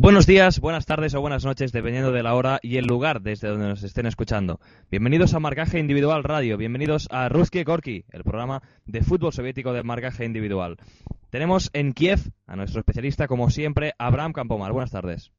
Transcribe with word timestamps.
Buenos 0.00 0.28
días, 0.28 0.60
buenas 0.60 0.86
tardes 0.86 1.12
o 1.14 1.20
buenas 1.20 1.44
noches, 1.44 1.72
dependiendo 1.72 2.12
de 2.12 2.22
la 2.22 2.36
hora 2.36 2.60
y 2.62 2.76
el 2.76 2.86
lugar 2.86 3.20
desde 3.20 3.48
donde 3.48 3.66
nos 3.66 3.82
estén 3.82 4.06
escuchando. 4.06 4.60
Bienvenidos 4.92 5.34
a 5.34 5.40
Marcaje 5.40 5.80
Individual 5.80 6.22
Radio, 6.22 6.56
bienvenidos 6.56 7.08
a 7.10 7.28
Ruski 7.28 7.64
Gorky, 7.64 8.04
el 8.12 8.22
programa 8.22 8.62
de 8.86 9.02
fútbol 9.02 9.32
soviético 9.32 9.72
de 9.72 9.82
marcaje 9.82 10.24
individual. 10.24 10.76
Tenemos 11.30 11.70
en 11.72 11.94
Kiev 11.94 12.20
a 12.46 12.54
nuestro 12.54 12.78
especialista, 12.78 13.26
como 13.26 13.50
siempre, 13.50 13.94
Abraham 13.98 14.34
Campomar. 14.34 14.70
Buenas 14.70 14.92
tardes. 14.92 15.32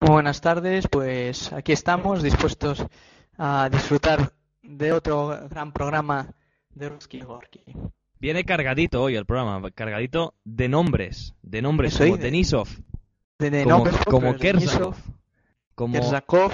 Buenas 0.00 0.40
tardes, 0.40 0.86
pues 0.86 1.52
aquí 1.52 1.72
estamos 1.72 2.22
dispuestos 2.22 2.86
a 3.36 3.68
disfrutar 3.68 4.30
de 4.62 4.92
otro 4.92 5.48
gran 5.50 5.72
programa 5.72 6.28
de 6.72 6.88
Ruski 6.88 7.18
Gorky. 7.18 7.64
Viene 8.20 8.44
cargadito 8.44 9.02
hoy 9.02 9.16
el 9.16 9.26
programa, 9.26 9.72
cargadito 9.72 10.34
de 10.44 10.68
nombres, 10.68 11.34
de 11.42 11.62
nombres 11.62 11.98
como 11.98 12.16
Denisov, 12.16 12.68
de 13.50 13.62
como, 13.64 13.76
nombres 13.76 13.96
como 14.04 14.36
Kersakov, 14.36 14.96
como 15.74 15.94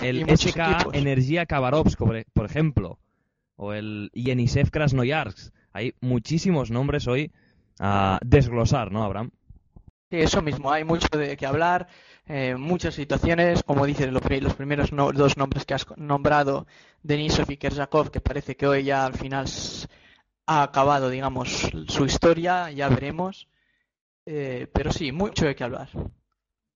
el 0.02 0.28
SK 0.28 0.58
equipos. 0.58 0.94
Energía 0.96 1.46
Khabarovsk, 1.46 1.98
por, 1.98 2.24
por 2.32 2.46
ejemplo, 2.46 2.98
o 3.56 3.72
el 3.72 4.10
Yenisev 4.14 4.70
Krasnoyarsk. 4.70 5.52
Hay 5.72 5.94
muchísimos 6.00 6.70
nombres 6.70 7.06
hoy 7.06 7.32
a 7.78 8.18
desglosar, 8.24 8.90
¿no, 8.92 9.02
Abraham? 9.04 9.30
Sí, 10.10 10.16
eso 10.18 10.42
mismo, 10.42 10.72
hay 10.72 10.82
mucho 10.82 11.06
de 11.16 11.36
qué 11.36 11.46
hablar, 11.46 11.86
eh, 12.26 12.56
muchas 12.56 12.94
situaciones, 12.94 13.62
como 13.62 13.84
pri- 14.20 14.40
los 14.40 14.54
primeros 14.54 14.92
no- 14.92 15.12
dos 15.12 15.36
nombres 15.36 15.64
que 15.64 15.74
has 15.74 15.86
nombrado, 15.96 16.66
Denisov 17.04 17.48
y 17.50 17.56
Kersakov, 17.56 18.10
que 18.10 18.20
parece 18.20 18.56
que 18.56 18.66
hoy 18.66 18.82
ya 18.82 19.06
al 19.06 19.14
final 19.14 19.46
ha 20.46 20.64
acabado, 20.64 21.10
digamos, 21.10 21.70
su 21.86 22.04
historia, 22.04 22.72
ya 22.72 22.88
veremos. 22.88 23.46
Eh, 24.26 24.66
pero 24.72 24.90
sí, 24.92 25.12
mucho 25.12 25.46
de 25.46 25.54
qué 25.54 25.62
hablar. 25.64 25.88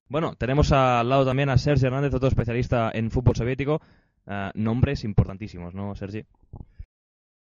Bueno, 0.08 0.34
tenemos 0.36 0.70
al 0.72 1.08
lado 1.08 1.24
también 1.24 1.48
a 1.48 1.58
Sergi 1.58 1.86
Hernández, 1.86 2.12
otro 2.14 2.28
especialista 2.28 2.90
en 2.92 3.10
fútbol 3.10 3.36
soviético. 3.36 3.80
Ah, 4.26 4.52
nombres 4.54 5.04
importantísimos, 5.04 5.74
¿no, 5.74 5.94
Sergi? 5.94 6.24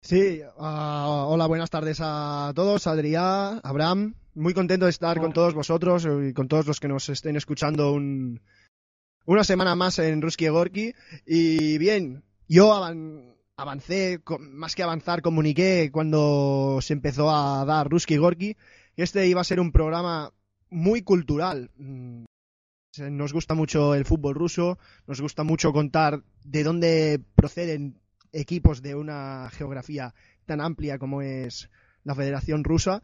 Sí, 0.03 0.41
ah, 0.59 1.25
hola, 1.28 1.47
buenas 1.47 1.70
tardes 1.70 1.98
a 2.03 2.53
todos, 2.55 2.86
Adrián, 2.86 3.61
Abraham. 3.62 4.14
Muy 4.34 4.53
contento 4.53 4.84
de 4.86 4.91
estar 4.91 5.19
con 5.20 5.33
todos 5.33 5.55
vosotros 5.55 6.06
y 6.28 6.33
con 6.33 6.48
todos 6.48 6.67
los 6.67 6.81
que 6.81 6.89
nos 6.89 7.09
estén 7.09 7.36
escuchando 7.36 7.92
un- 7.92 8.41
una 9.27 9.45
semana 9.45 9.75
más 9.75 9.98
en 10.01 10.20
Ruski 10.20 10.48
Gorky. 10.48 10.92
Y 11.25 11.79
bien, 11.79 12.25
yo 12.48 12.75
avan- 12.75 13.36
avancé, 13.56 14.20
más 14.41 14.75
que 14.75 14.83
avanzar, 14.83 15.23
comuniqué 15.23 15.91
cuando 15.92 16.79
se 16.83 16.92
empezó 16.92 17.31
a 17.31 17.64
dar 17.64 17.89
Ruski 17.89 18.17
Gorky 18.17 18.55
que 18.97 19.03
este 19.03 19.27
iba 19.29 19.41
a 19.41 19.45
ser 19.45 19.61
un 19.61 19.73
programa 19.73 20.31
muy 20.69 21.03
cultural. 21.03 21.70
Se- 22.95 23.11
Nos 23.11 23.33
gusta 23.33 23.55
mucho 23.55 23.97
el 23.97 24.05
fútbol 24.05 24.37
ruso, 24.37 24.78
nos 25.09 25.20
gusta 25.20 25.42
mucho 25.42 25.73
contar 25.73 26.23
de 26.45 26.62
dónde 26.62 27.20
proceden 27.34 27.98
equipos 28.33 28.83
de 28.83 28.95
una 28.95 29.51
geografía 29.51 30.14
tan 30.47 30.61
amplia 30.61 30.97
como 30.98 31.20
es 31.20 31.70
la 32.05 32.14
Federación 32.14 32.62
Rusa. 32.62 33.03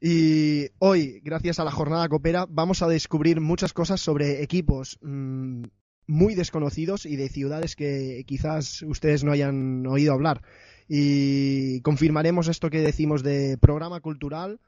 Y 0.00 0.68
hoy, 0.78 1.20
gracias 1.22 1.58
a 1.58 1.64
la 1.64 1.70
jornada 1.70 2.08
Coopera, 2.08 2.46
vamos 2.48 2.80
a 2.80 2.88
descubrir 2.88 3.42
muchas 3.42 3.74
cosas 3.74 4.00
sobre 4.00 4.42
equipos 4.42 4.98
mm, 5.02 5.64
muy 6.06 6.34
desconocidos 6.34 7.04
y 7.04 7.16
de 7.16 7.28
ciudades 7.28 7.76
que 7.76 8.24
quizás 8.26 8.80
ustedes 8.80 9.22
no 9.22 9.32
hayan 9.32 9.86
oído 9.86 10.14
hablar. 10.14 10.40
Y 10.88 11.82
confirmaremos 11.82 12.48
esto 12.48 12.70
que 12.70 12.80
decimos 12.80 13.22
de 13.22 13.58
programa 13.58 14.00
cultural, 14.00 14.60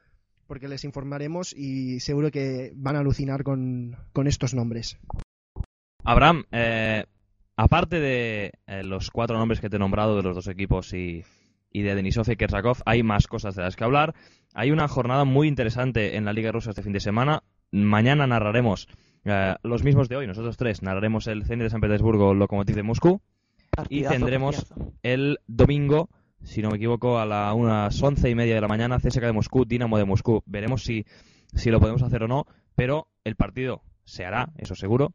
porque 0.53 0.67
les 0.67 0.83
informaremos 0.83 1.51
y 1.57 1.99
seguro 1.99 2.29
que 2.29 2.73
van 2.75 2.95
a 2.95 2.99
alucinar 2.99 3.41
con, 3.41 3.97
con 4.13 4.27
estos 4.27 4.53
nombres. 4.53 4.99
Abraham, 6.03 6.43
eh, 6.51 7.05
aparte 7.55 7.99
de 7.99 8.51
eh, 8.67 8.83
los 8.83 9.09
cuatro 9.09 9.35
nombres 9.35 9.59
que 9.59 9.67
te 9.67 9.77
he 9.77 9.79
nombrado 9.79 10.15
de 10.15 10.21
los 10.21 10.35
dos 10.35 10.47
equipos 10.47 10.93
y, 10.93 11.23
y 11.71 11.81
de 11.81 11.95
Denisov 11.95 12.29
y 12.29 12.35
Kersakov, 12.35 12.83
hay 12.85 13.01
más 13.01 13.25
cosas 13.25 13.55
de 13.55 13.63
las 13.63 13.75
que 13.75 13.83
hablar. 13.83 14.13
Hay 14.53 14.69
una 14.69 14.87
jornada 14.87 15.25
muy 15.25 15.47
interesante 15.47 16.17
en 16.17 16.25
la 16.25 16.33
Liga 16.33 16.51
Rusa 16.51 16.69
este 16.69 16.83
fin 16.83 16.93
de 16.93 16.99
semana. 16.99 17.41
Mañana 17.71 18.27
narraremos 18.27 18.87
eh, 19.25 19.55
los 19.63 19.83
mismos 19.83 20.07
de 20.07 20.17
hoy, 20.17 20.27
nosotros 20.27 20.55
tres. 20.55 20.83
Narraremos 20.83 21.25
el 21.25 21.45
Zenit 21.45 21.63
de 21.63 21.69
San 21.71 21.81
Petersburgo, 21.81 22.35
Lokomotiv 22.35 22.75
de 22.75 22.83
Moscú. 22.83 23.21
Y 23.89 24.03
tendremos 24.03 24.65
partidazo. 24.65 24.93
el 25.01 25.39
domingo, 25.47 26.09
si 26.43 26.61
no 26.61 26.69
me 26.69 26.77
equivoco, 26.77 27.19
a 27.19 27.25
las 27.25 27.53
unas 27.53 28.01
once 28.01 28.29
y 28.29 28.35
media 28.35 28.55
de 28.55 28.61
la 28.61 28.67
mañana, 28.67 28.99
CSKA 28.99 29.27
de 29.27 29.33
Moscú, 29.33 29.65
Dinamo 29.65 29.97
de 29.97 30.05
Moscú. 30.05 30.43
Veremos 30.45 30.83
si, 30.83 31.05
si 31.53 31.69
lo 31.71 31.79
podemos 31.79 32.03
hacer 32.03 32.23
o 32.23 32.27
no, 32.27 32.45
pero 32.75 33.07
el 33.23 33.35
partido 33.35 33.81
se 34.03 34.25
hará, 34.25 34.51
eso 34.57 34.75
seguro. 34.75 35.13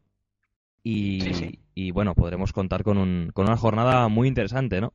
Y, 0.82 1.20
Sí, 1.20 1.34
sí. 1.34 1.58
y 1.74 1.90
bueno, 1.90 2.14
podremos 2.14 2.52
contar 2.52 2.82
con, 2.82 2.98
un, 2.98 3.30
con 3.34 3.46
una 3.46 3.56
jornada 3.56 4.08
muy 4.08 4.28
interesante, 4.28 4.80
¿no? 4.80 4.92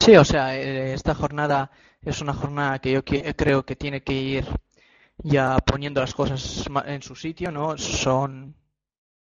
Sí, 0.00 0.16
o 0.16 0.24
sea, 0.24 0.56
eh, 0.56 0.92
esta 0.92 1.14
jornada 1.14 1.70
es 2.02 2.20
una 2.20 2.34
jornada 2.34 2.78
que 2.78 2.92
yo 2.92 3.04
creo 3.04 3.64
que 3.64 3.76
tiene 3.76 4.02
que 4.02 4.12
ir 4.12 4.44
ya 5.22 5.56
poniendo 5.58 6.00
las 6.00 6.14
cosas 6.14 6.68
en 6.86 7.02
su 7.02 7.14
sitio, 7.14 7.50
¿no? 7.50 7.78
Son, 7.78 8.54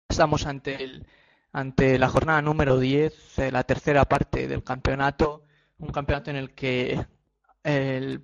estamos 0.08 0.46
ante 0.46 0.82
el, 0.82 1.06
ante 1.52 1.98
la 1.98 2.08
jornada 2.08 2.42
número 2.42 2.78
10, 2.78 3.38
eh, 3.38 3.50
la 3.50 3.64
tercera 3.64 4.04
parte 4.04 4.46
del 4.46 4.62
campeonato, 4.62 5.42
un 5.78 5.88
campeonato 5.90 6.30
en 6.30 6.36
el 6.36 6.54
que, 6.54 7.06
el- 7.64 8.22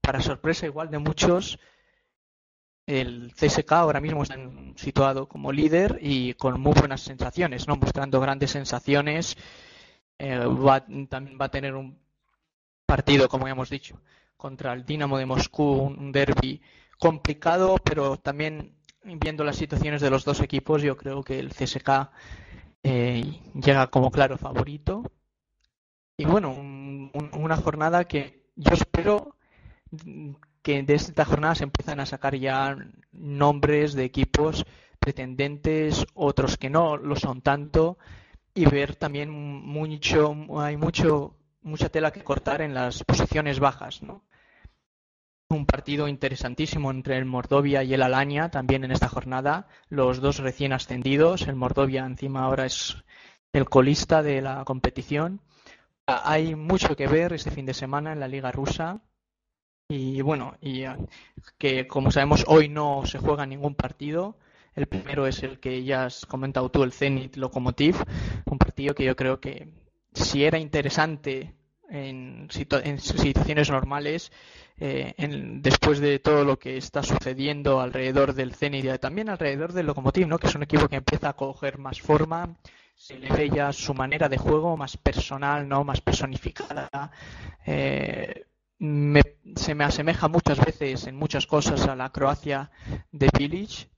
para 0.00 0.20
sorpresa 0.20 0.66
igual 0.66 0.90
de 0.90 0.98
muchos, 0.98 1.58
el 2.86 3.32
CSK 3.34 3.80
ahora 3.80 4.00
mismo 4.00 4.22
está 4.22 4.36
situado 4.76 5.28
como 5.28 5.52
líder 5.52 5.98
y 6.00 6.34
con 6.34 6.60
muy 6.60 6.72
buenas 6.74 7.00
sensaciones, 7.00 7.66
¿no? 7.66 7.76
Mostrando 7.76 8.20
grandes 8.20 8.52
sensaciones. 8.52 9.36
Eh, 10.18 10.38
va, 10.38 10.84
también 11.08 11.38
va 11.40 11.46
a 11.46 11.50
tener 11.50 11.74
un 11.74 11.98
partido, 12.86 13.28
como 13.28 13.46
ya 13.46 13.52
hemos 13.52 13.70
dicho, 13.70 14.00
contra 14.36 14.72
el 14.74 14.84
Dinamo 14.86 15.18
de 15.18 15.26
Moscú, 15.26 15.64
un 15.98 16.12
derby 16.12 16.62
complicado, 16.98 17.76
pero 17.84 18.18
también 18.18 18.76
viendo 19.04 19.44
las 19.44 19.56
situaciones 19.56 20.02
de 20.02 20.10
los 20.10 20.24
dos 20.24 20.40
equipos, 20.40 20.82
yo 20.82 20.96
creo 20.96 21.22
que 21.24 21.38
el 21.40 21.52
CSK 21.52 22.10
eh, 22.84 23.24
llega 23.54 23.88
como 23.88 24.10
claro 24.12 24.38
favorito. 24.38 25.04
Y 26.18 26.24
bueno, 26.24 26.50
un- 26.52 26.85
un- 27.14 27.30
una 27.34 27.56
jornada 27.56 28.04
que 28.04 28.44
yo 28.56 28.72
espero 28.74 29.36
que 30.62 30.82
de 30.82 30.94
esta 30.94 31.24
jornada 31.24 31.54
se 31.54 31.64
empiezan 31.64 32.00
a 32.00 32.06
sacar 32.06 32.34
ya 32.36 32.76
nombres 33.12 33.94
de 33.94 34.04
equipos 34.04 34.64
pretendentes, 34.98 36.06
otros 36.14 36.56
que 36.56 36.70
no 36.70 36.96
lo 36.96 37.16
son 37.16 37.40
tanto, 37.42 37.98
y 38.54 38.64
ver 38.66 38.96
también 38.96 39.30
mucho, 39.30 40.34
hay 40.58 40.76
mucho, 40.76 41.36
mucha 41.62 41.88
tela 41.88 42.10
que 42.10 42.24
cortar 42.24 42.62
en 42.62 42.74
las 42.74 43.04
posiciones 43.04 43.60
bajas, 43.60 44.02
¿no? 44.02 44.24
Un 45.48 45.64
partido 45.66 46.08
interesantísimo 46.08 46.90
entre 46.90 47.16
el 47.18 47.24
Mordovia 47.24 47.84
y 47.84 47.94
el 47.94 48.02
Alania 48.02 48.50
también 48.50 48.82
en 48.82 48.90
esta 48.90 49.08
jornada, 49.08 49.68
los 49.88 50.20
dos 50.20 50.38
recién 50.38 50.72
ascendidos, 50.72 51.42
el 51.46 51.54
Mordovia 51.54 52.04
encima 52.04 52.42
ahora 52.42 52.66
es 52.66 52.96
el 53.52 53.68
colista 53.68 54.24
de 54.24 54.42
la 54.42 54.64
competición. 54.64 55.40
Hay 56.06 56.54
mucho 56.54 56.94
que 56.96 57.06
ver 57.08 57.32
este 57.32 57.50
fin 57.50 57.66
de 57.66 57.74
semana 57.74 58.12
en 58.12 58.20
la 58.20 58.28
Liga 58.28 58.52
Rusa. 58.52 59.00
Y 59.88 60.22
bueno, 60.22 60.56
y 60.60 60.82
eh, 60.84 60.96
que 61.58 61.86
como 61.88 62.10
sabemos 62.10 62.44
hoy 62.48 62.68
no 62.68 63.06
se 63.06 63.18
juega 63.18 63.46
ningún 63.46 63.74
partido. 63.74 64.36
El 64.74 64.86
primero 64.88 65.26
es 65.26 65.42
el 65.42 65.60
que 65.60 65.84
ya 65.84 66.06
has 66.06 66.26
comentado 66.26 66.70
tú, 66.70 66.82
el 66.84 66.92
Zenit 66.92 67.36
Lokomotiv, 67.36 67.96
un 68.46 68.58
partido 68.58 68.94
que 68.94 69.04
yo 69.04 69.16
creo 69.16 69.40
que 69.40 69.68
si 70.14 70.44
era 70.44 70.58
interesante 70.58 71.54
en, 71.90 72.48
situ- 72.50 72.82
en 72.84 73.00
situaciones 73.00 73.70
normales, 73.70 74.32
eh, 74.78 75.14
en- 75.18 75.62
después 75.62 76.00
de 76.00 76.18
todo 76.20 76.44
lo 76.44 76.58
que 76.58 76.76
está 76.78 77.02
sucediendo 77.02 77.80
alrededor 77.80 78.34
del 78.34 78.54
Zenit 78.54 78.84
y 78.86 78.98
también 78.98 79.28
alrededor 79.30 79.72
del 79.72 79.86
Lokomotiv, 79.86 80.26
¿no? 80.28 80.38
que 80.38 80.48
es 80.48 80.54
un 80.54 80.64
equipo 80.64 80.88
que 80.88 80.96
empieza 80.96 81.30
a 81.30 81.36
coger 81.36 81.78
más 81.78 82.00
forma, 82.00 82.56
se 82.96 83.18
le 83.18 83.28
ve 83.30 83.50
ya 83.50 83.72
su 83.72 83.94
manera 83.94 84.28
de 84.28 84.38
juego 84.38 84.76
más 84.76 84.96
personal, 84.96 85.68
no 85.68 85.84
más 85.84 86.00
personificada. 86.00 86.88
Eh, 87.64 88.46
me- 88.78 89.22
se 89.54 89.74
me 89.74 89.84
asemeja 89.84 90.28
muchas 90.28 90.58
veces 90.58 91.06
en 91.06 91.16
muchas 91.16 91.46
cosas 91.46 91.86
a 91.86 91.94
la 91.94 92.10
Croacia 92.10 92.70
de 93.12 93.28
Bilic 93.38 93.88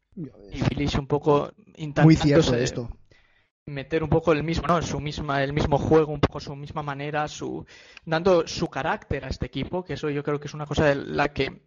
y 0.52 0.62
Bilic 0.68 0.98
un 0.98 1.06
poco 1.06 1.52
intentando 1.76 2.06
Muy 2.06 2.16
cierto 2.16 2.54
esto. 2.54 2.90
meter 3.66 4.02
un 4.02 4.08
poco 4.08 4.32
el 4.32 4.42
mismo, 4.42 4.66
¿no? 4.66 4.80
Su 4.82 4.98
misma, 5.00 5.42
el 5.44 5.52
mismo 5.52 5.78
juego, 5.78 6.12
un 6.12 6.20
poco 6.20 6.40
su 6.40 6.56
misma 6.56 6.82
manera, 6.82 7.28
su 7.28 7.64
dando 8.04 8.46
su 8.46 8.68
carácter 8.68 9.24
a 9.24 9.28
este 9.28 9.46
equipo, 9.46 9.84
que 9.84 9.92
eso 9.94 10.10
yo 10.10 10.22
creo 10.24 10.40
que 10.40 10.48
es 10.48 10.54
una 10.54 10.66
cosa 10.66 10.86
de 10.86 10.94
la 10.96 11.28
que 11.32 11.62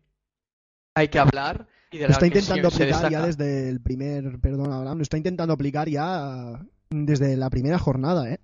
hay 0.95 1.07
que 1.07 1.19
hablar 1.19 1.67
y 1.91 1.97
de 1.97 2.07
la 2.07 2.13
está 2.13 2.29
que 2.29 2.37
intentando 2.39 2.69
se- 2.69 2.77
se 2.77 2.83
aplicar 2.83 3.11
ya 3.11 3.25
desde 3.27 3.69
el 3.69 3.81
primer, 3.81 4.39
perdón, 4.39 4.71
Abraham, 4.73 4.97
lo 4.97 5.03
está 5.03 5.17
intentando 5.17 5.53
aplicar 5.53 5.87
ya 5.89 6.59
desde 6.91 7.37
la 7.37 7.49
primera 7.49 7.79
jornada, 7.79 8.29
¿eh? 8.31 8.39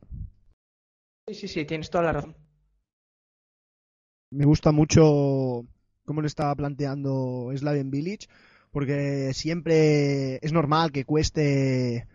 Sí, 1.28 1.36
sí, 1.36 1.48
sí, 1.48 1.66
tienes 1.66 1.90
toda 1.90 2.06
la 2.06 2.14
razón. 2.14 2.36
Me 4.32 4.46
gusta 4.46 4.72
mucho 4.72 5.66
cómo 6.06 6.22
lo 6.22 6.28
está 6.28 6.54
planteando 6.56 7.52
Slaven 7.56 7.92
Village, 7.92 8.28
porque 8.72 9.34
siempre 9.34 10.38
es 10.38 10.54
normal 10.54 10.92
que 10.92 11.06
cueste 11.06 12.08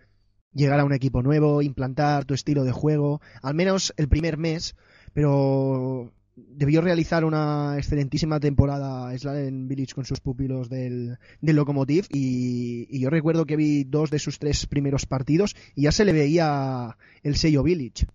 llegar 0.52 0.80
a 0.80 0.84
un 0.84 0.94
equipo 0.94 1.22
nuevo, 1.22 1.62
implantar 1.62 2.24
tu 2.24 2.34
estilo 2.34 2.64
de 2.64 2.72
juego, 2.72 3.20
al 3.42 3.54
menos 3.54 3.92
el 3.96 4.08
primer 4.08 4.38
mes, 4.38 4.74
pero 5.12 6.12
debió 6.36 6.80
realizar 6.80 7.24
una 7.24 7.74
excelentísima 7.76 8.40
temporada 8.40 9.16
Slaven 9.16 9.68
Village 9.68 9.94
con 9.94 10.04
sus 10.04 10.20
pupilos 10.20 10.68
del, 10.68 11.18
del 11.40 11.56
Lokomotiv 11.56 12.06
y, 12.10 12.86
y 12.90 13.00
yo 13.00 13.10
recuerdo 13.10 13.44
que 13.44 13.56
vi 13.56 13.84
dos 13.84 14.10
de 14.10 14.18
sus 14.18 14.38
tres 14.38 14.66
primeros 14.66 15.06
partidos 15.06 15.54
y 15.74 15.82
ya 15.82 15.92
se 15.92 16.04
le 16.04 16.12
veía 16.12 16.96
el 17.22 17.36
sello 17.36 17.62
Village. 17.62 18.06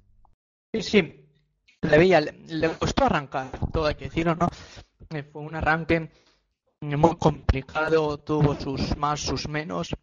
Sí, 0.73 0.81
sí, 0.81 1.25
le 1.81 1.97
veía, 1.97 2.21
le, 2.21 2.33
le 2.47 2.69
costó 2.71 3.05
arrancar, 3.05 3.51
todo 3.71 3.85
hay 3.85 3.95
que 3.95 4.05
decirlo, 4.05 4.35
¿no? 4.35 4.49
Eh, 5.09 5.23
Fue 5.23 5.41
un 5.41 5.55
arranque 5.55 6.09
muy 6.81 7.15
complicado, 7.17 8.17
tuvo 8.19 8.59
sus 8.59 8.95
más, 8.97 9.19
sus 9.19 9.47
menos. 9.47 9.95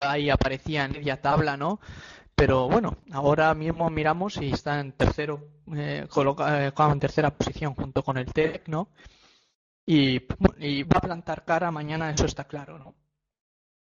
Ahí 0.00 0.28
aparecía 0.28 0.84
en 0.84 0.92
media 0.92 1.20
tabla, 1.20 1.56
¿no? 1.56 1.80
Pero 2.36 2.68
bueno, 2.68 2.98
ahora 3.12 3.54
mismo 3.54 3.88
miramos 3.88 4.36
y 4.36 4.50
está 4.50 4.78
en 4.80 4.92
tercero, 4.92 5.40
eh, 5.74 6.06
coloca- 6.10 6.66
eh, 6.68 6.72
en 6.76 7.00
tercera 7.00 7.30
posición 7.30 7.74
junto 7.74 8.02
con 8.02 8.18
el 8.18 8.26
TEC, 8.26 8.68
¿no? 8.68 8.88
Y, 9.86 10.20
y 10.58 10.82
va 10.82 10.98
a 10.98 11.00
plantar 11.00 11.44
cara 11.44 11.70
mañana, 11.70 12.10
eso 12.10 12.26
está 12.26 12.44
claro, 12.44 12.78
¿no? 12.78 12.94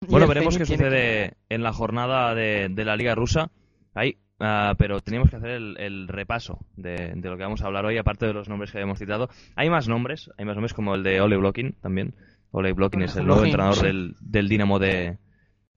Y 0.03 0.07
Bueno, 0.11 0.27
veremos 0.27 0.55
qué 0.59 0.65
que- 0.65 0.67
sucede 0.77 1.35
en 1.49 1.63
la 1.63 1.73
jornada 1.73 2.35
de, 2.35 2.69
de 2.71 2.85
la 2.85 2.97
Liga 2.97 3.15
Rusa. 3.15 3.51
Ahí, 3.95 4.19
ah, 4.41 4.75
pero 4.77 5.01
teníamos 5.01 5.31
que 5.31 5.37
hacer 5.37 5.51
el, 5.51 5.77
el 5.79 6.09
repaso 6.09 6.59
de, 6.77 7.13
de 7.17 7.29
lo 7.31 7.39
que 7.39 7.45
vamos 7.45 7.63
a 7.63 7.67
hablar 7.67 7.87
hoy, 7.87 7.97
aparte 7.97 8.27
de 8.27 8.35
los 8.35 8.49
nombres 8.51 8.71
que 8.71 8.77
habíamos 8.79 8.99
citado. 8.99 9.31
Hay 9.57 9.71
más 9.71 9.89
nombres, 9.89 10.31
hay 10.37 10.45
más 10.45 10.57
nombres 10.57 10.75
como 10.75 10.95
el 10.95 11.03
de 11.03 11.23
Ole 11.23 11.39
Blokin 11.39 11.73
también. 11.81 12.15
Ole 12.51 12.73
Blokin 12.75 13.03
es 13.03 13.17
el 13.17 13.27
nuevo 13.27 13.43
entrenador 13.45 13.77
sí. 13.77 13.87
del, 13.87 14.17
del 14.21 14.49
Dinamo 14.49 14.79
de, 14.79 15.17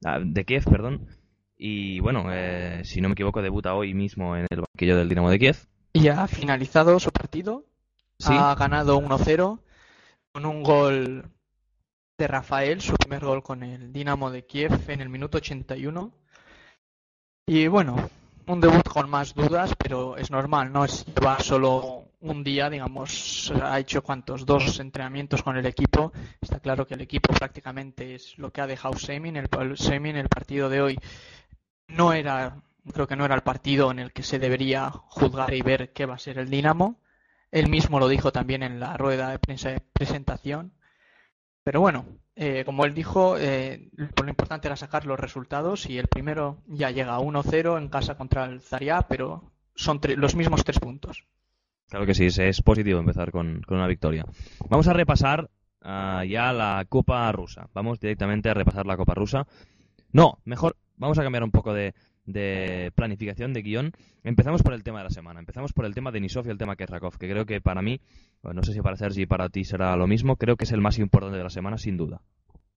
ah, 0.04 0.20
de 0.22 0.44
Kiev, 0.44 0.66
perdón. 0.66 1.08
Y 1.58 2.00
bueno, 2.00 2.26
eh, 2.32 2.82
si 2.84 3.02
no 3.02 3.10
me 3.10 3.14
equivoco, 3.14 3.42
debuta 3.42 3.74
hoy 3.74 3.94
mismo 3.94 4.36
en 4.36 4.46
el 4.50 4.62
banquillo 4.62 4.96
del 4.96 5.10
Dinamo 5.10 5.30
de 5.30 5.40
Kiev. 5.40 5.58
Y 5.94 6.08
ha 6.10 6.28
finalizado 6.28 7.00
su 7.00 7.12
partido. 7.12 7.66
Sí. 8.20 8.34
Ha 8.36 8.56
ganado 8.56 9.00
1-0 9.00 9.60
con 10.32 10.46
un 10.46 10.64
gol 10.64 11.32
de 12.18 12.28
Rafael, 12.28 12.82
su 12.82 12.94
primer 12.94 13.24
gol 13.24 13.44
con 13.44 13.64
el 13.64 13.92
Dinamo 13.94 14.32
de 14.32 14.46
Kiev 14.46 14.90
en 14.90 15.02
el 15.02 15.10
minuto 15.10 15.38
81. 15.38 16.12
Y 17.48 17.68
bueno, 17.68 18.10
un 18.48 18.62
debut 18.62 18.88
con 18.88 19.10
más 19.10 19.34
dudas, 19.34 19.74
pero 19.78 20.18
es 20.18 20.32
normal, 20.32 20.72
¿no? 20.72 20.86
Es, 20.86 21.06
lleva 21.06 21.40
solo 21.40 22.08
un 22.20 22.44
día, 22.44 22.70
digamos, 22.70 23.54
ha 23.62 23.80
hecho 23.80 24.02
cuantos, 24.02 24.46
dos 24.46 24.80
entrenamientos 24.80 25.44
con 25.44 25.58
el 25.58 25.66
equipo. 25.66 26.12
Está 26.42 26.60
claro 26.60 26.88
que 26.88 26.96
el 26.96 27.02
equipo 27.02 27.34
prácticamente 27.34 28.16
es 28.16 28.38
lo 28.38 28.52
que 28.52 28.62
ha 28.62 28.68
dejado 28.68 28.98
Semin. 28.98 29.38
El 29.38 29.78
Semin, 29.78 30.16
el 30.16 30.30
partido 30.30 30.70
de 30.70 30.82
hoy, 30.82 31.00
no 31.88 32.14
era, 32.14 32.62
creo 32.94 33.08
que 33.08 33.16
no 33.16 33.26
era 33.26 33.36
el 33.36 33.42
partido 33.42 33.92
en 33.92 34.00
el 34.00 34.12
que 34.12 34.24
se 34.24 34.40
debería 34.40 34.90
juzgar 34.90 35.54
y 35.54 35.62
ver 35.62 35.94
qué 35.94 36.06
va 36.06 36.16
a 36.16 36.20
ser 36.20 36.38
el 36.38 36.50
Dinamo. 36.50 37.00
Él 37.52 37.70
mismo 37.70 38.00
lo 38.00 38.08
dijo 38.08 38.32
también 38.32 38.64
en 38.64 38.80
la 38.80 38.98
rueda 38.98 39.30
de 39.30 39.40
prensa 39.40 39.70
de 39.70 39.80
presentación. 39.80 40.74
Pero 41.64 41.82
bueno, 41.82 42.06
eh, 42.36 42.64
como 42.66 42.86
él 42.86 42.94
dijo, 42.94 43.38
eh, 43.38 43.90
lo 43.96 44.30
importante 44.30 44.68
era 44.68 44.76
sacar 44.76 45.06
los 45.06 45.20
resultados 45.20 45.90
y 45.90 45.98
el 45.98 46.08
primero 46.08 46.62
ya 46.68 46.92
llega 46.92 47.16
a 47.16 47.20
1-0 47.20 47.78
en 47.78 47.90
casa 47.90 48.16
contra 48.16 48.46
el 48.46 48.62
Zaria, 48.62 49.02
pero 49.10 49.52
son 49.76 50.00
los 50.16 50.36
mismos 50.36 50.64
tres 50.64 50.80
puntos. 50.80 51.26
Claro 51.90 52.06
que 52.06 52.14
sí, 52.14 52.26
es, 52.26 52.62
positivo 52.62 53.00
empezar 53.00 53.32
con, 53.32 53.62
con 53.62 53.78
una 53.78 53.88
victoria. 53.88 54.26
Vamos 54.70 54.88
a 54.88 54.94
repasar 54.94 55.50
ah, 55.82 56.24
ya 56.28 56.52
la 56.52 56.86
Copa 56.88 57.32
Rusa. 57.32 57.70
Vamos 57.74 58.00
directamente 58.00 58.50
a 58.50 58.54
repasar 58.54 58.86
la 58.86 58.98
Copa 58.98 59.14
Rusa. 59.14 59.48
No, 60.12 60.40
mejor, 60.44 60.76
vamos 60.98 61.18
a 61.18 61.24
cambiar 61.24 61.44
un 61.44 61.52
poco 61.52 61.74
de, 61.74 61.94
de 62.26 62.92
planificación, 62.96 63.54
de 63.54 63.62
guion. 63.62 63.94
Empezamos 64.24 64.62
por 64.64 64.74
el 64.74 64.84
tema 64.84 65.00
de 65.00 65.06
la 65.06 65.10
semana. 65.10 65.40
Empezamos 65.40 65.74
por 65.74 65.86
el 65.86 65.94
tema 65.96 66.12
de 66.12 66.20
Nisov 66.20 66.46
y 66.48 66.50
el 66.50 66.58
tema 66.58 66.76
Kerrakov, 66.76 67.18
que 67.18 67.30
creo 67.30 67.46
que 67.46 67.62
para 67.62 67.82
mí, 67.82 68.02
bueno, 68.44 68.60
no 68.62 68.64
sé 68.66 68.74
si 68.74 68.82
para 68.82 68.98
Sergi 68.98 69.22
y 69.22 69.26
para 69.26 69.50
ti 69.50 69.64
será 69.64 69.96
lo 69.96 70.08
mismo, 70.08 70.36
creo 70.36 70.58
que 70.58 70.66
es 70.66 70.72
el 70.72 70.82
más 70.82 71.00
importante 71.00 71.38
de 71.38 71.44
la 71.44 71.50
semana, 71.50 71.78
sin 71.78 71.98
duda. 71.98 72.22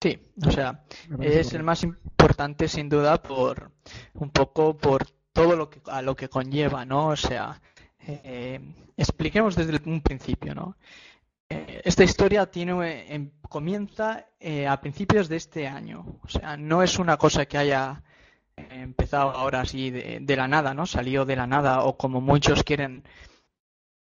Sí, 0.01 0.17
o 0.43 0.49
sea, 0.49 0.83
es 1.19 1.53
el 1.53 1.61
más 1.61 1.83
importante 1.83 2.67
sin 2.67 2.89
duda 2.89 3.21
por 3.21 3.71
un 4.15 4.31
poco 4.31 4.75
por 4.75 5.05
todo 5.31 5.55
lo 5.55 5.69
que 5.69 5.79
a 5.85 6.01
lo 6.01 6.15
que 6.15 6.27
conlleva, 6.27 6.85
¿no? 6.85 7.09
O 7.09 7.15
sea, 7.15 7.61
eh, 8.07 8.59
expliquemos 8.97 9.55
desde 9.55 9.79
un 9.87 10.01
principio, 10.01 10.55
¿no? 10.55 10.75
Eh, 11.49 11.81
esta 11.85 12.03
historia 12.03 12.47
tiene 12.47 12.71
eh, 12.89 13.13
em- 13.13 13.31
comienza 13.47 14.25
eh, 14.39 14.65
a 14.67 14.81
principios 14.81 15.29
de 15.29 15.35
este 15.35 15.67
año, 15.67 16.17
o 16.23 16.27
sea, 16.27 16.57
no 16.57 16.81
es 16.81 16.97
una 16.97 17.17
cosa 17.17 17.45
que 17.45 17.57
haya 17.59 18.01
empezado 18.57 19.31
ahora 19.31 19.61
así 19.61 19.89
de, 19.91 20.35
la 20.35 20.47
nada, 20.47 20.73
¿no? 20.73 20.85
Salió 20.85 21.25
de 21.25 21.35
la 21.35 21.47
nada 21.47 21.83
o 21.83 21.97
como 21.97 22.21
muchos 22.21 22.63
quieren 22.63 23.03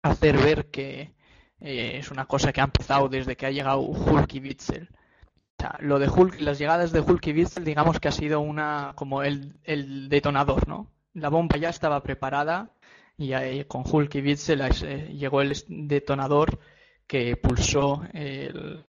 hacer 0.01 0.37
ver 0.37 0.69
que 0.69 1.13
eh, 1.59 1.97
es 1.97 2.11
una 2.11 2.25
cosa 2.25 2.53
que 2.53 2.61
ha 2.61 2.65
empezado 2.65 3.09
desde 3.09 3.35
que 3.35 3.45
ha 3.45 3.51
llegado 3.51 3.81
Hulk 3.81 4.33
y 4.35 4.39
Witzel. 4.39 4.89
Lo 5.79 5.97
de 5.97 6.07
Hulk, 6.07 6.39
las 6.41 6.59
llegadas 6.59 6.91
de 6.91 6.99
Hulk 6.99 7.27
y 7.27 7.33
Witzel, 7.33 7.65
digamos 7.65 7.99
que 7.99 8.07
ha 8.07 8.11
sido 8.11 8.39
una 8.39 8.93
como 8.95 9.23
el, 9.23 9.59
detonador, 10.09 10.67
¿no? 10.67 10.91
La 11.13 11.29
bomba 11.29 11.57
ya 11.57 11.69
estaba 11.69 12.03
preparada 12.03 12.71
y 13.17 13.33
ahí 13.33 13.65
con 13.65 13.83
Hulk 13.89 14.13
y 14.15 14.21
Witzel 14.21 14.61
llegó 15.17 15.41
el 15.41 15.53
detonador 15.67 16.59
que 17.07 17.35
pulsó 17.37 18.03
el 18.13 18.85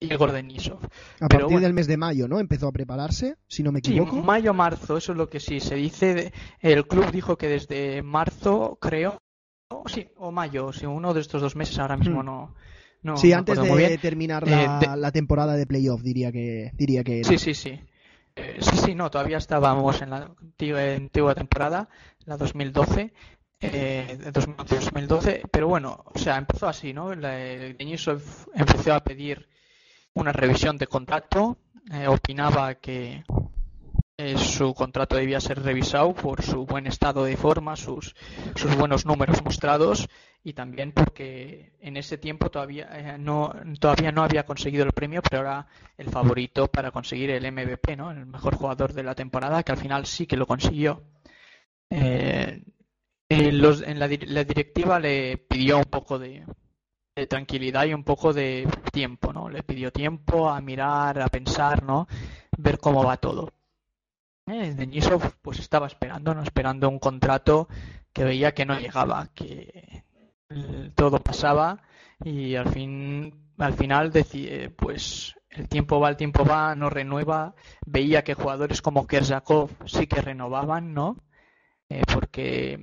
Igor 0.00 0.32
Denisov. 0.32 0.78
A 1.20 1.28
pero 1.28 1.28
partir 1.28 1.46
bueno. 1.46 1.60
del 1.60 1.74
mes 1.74 1.86
de 1.86 1.96
mayo, 1.96 2.28
¿no? 2.28 2.38
Empezó 2.40 2.68
a 2.68 2.72
prepararse, 2.72 3.36
si 3.48 3.62
no 3.62 3.72
me 3.72 3.80
Sí, 3.80 3.90
equivoco. 3.90 4.16
mayo-marzo, 4.22 4.96
eso 4.96 5.12
es 5.12 5.18
lo 5.18 5.28
que 5.28 5.40
sí 5.40 5.60
se 5.60 5.74
dice. 5.74 6.32
El 6.60 6.86
club 6.86 7.10
dijo 7.10 7.36
que 7.36 7.48
desde 7.48 8.02
marzo, 8.02 8.78
creo, 8.80 9.18
o 9.70 9.88
sí, 9.88 10.08
o 10.16 10.30
mayo, 10.30 10.72
sí, 10.72 10.86
uno 10.86 11.14
de 11.14 11.20
estos 11.20 11.40
dos 11.42 11.56
meses 11.56 11.78
ahora 11.78 11.96
mismo 11.96 12.22
Hmm. 12.22 12.26
no, 12.26 12.54
no 13.02 13.16
sí, 13.16 13.32
antes 13.32 13.60
de 13.60 13.98
terminar 13.98 14.46
Eh, 14.46 14.50
la, 14.50 14.78
de- 14.78 14.96
la 14.96 15.12
temporada 15.12 15.56
de 15.56 15.66
playoff, 15.66 16.02
diría 16.02 16.30
que, 16.32 16.70
diría 16.74 17.02
que 17.04 17.20
era. 17.20 17.28
Sí, 17.28 17.38
sí, 17.38 17.54
sí. 17.54 17.80
Eh, 18.36 18.58
sí, 18.60 18.76
sí, 18.76 18.94
no, 18.94 19.10
todavía 19.10 19.38
estábamos 19.38 20.00
en 20.00 20.10
la 20.10 20.30
antigua, 20.40 21.34
temporada, 21.34 21.88
la 22.24 22.36
2012, 22.36 23.12
eh, 23.60 24.16
de 24.20 24.30
2011-2012, 24.32 25.42
pero 25.50 25.66
bueno, 25.66 26.04
o 26.14 26.18
sea, 26.18 26.36
empezó 26.36 26.68
así, 26.68 26.92
¿no? 26.92 27.12
La, 27.14 27.36
el 27.40 27.76
Denisov 27.76 28.22
empezó 28.54 28.94
a 28.94 29.02
pedir 29.02 29.48
una 30.20 30.32
revisión 30.32 30.76
de 30.76 30.86
contrato, 30.86 31.58
eh, 31.92 32.06
opinaba 32.08 32.74
que 32.76 33.24
eh, 34.18 34.36
su 34.36 34.74
contrato 34.74 35.16
debía 35.16 35.40
ser 35.40 35.62
revisado 35.62 36.12
por 36.14 36.42
su 36.42 36.66
buen 36.66 36.86
estado 36.86 37.24
de 37.24 37.36
forma, 37.36 37.76
sus, 37.76 38.14
sus 38.56 38.76
buenos 38.76 39.06
números 39.06 39.42
mostrados 39.44 40.08
y 40.42 40.52
también 40.54 40.92
porque 40.92 41.72
en 41.80 41.96
ese 41.96 42.18
tiempo 42.18 42.50
todavía 42.50 42.88
eh, 42.92 43.18
no 43.18 43.52
todavía 43.80 44.10
no 44.12 44.22
había 44.22 44.44
conseguido 44.44 44.84
el 44.84 44.92
premio, 44.92 45.22
pero 45.22 45.42
era 45.42 45.66
el 45.96 46.08
favorito 46.10 46.66
para 46.68 46.90
conseguir 46.90 47.30
el 47.30 47.50
MVP, 47.52 47.96
¿no? 47.96 48.10
El 48.10 48.26
mejor 48.26 48.56
jugador 48.56 48.92
de 48.92 49.02
la 49.04 49.14
temporada, 49.14 49.62
que 49.62 49.72
al 49.72 49.78
final 49.78 50.04
sí 50.06 50.26
que 50.26 50.36
lo 50.36 50.46
consiguió. 50.46 51.02
Eh, 51.90 52.62
los- 53.30 53.82
en 53.82 53.98
la 53.98 54.08
directiva 54.08 54.98
le 54.98 55.36
pidió 55.36 55.78
un 55.78 55.84
poco 55.84 56.18
de, 56.18 56.44
de 57.18 57.26
tranquilidad 57.26 57.84
y 57.86 57.94
un 57.94 58.04
poco 58.04 58.32
de 58.32 58.68
tiempo, 58.92 59.32
¿no? 59.32 59.48
Le 59.48 59.62
pidió 59.62 59.92
tiempo 59.92 60.48
a 60.50 60.60
mirar, 60.60 61.20
a 61.20 61.28
pensar, 61.28 61.82
¿no? 61.82 62.06
Ver 62.56 62.78
cómo 62.78 63.04
va 63.04 63.16
todo. 63.16 63.50
Eh, 64.46 64.74
Denisov 64.76 65.22
pues 65.42 65.58
estaba 65.60 65.86
esperando, 65.86 66.34
¿no? 66.34 66.42
Esperando 66.42 66.88
un 66.88 66.98
contrato 66.98 67.68
que 68.12 68.24
veía 68.24 68.52
que 68.54 68.64
no 68.66 68.78
llegaba, 68.78 69.28
que 69.34 70.04
todo 70.94 71.20
pasaba 71.22 71.82
y 72.24 72.54
al 72.54 72.68
fin 72.70 73.34
al 73.58 73.74
final 73.74 74.12
deci- 74.12 74.46
eh, 74.48 74.70
pues 74.70 75.34
el 75.50 75.68
tiempo 75.68 75.98
va, 76.00 76.10
el 76.10 76.16
tiempo 76.16 76.44
va, 76.44 76.74
no 76.74 76.90
renueva, 76.90 77.54
veía 77.86 78.22
que 78.24 78.34
jugadores 78.34 78.82
como 78.82 79.06
Kersakov 79.06 79.70
sí 79.86 80.06
que 80.06 80.20
renovaban, 80.22 80.94
¿no? 80.94 81.16
Eh, 81.88 82.02
porque 82.12 82.78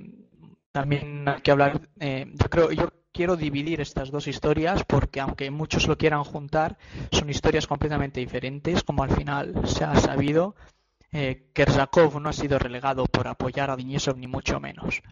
también 0.72 1.28
hay 1.28 1.40
que 1.42 1.50
hablar, 1.52 1.80
eh, 2.00 2.26
yo 2.34 2.48
creo, 2.50 2.72
yo 2.72 2.88
quiero 3.16 3.36
dividir 3.36 3.80
estas 3.80 4.10
dos 4.10 4.28
historias 4.28 4.84
porque 4.84 5.20
aunque 5.20 5.50
muchos 5.50 5.88
lo 5.88 5.96
quieran 5.96 6.22
juntar, 6.22 6.76
son 7.10 7.30
historias 7.30 7.66
completamente 7.66 8.20
diferentes, 8.20 8.82
como 8.82 9.02
al 9.02 9.10
final 9.10 9.66
se 9.66 9.84
ha 9.84 9.96
sabido. 9.96 10.54
Eh, 11.12 11.48
Kersakov 11.54 12.20
no 12.20 12.28
ha 12.28 12.34
sido 12.34 12.58
relegado 12.58 13.06
por 13.06 13.26
apoyar 13.26 13.70
a 13.70 13.76
Denisov 13.76 14.18
ni 14.18 14.26
mucho 14.26 14.60
menos. 14.60 15.02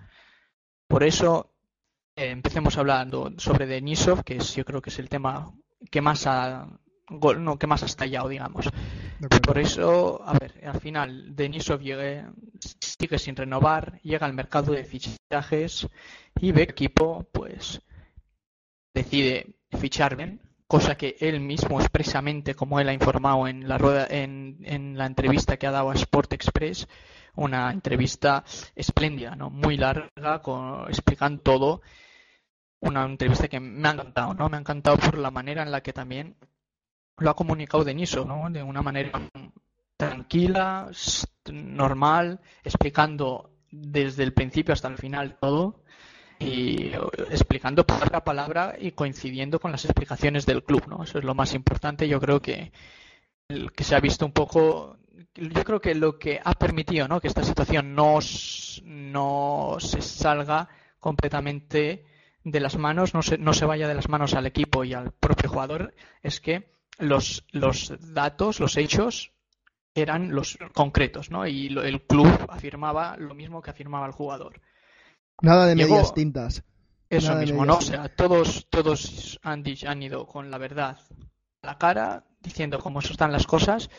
Por 0.87 1.03
eso 1.03 1.51
eh, 2.15 2.29
empecemos 2.29 2.77
hablando 2.77 3.33
sobre 3.39 3.67
Denisov, 3.67 4.23
que 4.23 4.37
es, 4.37 4.55
yo 4.55 4.67
creo 4.67 4.83
que 4.83 4.91
es 4.91 4.99
el 4.99 5.09
tema 5.09 5.55
que 5.91 6.03
más 6.03 6.27
ha 6.27 6.69
no, 7.39 7.59
que 7.59 7.67
más 7.67 7.83
ha 7.83 7.87
estallado, 7.87 8.29
digamos. 8.29 8.69
Por 9.47 9.59
eso, 9.59 10.23
a 10.27 10.35
ver, 10.35 10.61
al 10.67 10.81
final 10.81 11.35
Denisov 11.35 11.81
llegue, 11.81 12.25
sigue 12.81 13.19
sin 13.19 13.37
renovar, 13.37 13.99
llega 14.03 14.27
al 14.27 14.35
mercado 14.35 14.73
de 14.73 14.85
fichajes 14.85 15.89
y 16.41 16.53
ve 16.53 16.63
equipo 16.63 17.27
pues 17.33 17.81
decide 18.95 19.57
fichar 19.79 20.17
bien, 20.17 20.41
cosa 20.67 20.97
que 20.97 21.17
él 21.21 21.41
mismo 21.41 21.81
expresamente, 21.81 22.55
como 22.55 22.81
él 22.81 22.89
ha 22.89 22.93
informado 22.95 23.47
en 23.49 23.69
la 23.69 23.77
rueda, 23.77 24.07
en, 24.09 24.59
en 24.63 24.97
la 24.97 25.07
entrevista 25.07 25.57
que 25.57 25.67
ha 25.67 25.73
dado 25.73 25.91
a 25.91 25.95
Sport 25.95 26.33
Express, 26.33 26.89
una 27.37 27.71
entrevista 27.71 28.45
espléndida, 28.75 29.35
¿no? 29.37 29.51
Muy 29.51 29.77
larga, 29.77 30.41
con, 30.41 30.89
explicando 30.89 31.43
todo. 31.43 31.83
Una 32.81 33.05
entrevista 33.05 33.49
que 33.49 33.61
me 33.61 33.89
ha 33.89 33.93
encantado, 33.93 34.35
¿no? 34.35 34.49
Me 34.49 34.57
ha 34.57 34.61
encantado 34.61 34.99
por 34.99 35.19
la 35.19 35.31
manera 35.31 35.63
en 35.63 35.71
la 35.71 35.83
que 35.83 35.93
también 35.93 36.37
lo 37.17 37.31
ha 37.31 37.37
comunicado 37.37 37.85
Deniso, 37.85 38.25
¿no? 38.25 38.51
De 38.51 38.63
una 38.63 38.83
manera 38.83 39.11
tranquila, 39.97 40.91
normal, 41.51 42.41
explicando 42.63 43.51
desde 43.71 44.23
el 44.23 44.35
principio 44.35 44.73
hasta 44.73 44.89
el 44.89 44.99
final 44.99 45.39
todo 45.41 45.84
y 46.39 46.93
explicando 47.31 47.87
palabra 47.87 48.19
a 48.19 48.25
palabra 48.25 48.77
y 48.79 48.93
coincidiendo 48.93 49.61
con 49.61 49.73
las 49.73 49.85
explicaciones 49.85 50.47
del 50.47 50.65
club, 50.65 50.87
¿no? 50.89 51.05
Eso 51.05 51.19
es 51.19 51.25
lo 51.25 51.35
más 51.35 51.55
importante. 51.55 52.09
Yo 52.09 52.21
creo 52.21 52.41
que 52.41 52.73
que 53.75 53.85
se 53.85 53.95
ha 53.95 54.01
visto 54.01 54.25
un 54.25 54.33
poco, 54.33 54.97
yo 55.35 55.65
creo 55.65 55.81
que 55.81 55.95
lo 55.95 56.19
que 56.19 56.41
ha 56.43 56.55
permitido, 56.55 57.09
¿no? 57.09 57.21
Que 57.21 57.29
esta 57.29 57.45
situación 57.45 57.95
no, 57.95 58.19
no 58.85 59.77
se 59.79 60.01
salga 60.01 60.69
completamente 60.99 62.05
de 62.43 62.61
las 62.61 62.77
manos, 62.77 63.15
no 63.15 63.23
se, 63.23 63.39
no 63.39 63.53
se 63.53 63.67
vaya 63.67 63.89
de 63.89 63.95
las 63.95 64.09
manos 64.09 64.35
al 64.35 64.47
equipo 64.47 64.85
y 64.85 64.95
al 64.95 65.13
propio 65.13 65.51
jugador, 65.51 65.95
es 66.23 66.41
que 66.41 66.73
los, 66.99 67.45
los 67.51 67.93
datos, 68.15 68.61
los 68.61 68.77
hechos 68.77 69.33
eran 69.95 70.35
los 70.35 70.59
concretos, 70.73 71.31
¿no? 71.31 71.47
Y 71.47 71.67
el 71.67 72.03
club 72.03 72.47
afirmaba 72.49 73.17
lo 73.17 73.35
mismo 73.35 73.63
que 73.63 73.71
afirmaba 73.71 74.07
el 74.07 74.13
jugador. 74.13 74.61
Nada 75.43 75.67
de 75.67 75.75
medias 75.75 76.15
tintas. 76.15 76.63
Eso 77.11 77.35
mismo, 77.37 77.65
¿no? 77.65 77.77
O 77.77 77.81
sea, 77.81 78.09
todos, 78.09 78.67
todos 78.71 79.39
han, 79.43 79.65
han 79.87 80.03
ido 80.03 80.27
con 80.27 80.51
la 80.51 80.59
verdad 80.59 80.99
a 81.63 81.67
la 81.67 81.79
cara, 81.79 82.25
diciendo 82.41 82.79
cómo 82.79 83.01
están 83.01 83.33
las 83.33 83.47
cosas, 83.47 83.91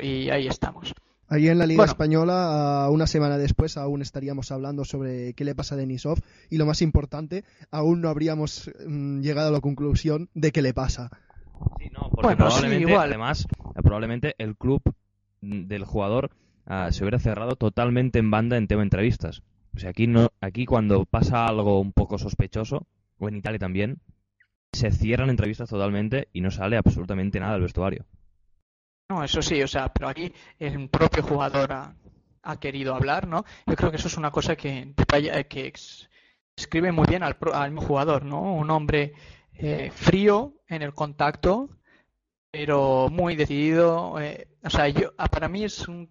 y, 0.00 0.30
ahí 0.30 0.46
estamos. 0.46 0.94
Allí 1.28 1.48
en 1.48 1.58
la 1.58 1.66
Liga 1.66 1.84
Española, 1.84 2.88
una 2.90 3.06
semana 3.06 3.36
después, 3.36 3.76
aún 3.76 4.00
estaríamos 4.00 4.50
hablando 4.50 4.84
sobre 4.84 5.34
qué 5.34 5.44
le 5.44 5.54
pasa 5.54 5.74
a 5.74 5.78
Denisov 5.78 6.18
y 6.48 6.56
lo 6.56 6.64
más 6.64 6.80
importante, 6.80 7.44
aún 7.70 8.00
no 8.00 8.08
habríamos 8.08 8.70
mm, 8.86 9.20
llegado 9.20 9.48
a 9.48 9.52
la 9.52 9.60
conclusión 9.60 10.30
de 10.34 10.52
qué 10.52 10.62
le 10.62 10.72
pasa. 10.72 11.10
Sí, 11.78 11.90
no, 11.92 12.08
porque 12.10 12.36
probablemente, 12.36 12.96
además, 12.96 13.46
probablemente 13.82 14.34
el 14.38 14.56
club 14.56 14.82
del 15.42 15.84
jugador 15.84 16.30
ah, 16.66 16.88
se 16.92 17.04
hubiera 17.04 17.18
cerrado 17.18 17.56
totalmente 17.56 18.18
en 18.18 18.30
banda 18.30 18.56
en 18.56 18.66
tema 18.66 18.82
entrevistas. 18.82 19.42
O 19.74 19.78
sea, 19.78 19.90
aquí, 19.90 20.06
no, 20.06 20.30
aquí 20.40 20.66
cuando 20.66 21.04
pasa 21.04 21.46
algo 21.46 21.80
un 21.80 21.92
poco 21.92 22.18
sospechoso, 22.18 22.86
o 23.18 23.28
en 23.28 23.36
Italia 23.36 23.58
también, 23.58 24.00
se 24.72 24.90
cierran 24.90 25.30
entrevistas 25.30 25.68
totalmente 25.68 26.28
y 26.32 26.40
no 26.40 26.50
sale 26.50 26.76
absolutamente 26.76 27.40
nada 27.40 27.54
del 27.54 27.62
vestuario. 27.62 28.04
No, 29.08 29.24
eso 29.24 29.40
sí, 29.40 29.62
o 29.62 29.68
sea, 29.68 29.92
pero 29.92 30.08
aquí 30.08 30.32
el 30.58 30.88
propio 30.88 31.22
jugador 31.22 31.72
ha, 31.72 31.94
querido 32.60 32.94
hablar, 32.94 33.26
¿no? 33.26 33.44
Yo 33.66 33.76
creo 33.76 33.90
que 33.90 33.96
eso 33.96 34.08
es 34.08 34.16
una 34.16 34.30
cosa 34.30 34.56
que, 34.56 34.94
que 35.48 35.72
escribe 36.56 36.92
muy 36.92 37.06
bien 37.06 37.22
al, 37.22 37.36
al 37.52 37.76
jugador, 37.76 38.24
¿no? 38.24 38.54
Un 38.54 38.70
hombre 38.70 39.14
eh, 39.54 39.90
frío 39.90 40.54
en 40.66 40.82
el 40.82 40.94
contacto, 40.94 41.68
pero 42.50 43.08
muy 43.10 43.36
decidido. 43.36 44.20
Eh, 44.20 44.48
o 44.62 44.70
sea, 44.70 44.88
yo, 44.88 45.12
ah, 45.18 45.28
para 45.28 45.48
mí 45.48 45.64
es 45.64 45.88
un 45.88 46.10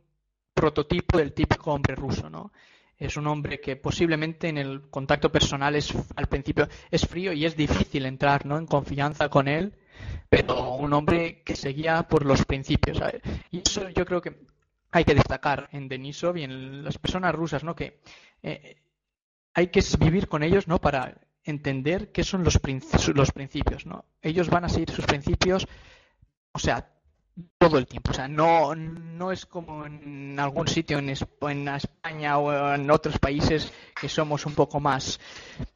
prototipo 0.53 1.17
del 1.17 1.33
típico 1.33 1.71
hombre 1.73 1.95
ruso, 1.95 2.29
¿no? 2.29 2.51
Es 2.97 3.15
un 3.15 3.27
hombre 3.27 3.59
que 3.59 3.75
posiblemente 3.75 4.49
en 4.49 4.57
el 4.57 4.89
contacto 4.89 5.31
personal 5.31 5.75
es 5.75 5.93
al 6.15 6.27
principio 6.27 6.67
es 6.89 7.05
frío 7.05 7.31
y 7.31 7.45
es 7.45 7.55
difícil 7.55 8.05
entrar, 8.05 8.45
¿no? 8.45 8.57
En 8.57 8.65
confianza 8.65 9.29
con 9.29 9.47
él, 9.47 9.75
pero 10.29 10.73
un 10.73 10.93
hombre 10.93 11.43
que 11.43 11.55
seguía 11.55 12.03
por 12.07 12.25
los 12.25 12.43
principios. 12.45 12.99
Y 13.51 13.59
eso 13.59 13.87
yo 13.89 14.05
creo 14.05 14.21
que 14.21 14.35
hay 14.91 15.05
que 15.05 15.13
destacar 15.13 15.69
en 15.71 15.87
Denisov 15.87 16.37
y 16.37 16.43
en 16.43 16.83
las 16.83 16.97
personas 16.97 17.35
rusas, 17.35 17.63
¿no? 17.63 17.75
Que 17.75 17.99
eh, 18.41 18.77
hay 19.53 19.67
que 19.67 19.83
vivir 19.99 20.27
con 20.27 20.41
ellos, 20.41 20.67
¿no? 20.67 20.79
Para 20.79 21.21
entender 21.43 22.11
qué 22.11 22.23
son 22.23 22.43
los, 22.43 22.59
los 23.13 23.31
principios, 23.31 23.85
¿no? 23.85 24.05
Ellos 24.21 24.49
van 24.49 24.65
a 24.65 24.69
seguir 24.69 24.89
sus 24.89 25.05
principios, 25.05 25.67
o 26.51 26.59
sea, 26.59 26.96
todo 27.57 27.77
el 27.77 27.87
tiempo. 27.87 28.11
O 28.11 28.13
sea, 28.13 28.27
no, 28.27 28.75
no 28.75 29.31
es 29.31 29.45
como 29.45 29.85
en 29.85 30.39
algún 30.39 30.67
sitio 30.67 30.99
en, 30.99 31.09
en 31.09 31.67
España 31.67 32.37
o 32.37 32.73
en 32.73 32.89
otros 32.91 33.19
países 33.19 33.71
que 33.99 34.09
somos 34.09 34.45
un 34.45 34.53
poco 34.53 34.79
más, 34.79 35.19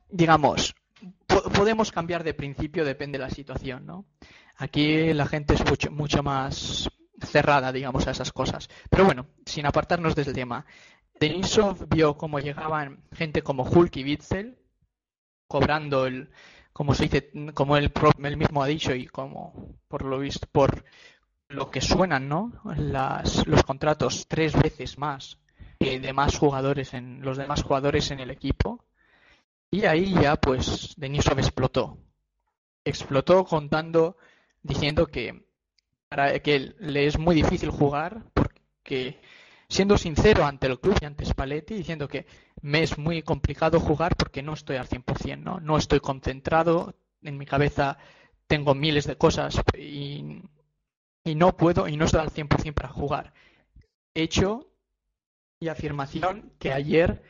digamos, 0.10 0.76
podemos 1.54 1.92
cambiar 1.92 2.24
de 2.24 2.34
principio, 2.34 2.86
depende 2.86 3.18
de 3.18 3.26
la 3.26 3.30
situación, 3.30 3.86
¿no? 3.86 4.06
Aquí 4.58 5.14
la 5.14 5.26
gente 5.26 5.56
es 5.56 5.66
mucho, 5.66 5.92
mucho 5.92 6.22
más 6.22 6.90
cerrada, 7.20 7.72
digamos, 7.72 8.08
a 8.08 8.12
esas 8.12 8.32
cosas. 8.32 8.70
Pero 8.90 9.06
bueno, 9.06 9.28
sin 9.46 9.66
apartarnos 9.66 10.16
del 10.16 10.34
tema. 10.34 10.66
Denisov 11.20 11.88
vio 11.88 12.18
cómo 12.18 12.40
llegaban 12.40 13.04
gente 13.12 13.44
como 13.44 13.64
Hulk 13.64 13.96
y 13.98 14.04
Witzel, 14.04 14.58
cobrando 15.48 16.08
el, 16.08 16.32
como 16.74 16.96
se 16.96 17.04
dice, 17.04 17.32
como 17.54 17.78
él, 17.78 17.92
mismo 18.38 18.64
ha 18.64 18.68
dicho 18.68 18.96
y 18.96 19.06
como 19.06 19.78
por 19.88 20.04
lo 20.04 20.20
visto, 20.20 20.48
por 20.52 20.84
lo 21.52 21.70
que 21.70 21.82
suenan, 21.82 22.28
¿no? 22.28 22.52
Las, 22.78 23.46
los 23.48 23.64
contratos 23.64 24.26
tres 24.28 24.54
veces 24.60 24.98
más 24.98 25.38
que 25.80 26.00
demás 26.00 26.38
jugadores 26.38 26.94
en 26.94 27.22
los 27.22 27.38
demás 27.38 27.64
jugadores 27.64 28.12
en 28.12 28.20
el 28.20 28.30
equipo. 28.30 28.84
Y 29.72 29.86
ahí 29.86 30.14
ya 30.14 30.36
pues 30.36 30.94
Denisov 30.98 31.40
explotó. 31.40 31.98
Explotó 32.84 33.46
contando, 33.46 34.18
diciendo 34.62 35.08
que 35.08 35.46
para 36.10 36.40
que 36.40 36.74
le 36.80 37.08
es 37.08 37.18
muy 37.18 37.36
difícil 37.36 37.70
jugar 37.70 38.24
porque 38.34 39.22
siendo 39.70 39.98
sincero 39.98 40.46
ante 40.46 40.68
el 40.68 40.80
club 40.80 40.98
y 41.02 41.06
ante 41.06 41.26
Spalletti, 41.26 41.76
diciendo 41.76 42.08
que 42.08 42.26
me 42.62 42.84
es 42.84 42.98
muy 42.98 43.24
complicado 43.24 43.80
jugar 43.80 44.16
porque 44.18 44.44
no 44.44 44.54
estoy 44.54 44.76
al 44.76 44.90
100%, 44.90 45.38
¿no? 45.40 45.60
No 45.62 45.78
estoy 45.78 46.00
concentrado, 46.02 46.94
en 47.24 47.38
mi 47.38 47.46
cabeza 47.46 47.98
tengo 48.48 48.76
miles 48.76 49.08
de 49.08 49.18
cosas 49.18 49.62
y, 49.78 50.42
no 51.36 51.56
puedo 51.56 51.88
y 51.88 51.98
no 51.98 52.06
estoy 52.06 52.22
al 52.22 52.32
100% 52.32 52.74
para 52.74 52.90
jugar. 52.90 53.34
Hecho 54.14 54.72
y 55.60 55.68
afirmación 55.68 56.54
que 56.60 56.74
ayer 56.74 57.22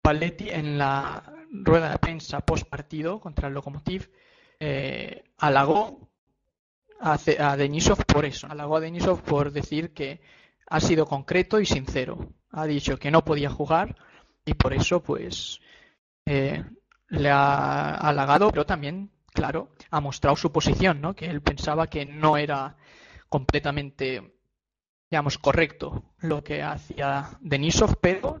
Spalletti 0.00 0.50
en 0.50 0.78
la 0.78 1.22
rueda 1.50 1.90
de 1.90 1.98
prensa 1.98 2.40
post 2.40 2.68
partido 2.68 3.20
contra 3.20 3.48
el 3.48 3.54
Lokomotiv 3.54 4.10
eh, 4.58 5.24
halagó 5.38 6.10
a, 7.00 7.18
a 7.38 7.56
Denisov 7.56 8.04
por 8.06 8.24
eso, 8.24 8.48
halagó 8.50 8.76
a 8.76 8.80
Denisov 8.80 9.22
por 9.22 9.52
decir 9.52 9.92
que 9.92 10.20
ha 10.66 10.80
sido 10.80 11.06
concreto 11.06 11.60
y 11.60 11.66
sincero. 11.66 12.32
Ha 12.50 12.66
dicho 12.66 12.98
que 12.98 13.10
no 13.10 13.24
podía 13.24 13.50
jugar 13.50 13.96
y 14.44 14.54
por 14.54 14.72
eso, 14.72 15.02
pues, 15.02 15.60
eh, 16.24 16.64
le 17.08 17.30
ha 17.30 17.94
halagado, 17.94 18.50
pero 18.50 18.66
también, 18.66 19.10
claro, 19.38 19.68
ha 19.90 20.00
mostrado 20.00 20.36
su 20.36 20.50
posición, 20.50 21.00
¿no? 21.00 21.14
Que 21.14 21.26
él 21.26 21.40
pensaba 21.42 21.86
que 21.86 22.04
no 22.04 22.36
era 22.36 22.76
completamente, 23.28 24.34
digamos, 25.08 25.38
correcto 25.38 26.02
lo 26.18 26.42
que 26.42 26.62
hacía 26.62 27.38
Denisov, 27.40 27.98
pero 28.00 28.40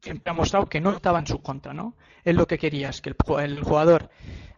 siempre 0.00 0.30
ha 0.30 0.34
mostrado 0.34 0.66
que 0.66 0.80
no 0.80 0.92
estaba 0.92 1.18
en 1.18 1.26
su 1.26 1.42
contra, 1.42 1.74
¿no? 1.74 1.94
Él 2.24 2.36
lo 2.36 2.46
que 2.46 2.56
quería 2.56 2.88
es 2.88 3.02
que 3.02 3.14
el 3.38 3.62
jugador 3.62 4.08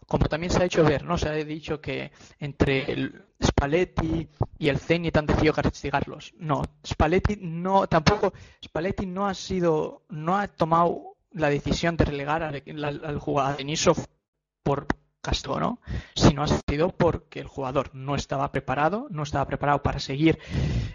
como 0.06 0.28
también 0.28 0.52
se 0.52 0.62
ha 0.62 0.66
hecho 0.66 0.84
ver, 0.84 1.04
¿no? 1.04 1.16
Se 1.16 1.28
ha 1.28 1.32
dicho 1.32 1.80
que 1.80 2.12
entre 2.38 2.92
el 2.92 3.24
Spalletti 3.42 4.28
y 4.58 4.68
el 4.68 4.78
Zenit 4.78 5.16
han 5.16 5.26
decidido 5.26 5.54
castigarlos. 5.54 6.34
No, 6.38 6.62
Spalletti 6.86 7.38
no, 7.40 7.86
tampoco, 7.86 8.34
Spalletti 8.62 9.06
no 9.06 9.26
ha 9.26 9.34
sido, 9.34 10.02
no 10.10 10.36
ha 10.36 10.48
tomado 10.48 11.16
la 11.32 11.48
decisión 11.48 11.96
de 11.96 12.04
relegar 12.04 12.42
al, 12.42 13.18
jugador 13.18 13.56
Denisov 13.56 14.04
por 14.62 14.86
castigo, 15.22 15.60
¿no? 15.60 15.80
Sino 16.14 16.42
ha 16.42 16.48
sido 16.48 16.90
porque 16.90 17.40
el 17.40 17.46
jugador 17.46 17.94
no 17.94 18.14
estaba 18.14 18.52
preparado, 18.52 19.06
no 19.10 19.22
estaba 19.22 19.46
preparado 19.46 19.82
para 19.82 20.00
seguir 20.00 20.38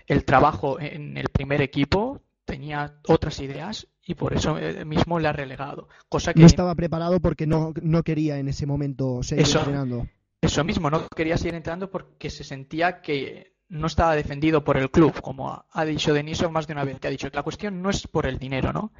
el 0.05 0.25
trabajo 0.25 0.79
en 0.79 1.17
el 1.17 1.29
primer 1.29 1.61
equipo, 1.61 2.21
tenía 2.45 2.99
otras 3.07 3.39
ideas 3.39 3.87
y 4.05 4.15
por 4.15 4.33
eso 4.33 4.57
eh, 4.57 4.85
mismo 4.85 5.19
le 5.19 5.27
ha 5.27 5.33
relegado. 5.33 5.89
Cosa 6.09 6.33
que 6.33 6.41
no 6.41 6.45
estaba 6.45 6.75
preparado 6.75 7.19
porque 7.19 7.47
no, 7.47 7.73
no 7.81 8.03
quería 8.03 8.37
en 8.37 8.49
ese 8.49 8.65
momento 8.65 9.23
seguir 9.23 9.47
entrenando. 9.47 10.07
Eso 10.41 10.63
mismo, 10.63 10.89
no 10.89 11.07
quería 11.07 11.37
seguir 11.37 11.55
entrenando 11.55 11.89
porque 11.89 12.29
se 12.29 12.43
sentía 12.43 13.01
que 13.01 13.53
no 13.69 13.87
estaba 13.87 14.15
defendido 14.15 14.63
por 14.63 14.77
el 14.77 14.91
club, 14.91 15.19
como 15.21 15.65
ha 15.69 15.85
dicho 15.85 16.13
Deniso 16.13 16.49
más 16.51 16.67
de 16.67 16.73
una 16.73 16.85
vez, 16.85 16.99
que 16.99 17.07
ha 17.07 17.11
dicho 17.11 17.29
que 17.29 17.35
la 17.35 17.43
cuestión 17.43 17.81
no 17.81 17.89
es 17.89 18.07
por 18.07 18.25
el 18.27 18.37
dinero, 18.37 18.71
¿no? 18.71 18.93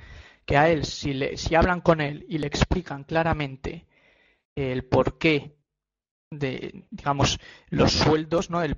Que 0.46 0.58
a 0.58 0.70
él, 0.70 0.84
si, 0.86 1.14
le, 1.14 1.38
si 1.38 1.56
hablan 1.56 1.82
con 1.82 2.02
él 2.02 2.26
y 2.28 2.38
le 2.38 2.48
explican 2.48 3.04
claramente 3.04 3.86
el 4.58 4.84
por 4.86 5.18
qué 5.18 5.56
de, 6.32 6.86
digamos, 6.90 7.40
los 7.70 7.92
sueldos, 7.92 8.50
¿no? 8.50 8.62
El, 8.64 8.78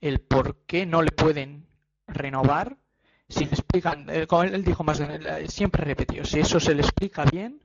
el 0.00 0.20
por 0.20 0.64
qué 0.66 0.86
no 0.86 1.02
le 1.02 1.12
pueden 1.12 1.68
renovar. 2.06 2.78
Si 3.28 3.44
le 3.44 3.50
explican, 3.50 4.08
eh, 4.08 4.26
como 4.26 4.44
él 4.44 4.64
dijo 4.64 4.84
más, 4.84 5.02
siempre 5.48 5.84
repetido, 5.84 6.24
si 6.24 6.40
eso 6.40 6.58
se 6.58 6.74
le 6.74 6.80
explica 6.80 7.24
bien 7.26 7.60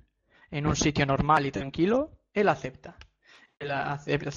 en 0.52 0.68
un 0.68 0.76
sitio 0.76 1.06
normal 1.06 1.46
y 1.46 1.52
tranquilo, 1.52 2.20
él 2.34 2.50
acepta. 2.50 2.98
Él 3.60 3.72
acepta, 3.72 4.30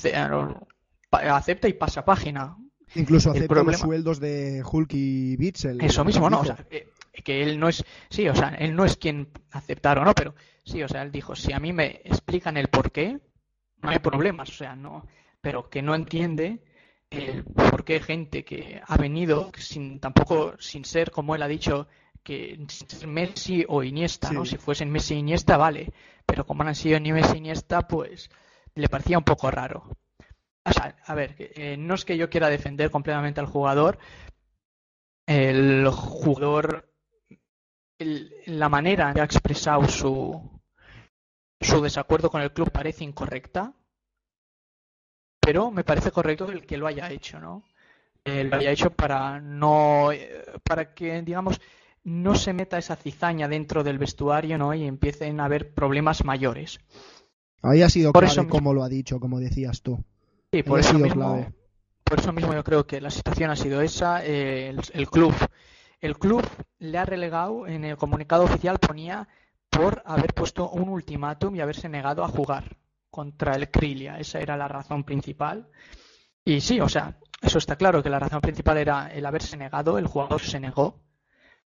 acepta 1.10 1.68
y 1.68 1.72
pasa 1.72 2.04
página. 2.04 2.56
Incluso 2.94 3.32
acepta 3.32 3.64
los 3.64 3.78
sueldos 3.78 4.20
de 4.20 4.62
Hulk 4.64 4.92
y 4.94 5.36
Bitzel. 5.36 5.80
Eso 5.80 6.04
mismo, 6.04 6.30
no, 6.30 6.40
o 6.40 6.44
sea, 6.44 6.64
eh, 6.70 6.88
que 7.24 7.42
él 7.42 7.58
no 7.58 7.68
es, 7.68 7.84
sí, 8.10 8.28
o 8.28 8.34
sea, 8.34 8.50
él 8.58 8.74
no 8.74 8.84
es 8.84 8.96
quien 8.96 9.28
aceptar 9.50 9.98
o 9.98 10.04
no, 10.04 10.14
pero 10.14 10.34
sí, 10.64 10.82
o 10.82 10.88
sea, 10.88 11.02
él 11.02 11.12
dijo, 11.12 11.34
si 11.34 11.52
a 11.52 11.60
mí 11.60 11.72
me 11.72 12.00
explican 12.04 12.56
el 12.56 12.68
por 12.68 12.92
qué, 12.92 13.18
no 13.82 13.90
hay 13.90 13.98
problemas, 13.98 14.48
o 14.50 14.54
sea, 14.54 14.76
no, 14.76 15.06
pero 15.40 15.68
que 15.68 15.82
no 15.82 15.94
entiende 15.94 16.62
el 17.10 17.44
por 17.44 17.84
qué 17.84 18.00
gente 18.00 18.44
que 18.44 18.80
ha 18.84 18.96
venido 18.96 19.50
sin 19.56 20.00
tampoco 20.00 20.54
sin 20.58 20.84
ser 20.84 21.10
como 21.10 21.34
él 21.34 21.42
ha 21.42 21.48
dicho 21.48 21.86
que 22.22 22.58
Messi 23.06 23.64
o 23.68 23.84
Iniesta, 23.84 24.32
¿no? 24.32 24.44
Si 24.44 24.56
fuesen 24.56 24.90
Messi 24.90 25.14
e 25.14 25.18
Iniesta, 25.18 25.56
vale, 25.56 25.92
pero 26.26 26.44
como 26.44 26.64
no 26.64 26.70
han 26.70 26.74
sido 26.74 26.98
ni 26.98 27.12
Messi 27.12 27.34
e 27.34 27.38
Iniesta, 27.38 27.86
pues 27.86 28.28
le 28.74 28.88
parecía 28.88 29.18
un 29.18 29.24
poco 29.24 29.48
raro. 29.50 29.84
O 30.64 30.72
sea, 30.72 30.96
a 31.06 31.14
ver, 31.14 31.36
eh, 31.38 31.76
no 31.78 31.94
es 31.94 32.04
que 32.04 32.16
yo 32.16 32.28
quiera 32.28 32.48
defender 32.48 32.90
completamente 32.90 33.38
al 33.38 33.46
jugador, 33.46 33.98
el 35.26 35.88
jugador, 35.88 36.85
la 37.98 38.68
manera 38.68 39.08
en 39.08 39.14
que 39.14 39.20
ha 39.20 39.24
expresado 39.24 39.86
su, 39.88 40.60
su 41.60 41.80
desacuerdo 41.80 42.30
con 42.30 42.42
el 42.42 42.52
club 42.52 42.70
parece 42.70 43.04
incorrecta, 43.04 43.72
pero 45.40 45.70
me 45.70 45.84
parece 45.84 46.10
correcto 46.10 46.50
el 46.50 46.66
que 46.66 46.76
lo 46.76 46.86
haya 46.86 47.10
hecho, 47.10 47.40
¿no? 47.40 47.64
lo 48.24 48.56
haya 48.56 48.72
hecho 48.72 48.90
para 48.90 49.40
no, 49.40 50.10
para 50.64 50.94
que, 50.94 51.22
digamos, 51.22 51.60
no 52.06 52.34
se 52.34 52.52
meta 52.52 52.78
esa 52.78 52.96
cizaña 52.96 53.48
dentro 53.48 53.82
del 53.84 53.98
vestuario, 53.98 54.58
¿no? 54.58 54.74
Y 54.74 54.84
empiecen 54.84 55.40
a 55.40 55.44
haber 55.44 55.74
problemas 55.74 56.24
mayores. 56.24 56.78
Ahí 57.62 57.82
ha 57.82 57.88
sido 57.88 58.12
clave 58.12 58.48
como 58.48 58.72
lo 58.72 58.84
ha 58.84 58.88
dicho, 58.88 59.18
como 59.18 59.40
decías 59.40 59.82
tú. 59.82 60.04
Sí, 60.52 60.62
por 60.62 60.78
eso, 60.78 60.98
mismo, 60.98 61.52
por 62.04 62.20
eso 62.20 62.32
mismo 62.32 62.54
yo 62.54 62.62
creo 62.62 62.86
que 62.86 63.00
la 63.00 63.10
situación 63.10 63.50
ha 63.50 63.56
sido 63.56 63.80
esa. 63.80 64.24
el, 64.24 64.80
club, 65.10 65.34
el 66.00 66.18
club 66.18 66.46
le 66.78 66.98
ha 66.98 67.04
relegado 67.04 67.66
en 67.66 67.84
el 67.84 67.96
comunicado 67.96 68.44
oficial 68.44 68.78
ponía 68.78 69.28
por 69.70 70.02
haber 70.06 70.34
puesto 70.34 70.70
un 70.70 70.88
ultimátum 70.88 71.54
y 71.54 71.60
haberse 71.60 71.88
negado 71.88 72.24
a 72.24 72.28
jugar 72.28 72.76
contra 73.10 73.54
el 73.54 73.70
Krilia. 73.70 74.18
Esa 74.18 74.40
era 74.40 74.56
la 74.56 74.68
razón 74.68 75.04
principal. 75.04 75.68
Y 76.44 76.60
sí, 76.60 76.80
o 76.80 76.88
sea, 76.88 77.18
eso 77.42 77.58
está 77.58 77.76
claro 77.76 78.02
que 78.02 78.10
la 78.10 78.18
razón 78.18 78.40
principal 78.40 78.78
era 78.78 79.08
el 79.08 79.26
haberse 79.26 79.56
negado, 79.56 79.98
el 79.98 80.06
jugador 80.06 80.40
se 80.40 80.60
negó 80.60 81.02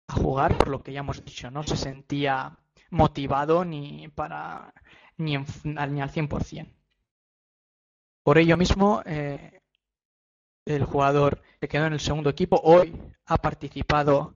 a 0.06 0.14
jugar 0.14 0.56
por 0.56 0.68
lo 0.68 0.82
que 0.82 0.92
ya 0.92 1.00
hemos 1.00 1.24
dicho, 1.24 1.50
no 1.50 1.62
se 1.62 1.76
sentía 1.76 2.58
motivado 2.90 3.64
ni 3.64 4.08
para 4.08 4.72
ni, 5.16 5.36
al 5.36 5.44
100%. 5.44 6.72
Por 8.22 8.38
ello 8.38 8.56
mismo, 8.56 9.02
eh, 9.04 9.59
el 10.64 10.84
jugador 10.84 11.42
que 11.60 11.68
quedó 11.68 11.86
en 11.86 11.94
el 11.94 12.00
segundo 12.00 12.30
equipo 12.30 12.60
hoy 12.62 12.94
ha 13.26 13.36
participado 13.38 14.34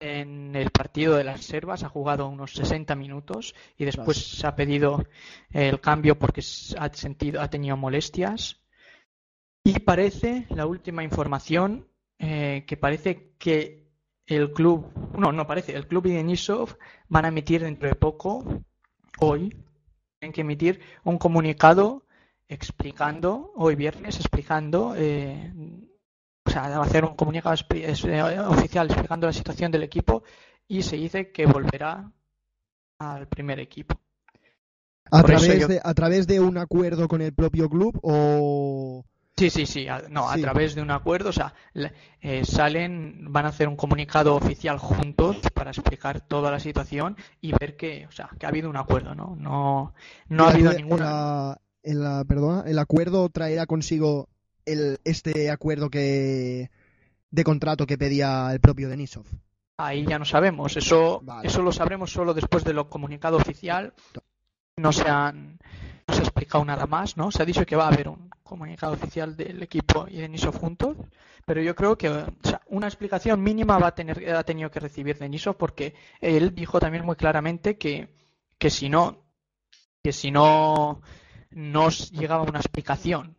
en 0.00 0.54
el 0.54 0.70
partido 0.70 1.16
de 1.16 1.24
las 1.24 1.42
Servas, 1.42 1.82
ha 1.82 1.88
jugado 1.88 2.28
unos 2.28 2.52
60 2.52 2.94
minutos 2.94 3.54
y 3.78 3.84
después 3.84 4.18
se 4.18 4.46
ha 4.46 4.54
pedido 4.54 5.06
el 5.50 5.80
cambio 5.80 6.18
porque 6.18 6.42
ha, 6.78 6.92
sentido, 6.92 7.40
ha 7.40 7.48
tenido 7.48 7.76
molestias. 7.76 8.60
Y 9.64 9.80
parece, 9.80 10.46
la 10.50 10.66
última 10.66 11.02
información, 11.02 11.88
eh, 12.18 12.64
que 12.66 12.76
parece 12.76 13.32
que 13.38 13.90
el 14.26 14.52
club, 14.52 14.92
no, 15.18 15.32
no 15.32 15.46
parece, 15.46 15.74
el 15.74 15.86
club 15.86 16.06
y 16.06 16.12
Denisov 16.12 16.76
van 17.08 17.24
a 17.24 17.28
emitir 17.28 17.62
dentro 17.62 17.88
de 17.88 17.94
poco, 17.94 18.62
hoy, 19.18 19.56
tienen 20.18 20.32
que 20.32 20.42
emitir 20.42 20.80
un 21.04 21.18
comunicado 21.18 22.05
explicando, 22.48 23.52
hoy 23.56 23.74
viernes, 23.74 24.16
explicando 24.16 24.94
eh, 24.96 25.52
o 26.44 26.50
sea, 26.50 26.80
hacer 26.80 27.04
un 27.04 27.16
comunicado 27.16 27.56
eh, 27.70 28.40
oficial 28.46 28.86
explicando 28.86 29.26
la 29.26 29.32
situación 29.32 29.72
del 29.72 29.82
equipo 29.82 30.22
y 30.68 30.82
se 30.82 30.96
dice 30.96 31.32
que 31.32 31.46
volverá 31.46 32.10
al 32.98 33.26
primer 33.26 33.60
equipo. 33.60 34.00
¿A 35.10 35.22
través, 35.22 35.68
de, 35.68 35.80
¿A 35.82 35.94
través 35.94 36.26
de 36.26 36.40
un 36.40 36.58
acuerdo 36.58 37.06
con 37.08 37.20
el 37.20 37.32
propio 37.32 37.68
club 37.68 37.98
o...? 38.02 39.04
Sí, 39.38 39.50
sí, 39.50 39.66
sí, 39.66 39.86
no, 40.08 40.30
a 40.30 40.36
través 40.38 40.74
de 40.74 40.80
un 40.80 40.90
acuerdo, 40.90 41.28
o 41.28 41.32
sea, 41.32 41.52
eh, 42.22 42.42
salen, 42.42 43.30
van 43.30 43.44
a 43.44 43.50
hacer 43.50 43.68
un 43.68 43.76
comunicado 43.76 44.34
oficial 44.34 44.78
juntos 44.78 45.36
para 45.52 45.70
explicar 45.72 46.22
toda 46.22 46.50
la 46.50 46.58
situación 46.58 47.18
y 47.42 47.52
ver 47.52 47.76
que, 47.76 48.06
o 48.06 48.12
sea, 48.12 48.30
que 48.38 48.46
ha 48.46 48.48
habido 48.48 48.70
un 48.70 48.78
acuerdo, 48.78 49.14
¿no? 49.14 49.36
No, 49.36 49.94
no 50.28 50.44
ha 50.44 50.50
habido 50.50 50.72
ninguna... 50.72 51.58
El, 51.86 52.02
perdona, 52.26 52.64
el 52.66 52.80
acuerdo 52.80 53.28
traerá 53.28 53.64
consigo 53.66 54.28
el, 54.64 54.98
este 55.04 55.50
acuerdo 55.52 55.88
que 55.88 56.68
de 57.30 57.44
contrato 57.44 57.86
que 57.86 57.96
pedía 57.96 58.50
el 58.52 58.58
propio 58.58 58.88
Denisov? 58.88 59.24
Ahí 59.78 60.04
ya 60.04 60.18
no 60.18 60.24
sabemos. 60.24 60.76
Eso, 60.76 61.22
eso 61.44 61.62
lo 61.62 61.70
sabremos 61.70 62.10
solo 62.10 62.34
después 62.34 62.64
de 62.64 62.72
lo 62.72 62.90
comunicado 62.90 63.36
oficial. 63.36 63.94
No 64.76 64.92
se, 64.92 65.08
han, 65.08 65.58
no 66.08 66.14
se 66.14 66.20
ha 66.20 66.24
explicado 66.24 66.64
nada 66.64 66.86
más, 66.86 67.16
¿no? 67.16 67.30
Se 67.30 67.42
ha 67.42 67.46
dicho 67.46 67.64
que 67.64 67.76
va 67.76 67.84
a 67.84 67.92
haber 67.92 68.08
un 68.08 68.30
comunicado 68.42 68.94
oficial 68.94 69.36
del 69.36 69.62
equipo 69.62 70.06
y 70.08 70.16
Denisov 70.16 70.58
juntos, 70.58 70.96
pero 71.44 71.62
yo 71.62 71.76
creo 71.76 71.96
que 71.96 72.10
una 72.66 72.86
explicación 72.88 73.42
mínima 73.42 73.78
va 73.78 73.88
a 73.88 73.94
tener 73.94 74.34
ha 74.34 74.42
tenido 74.42 74.70
que 74.70 74.80
recibir 74.80 75.18
Denisov 75.18 75.56
porque 75.56 75.94
él 76.20 76.54
dijo 76.54 76.80
también 76.80 77.04
muy 77.04 77.16
claramente 77.16 77.76
que, 77.76 78.08
que 78.58 78.70
si 78.70 78.88
no 78.88 79.24
que 80.02 80.12
si 80.12 80.30
no 80.30 81.02
nos 81.50 82.10
llegaba 82.10 82.42
una 82.42 82.58
explicación 82.58 83.36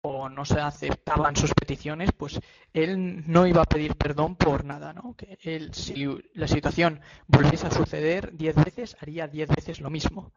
o 0.00 0.28
no 0.28 0.44
se 0.44 0.60
aceptaban 0.60 1.36
sus 1.36 1.52
peticiones, 1.54 2.10
pues 2.16 2.40
él 2.72 3.24
no 3.26 3.46
iba 3.46 3.62
a 3.62 3.66
pedir 3.66 3.96
perdón 3.96 4.36
por 4.36 4.64
nada, 4.64 4.92
¿no? 4.92 5.14
Que 5.16 5.38
él, 5.42 5.74
si 5.74 6.06
la 6.34 6.46
situación 6.46 7.00
volviese 7.26 7.66
a 7.66 7.70
suceder 7.70 8.36
diez 8.36 8.54
veces, 8.54 8.96
haría 9.00 9.26
diez 9.26 9.48
veces 9.48 9.80
lo 9.80 9.90
mismo. 9.90 10.32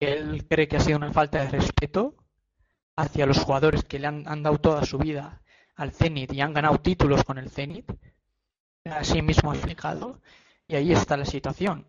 Él 0.00 0.46
cree 0.48 0.68
que 0.68 0.76
ha 0.76 0.80
sido 0.80 0.98
una 0.98 1.12
falta 1.12 1.40
de 1.40 1.50
respeto 1.50 2.16
hacia 2.96 3.26
los 3.26 3.38
jugadores 3.38 3.84
que 3.84 3.98
le 3.98 4.06
han, 4.08 4.42
dado 4.42 4.58
toda 4.58 4.84
su 4.84 4.98
vida 4.98 5.42
al 5.76 5.92
Zenit 5.92 6.32
y 6.32 6.40
han 6.40 6.54
ganado 6.54 6.78
títulos 6.78 7.24
con 7.24 7.38
el 7.38 7.50
Zenit. 7.50 7.90
Así 8.84 9.22
mismo 9.22 9.50
ha 9.50 9.54
explicado. 9.54 10.20
Y 10.68 10.74
ahí 10.76 10.92
está 10.92 11.16
la 11.16 11.26
situación. 11.26 11.86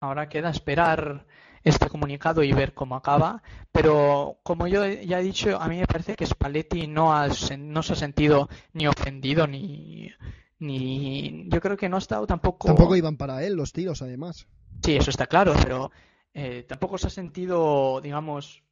Ahora 0.00 0.28
queda 0.28 0.50
esperar 0.50 1.26
este 1.66 1.88
comunicado 1.88 2.44
y 2.44 2.52
ver 2.52 2.74
cómo 2.74 2.94
acaba. 2.94 3.42
Pero 3.72 4.38
como 4.44 4.68
yo 4.68 4.86
ya 4.86 5.18
he 5.18 5.22
dicho, 5.22 5.60
a 5.60 5.68
mí 5.68 5.78
me 5.78 5.86
parece 5.86 6.14
que 6.14 6.24
Spalletti 6.24 6.86
no, 6.86 7.12
ha, 7.12 7.28
no 7.58 7.82
se 7.82 7.92
ha 7.92 7.96
sentido 7.96 8.48
ni 8.72 8.86
ofendido 8.86 9.48
ni, 9.48 10.12
ni. 10.60 11.48
Yo 11.48 11.60
creo 11.60 11.76
que 11.76 11.88
no 11.88 11.96
ha 11.96 11.98
estado 11.98 12.26
tampoco. 12.26 12.68
Tampoco 12.68 12.94
iban 12.94 13.16
para 13.16 13.42
él 13.44 13.54
los 13.54 13.72
tiros, 13.72 14.00
además. 14.00 14.46
Sí, 14.82 14.96
eso 14.96 15.10
está 15.10 15.26
claro, 15.26 15.54
pero 15.60 15.90
eh, 16.32 16.64
tampoco 16.68 16.98
se 16.98 17.08
ha 17.08 17.10
sentido, 17.10 18.00
digamos, 18.00 18.62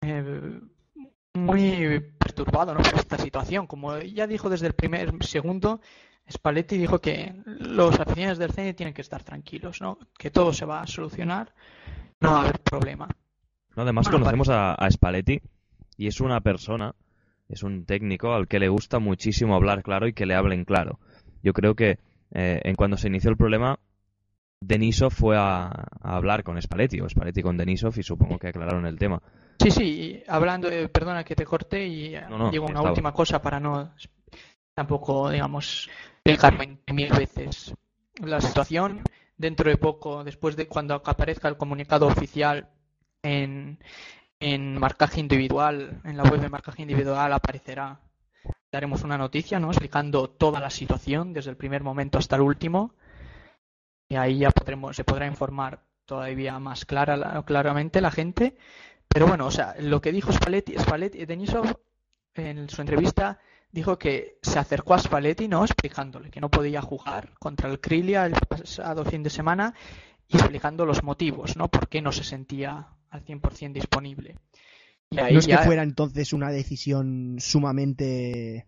eh, 0.00 0.60
muy 1.34 2.00
perturbado 2.18 2.74
¿no? 2.74 2.80
por 2.80 2.98
esta 2.98 3.16
situación. 3.16 3.68
Como 3.68 3.96
ya 3.98 4.26
dijo 4.26 4.50
desde 4.50 4.66
el 4.66 4.74
primer 4.74 5.24
segundo, 5.24 5.80
Spalletti 6.30 6.76
dijo 6.76 7.00
que 7.00 7.34
los 7.44 7.98
aficionados 8.00 8.38
del 8.38 8.50
cine 8.50 8.74
tienen 8.74 8.94
que 8.94 9.02
estar 9.02 9.22
tranquilos, 9.22 9.80
¿no? 9.80 9.98
Que 10.18 10.30
todo 10.30 10.52
se 10.52 10.64
va 10.64 10.82
a 10.82 10.86
solucionar, 10.86 11.52
no 12.20 12.32
va 12.32 12.38
a 12.38 12.42
haber 12.42 12.60
problema. 12.60 13.08
No, 13.76 13.82
además 13.82 14.08
conocemos 14.08 14.48
a, 14.48 14.76
Spalletti 14.90 15.40
y 15.96 16.08
es 16.08 16.20
una 16.20 16.40
persona, 16.40 16.94
es 17.48 17.62
un 17.62 17.84
técnico 17.84 18.32
al 18.32 18.48
que 18.48 18.58
le 18.58 18.68
gusta 18.68 18.98
muchísimo 18.98 19.54
hablar 19.54 19.82
claro 19.82 20.08
y 20.08 20.14
que 20.14 20.26
le 20.26 20.34
hablen 20.34 20.64
claro. 20.64 20.98
Yo 21.42 21.52
creo 21.52 21.74
que 21.74 21.98
eh, 22.32 22.60
en 22.64 22.74
cuando 22.74 22.96
se 22.96 23.08
inició 23.08 23.30
el 23.30 23.36
problema, 23.36 23.78
Denisov 24.60 25.12
fue 25.12 25.36
a, 25.38 25.68
hablar 26.00 26.42
con 26.42 26.60
Spalletti 26.60 27.00
o 27.00 27.08
Spalletti 27.08 27.42
con 27.42 27.56
Denisov 27.56 27.96
y 27.98 28.02
supongo 28.02 28.38
que 28.38 28.48
aclararon 28.48 28.86
el 28.86 28.98
tema. 28.98 29.22
Sí, 29.60 29.70
sí, 29.70 30.22
hablando, 30.26 30.68
perdona 30.90 31.22
que 31.22 31.36
te 31.36 31.44
corté 31.44 31.86
y 31.86 32.16
digo 32.50 32.66
una 32.66 32.82
última 32.82 33.12
cosa 33.12 33.40
para 33.40 33.60
no 33.60 33.92
tampoco, 34.74 35.30
digamos, 35.30 35.88
explicarme 36.26 36.78
mil 36.92 37.10
veces 37.10 37.74
la 38.18 38.40
situación. 38.40 39.02
Dentro 39.38 39.68
de 39.68 39.76
poco, 39.76 40.24
después 40.24 40.56
de 40.56 40.66
cuando 40.66 40.94
aparezca 40.94 41.46
el 41.48 41.58
comunicado 41.58 42.06
oficial 42.06 42.70
en, 43.22 43.78
en 44.40 44.78
marcaje 44.78 45.20
individual, 45.20 46.00
en 46.04 46.16
la 46.16 46.22
web 46.22 46.40
de 46.40 46.48
marcaje 46.48 46.80
individual 46.80 47.34
aparecerá, 47.34 48.00
daremos 48.72 49.02
una 49.02 49.18
noticia, 49.18 49.60
¿no? 49.60 49.70
Explicando 49.70 50.30
toda 50.30 50.58
la 50.58 50.70
situación 50.70 51.34
desde 51.34 51.50
el 51.50 51.56
primer 51.58 51.82
momento 51.82 52.16
hasta 52.16 52.36
el 52.36 52.42
último. 52.42 52.94
Y 54.08 54.16
ahí 54.16 54.38
ya 54.38 54.50
podremos, 54.50 54.96
se 54.96 55.04
podrá 55.04 55.26
informar 55.26 55.80
todavía 56.06 56.58
más 56.58 56.86
clara, 56.86 57.42
claramente 57.44 58.00
la 58.00 58.10
gente. 58.10 58.56
Pero 59.06 59.26
bueno, 59.26 59.46
o 59.46 59.50
sea, 59.50 59.74
lo 59.80 60.00
que 60.00 60.12
dijo 60.12 60.32
Spalletti, 60.32 60.78
Spalletti 60.78 61.26
Denisov 61.26 61.78
en 62.34 62.70
su 62.70 62.80
entrevista 62.80 63.38
dijo 63.70 63.98
que 63.98 64.38
se 64.42 64.58
acercó 64.58 64.94
a 64.94 64.98
Spalletti, 64.98 65.48
¿no? 65.48 65.64
Explicándole 65.64 66.30
que 66.30 66.40
no 66.40 66.50
podía 66.50 66.82
jugar 66.82 67.34
contra 67.38 67.70
el 67.70 67.80
Krilia 67.80 68.26
el 68.26 68.32
pasado 68.32 69.04
fin 69.04 69.22
de 69.22 69.30
semana 69.30 69.74
y 70.28 70.36
explicando 70.36 70.84
los 70.84 71.02
motivos, 71.02 71.56
¿no? 71.56 71.68
Por 71.68 71.88
qué 71.88 72.02
no 72.02 72.12
se 72.12 72.24
sentía 72.24 72.88
al 73.10 73.24
100% 73.24 73.72
disponible. 73.72 74.36
Y 75.10 75.18
ahí 75.20 75.34
no 75.34 75.38
es 75.38 75.46
que 75.46 75.58
fuera 75.58 75.82
entonces 75.82 76.32
una 76.32 76.50
decisión 76.50 77.36
sumamente 77.38 78.66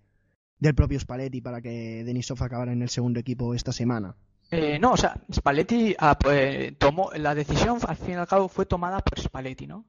del 0.58 0.74
propio 0.74 1.00
Spalletti 1.00 1.40
para 1.40 1.60
que 1.60 2.04
Denisov 2.04 2.42
acabara 2.42 2.72
en 2.72 2.82
el 2.82 2.88
segundo 2.88 3.20
equipo 3.20 3.54
esta 3.54 3.72
semana. 3.72 4.14
Eh, 4.50 4.78
no, 4.78 4.92
o 4.92 4.96
sea, 4.96 5.20
Spalletti 5.32 5.94
ah, 5.98 6.18
pues, 6.18 6.76
tomó 6.78 7.10
la 7.16 7.34
decisión, 7.34 7.78
al 7.86 7.96
fin 7.96 8.14
y 8.14 8.14
al 8.14 8.26
cabo, 8.26 8.48
fue 8.48 8.66
tomada 8.66 9.00
por 9.00 9.20
Spalletti, 9.20 9.66
¿no? 9.66 9.84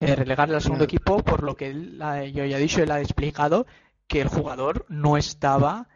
Eh, 0.00 0.14
relegarle 0.16 0.56
al 0.56 0.62
segundo 0.62 0.84
equipo, 0.84 1.22
por 1.22 1.42
lo 1.42 1.56
que 1.56 1.68
él, 1.68 1.98
yo 2.32 2.44
ya 2.44 2.56
he 2.56 2.60
dicho, 2.60 2.82
él 2.82 2.90
ha 2.90 3.00
explicado 3.00 3.66
que 4.10 4.20
el 4.20 4.28
jugador 4.28 4.84
no 4.88 5.16
estaba 5.16 5.88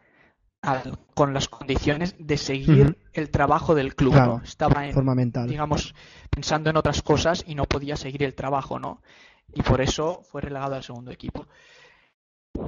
con 1.13 1.33
las 1.33 1.49
condiciones 1.49 2.15
de 2.17 2.37
seguir 2.37 2.97
el 3.11 3.29
trabajo 3.29 3.75
del 3.75 3.93
club. 3.93 4.41
Estaba 4.41 4.87
en, 4.87 5.31
digamos, 5.47 5.93
pensando 6.29 6.69
en 6.69 6.77
otras 6.77 7.01
cosas 7.01 7.43
y 7.45 7.55
no 7.55 7.65
podía 7.65 7.97
seguir 7.97 8.23
el 8.23 8.33
trabajo, 8.33 8.79
¿no? 8.79 9.01
Y 9.53 9.61
por 9.63 9.81
eso 9.81 10.21
fue 10.23 10.41
relegado 10.41 10.75
al 10.75 10.83
segundo 10.83 11.11
equipo. 11.11 11.45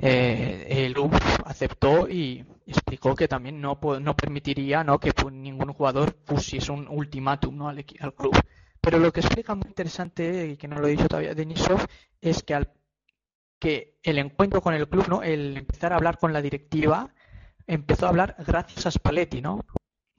Eh, 0.01 0.85
el 0.85 0.93
club 0.93 1.17
aceptó 1.45 2.09
y 2.09 2.45
explicó 2.65 3.15
que 3.15 3.29
también 3.29 3.61
no, 3.61 3.79
no 4.01 4.15
permitiría 4.17 4.83
¿no? 4.83 4.99
que 4.99 5.13
ningún 5.31 5.71
jugador 5.71 6.13
pusiese 6.13 6.73
un 6.73 6.89
ultimátum 6.89 7.55
¿no? 7.55 7.69
al, 7.69 7.85
al, 8.01 8.13
club. 8.13 8.37
Pero 8.81 8.99
lo 8.99 9.13
que 9.13 9.21
explica 9.21 9.55
muy 9.55 9.67
interesante, 9.69 10.49
y 10.49 10.57
que 10.57 10.67
no 10.67 10.77
lo 10.77 10.87
he 10.87 10.91
dicho 10.91 11.07
todavía 11.07 11.33
Denisov, 11.33 11.79
es 12.19 12.43
que 12.43 12.53
al 12.53 12.69
que 13.59 13.97
el 14.03 14.19
encuentro 14.19 14.61
con 14.61 14.73
el 14.73 14.87
club, 14.87 15.07
¿no? 15.07 15.23
El 15.23 15.57
empezar 15.57 15.93
a 15.93 15.95
hablar 15.95 16.17
con 16.17 16.33
la 16.33 16.41
directiva, 16.41 17.13
empezó 17.65 18.05
a 18.05 18.09
hablar 18.09 18.35
gracias 18.45 18.85
a 18.85 18.91
Spalletti, 18.91 19.41
¿no? 19.41 19.65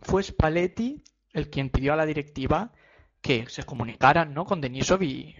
Fue 0.00 0.22
Spalletti 0.22 1.02
el 1.32 1.50
quien 1.50 1.70
pidió 1.70 1.92
a 1.92 1.96
la 1.96 2.06
directiva 2.06 2.72
que 3.20 3.46
se 3.48 3.64
comunicaran, 3.64 4.34
¿no? 4.34 4.44
Con 4.44 4.60
Denisov 4.60 5.02
y 5.02 5.36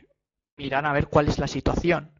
miran 0.56 0.86
a 0.86 0.92
ver 0.92 1.08
cuál 1.08 1.28
es 1.28 1.38
la 1.38 1.46
situación. 1.46 2.12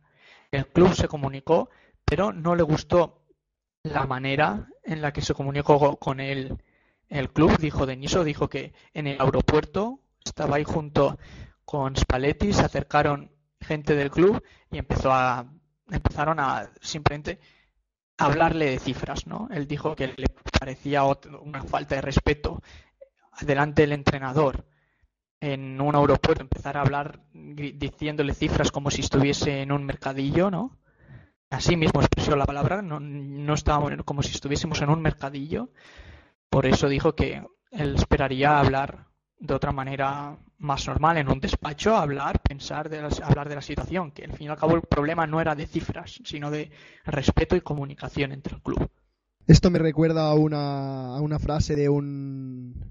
El 0.50 0.66
club 0.66 0.94
se 0.94 1.08
comunicó, 1.08 1.70
pero 2.04 2.32
no 2.32 2.54
le 2.54 2.62
gustó 2.62 3.24
la 3.82 4.06
manera 4.06 4.68
en 4.82 5.02
la 5.02 5.12
que 5.12 5.22
se 5.22 5.34
comunicó 5.34 5.96
con 5.96 6.20
él 6.20 6.56
el 7.08 7.30
club. 7.32 7.58
Dijo 7.58 7.86
Denisov, 7.86 8.24
dijo 8.24 8.48
que 8.48 8.72
en 8.94 9.06
el 9.06 9.20
aeropuerto 9.20 10.00
estaba 10.24 10.56
ahí 10.56 10.64
junto 10.64 11.18
con 11.64 11.96
Spalletti, 11.96 12.52
se 12.52 12.64
acercaron 12.64 13.32
gente 13.60 13.94
del 13.94 14.10
club 14.10 14.42
y 14.70 14.78
empezó 14.78 15.12
a 15.12 15.52
empezaron 15.90 16.40
a 16.40 16.70
simplemente 16.80 17.40
hablarle 18.18 18.70
de 18.70 18.78
cifras, 18.78 19.26
¿no? 19.26 19.48
Él 19.50 19.66
dijo 19.66 19.94
que 19.94 20.08
le 20.08 20.26
parecía 20.58 21.04
una 21.04 21.62
falta 21.62 21.94
de 21.94 22.00
respeto 22.00 22.62
delante 23.40 23.82
del 23.82 23.92
entrenador 23.92 24.66
en 25.40 25.80
un 25.80 25.94
aeropuerto 25.94 26.42
empezar 26.42 26.76
a 26.76 26.80
hablar 26.80 27.20
diciéndole 27.32 28.34
cifras 28.34 28.72
como 28.72 28.90
si 28.90 29.02
estuviese 29.02 29.62
en 29.62 29.70
un 29.70 29.84
mercadillo, 29.84 30.50
¿no? 30.50 30.78
Así 31.50 31.76
mismo 31.76 32.00
expresó 32.00 32.36
la 32.36 32.44
palabra, 32.44 32.82
no, 32.82 33.00
no 33.00 33.54
estábamos 33.54 33.92
como 34.04 34.22
si 34.22 34.32
estuviésemos 34.32 34.82
en 34.82 34.90
un 34.90 35.00
mercadillo. 35.00 35.70
Por 36.50 36.66
eso 36.66 36.88
dijo 36.88 37.14
que 37.14 37.42
él 37.70 37.94
esperaría 37.94 38.58
hablar 38.58 39.06
de 39.38 39.54
otra 39.54 39.72
manera 39.72 40.38
más 40.58 40.86
normal 40.86 41.18
en 41.18 41.28
un 41.28 41.40
despacho, 41.40 41.96
hablar, 41.96 42.40
pensar, 42.40 42.88
de 42.88 42.98
hablar 43.22 43.48
de 43.48 43.54
la 43.54 43.62
situación, 43.62 44.10
que 44.10 44.24
al 44.24 44.32
fin 44.32 44.48
y 44.48 44.50
al 44.50 44.58
cabo 44.58 44.74
el 44.74 44.82
problema 44.82 45.26
no 45.26 45.40
era 45.40 45.54
de 45.54 45.66
cifras, 45.66 46.20
sino 46.24 46.50
de 46.50 46.70
respeto 47.04 47.56
y 47.56 47.60
comunicación 47.60 48.32
entre 48.32 48.56
el 48.56 48.62
club. 48.62 48.90
Esto 49.46 49.70
me 49.70 49.78
recuerda 49.78 50.28
a 50.28 50.34
una, 50.34 51.16
a 51.16 51.20
una 51.20 51.38
frase 51.38 51.74
de 51.74 51.88
un 51.88 52.90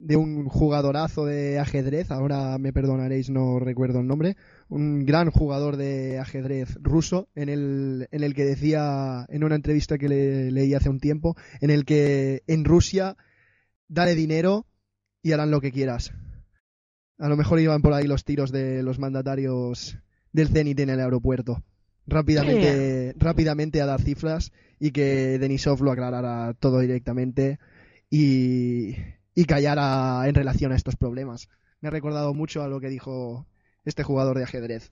de 0.00 0.16
un 0.16 0.46
jugadorazo 0.48 1.26
de 1.26 1.58
ajedrez, 1.58 2.10
ahora 2.10 2.56
me 2.56 2.72
perdonaréis, 2.72 3.28
no 3.28 3.58
recuerdo 3.58 4.00
el 4.00 4.06
nombre, 4.06 4.36
un 4.70 5.04
gran 5.04 5.30
jugador 5.30 5.76
de 5.76 6.18
ajedrez 6.18 6.78
ruso, 6.80 7.28
en 7.34 7.50
el, 7.50 8.08
en 8.10 8.22
el 8.24 8.34
que 8.34 8.46
decía, 8.46 9.26
en 9.28 9.44
una 9.44 9.56
entrevista 9.56 9.98
que 9.98 10.08
le, 10.08 10.50
leí 10.50 10.72
hace 10.72 10.88
un 10.88 11.00
tiempo, 11.00 11.36
en 11.60 11.68
el 11.68 11.84
que 11.84 12.42
en 12.46 12.64
Rusia, 12.64 13.18
dale 13.88 14.14
dinero 14.14 14.64
y 15.22 15.32
harán 15.32 15.50
lo 15.50 15.60
que 15.60 15.70
quieras. 15.70 16.14
A 17.20 17.28
lo 17.28 17.36
mejor 17.36 17.60
iban 17.60 17.82
por 17.82 17.92
ahí 17.92 18.06
los 18.06 18.24
tiros 18.24 18.50
de 18.50 18.82
los 18.82 18.98
mandatarios 18.98 19.98
del 20.32 20.48
Zenit 20.48 20.80
en 20.80 20.88
el 20.88 21.00
aeropuerto. 21.00 21.62
Rápidamente, 22.06 23.14
rápidamente 23.18 23.82
a 23.82 23.86
dar 23.86 24.00
cifras 24.00 24.52
y 24.78 24.90
que 24.90 25.38
Denisov 25.38 25.82
lo 25.82 25.92
aclarara 25.92 26.54
todo 26.54 26.80
directamente 26.80 27.58
y, 28.08 28.96
y 29.34 29.44
callara 29.44 30.26
en 30.26 30.34
relación 30.34 30.72
a 30.72 30.76
estos 30.76 30.96
problemas. 30.96 31.50
Me 31.82 31.88
ha 31.88 31.90
recordado 31.90 32.32
mucho 32.32 32.62
a 32.62 32.68
lo 32.68 32.80
que 32.80 32.88
dijo 32.88 33.46
este 33.84 34.02
jugador 34.02 34.38
de 34.38 34.44
ajedrez. 34.44 34.90